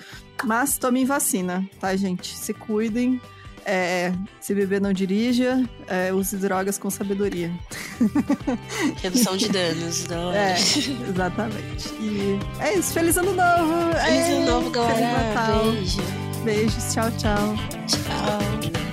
[0.45, 2.35] Mas tomem vacina, tá, gente?
[2.35, 3.21] Se cuidem.
[3.71, 5.63] É, se beber, não dirija.
[5.87, 7.53] É, use drogas com sabedoria.
[9.03, 10.07] Redução de danos.
[10.07, 10.33] Não.
[10.33, 11.89] É, exatamente.
[12.01, 12.95] E é isso.
[12.95, 13.93] Feliz ano novo!
[14.03, 14.95] Feliz ano novo, galera!
[14.95, 15.73] Feliz Natal!
[15.73, 16.03] Beijo!
[16.45, 16.95] Beijos.
[16.95, 17.55] Tchau, tchau.
[17.87, 18.88] Tchau.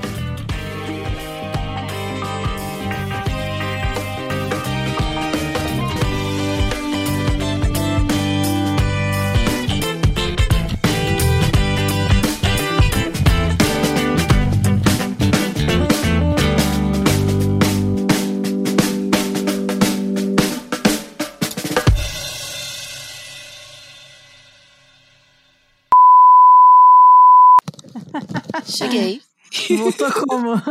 [28.76, 29.22] Cheguei.
[29.70, 29.76] É.
[29.78, 30.62] Voltou como?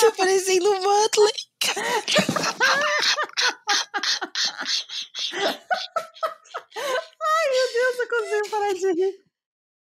[0.00, 1.32] Tô parecendo o Butler.
[7.20, 9.25] Ai, meu Deus, eu consigo parar de rir.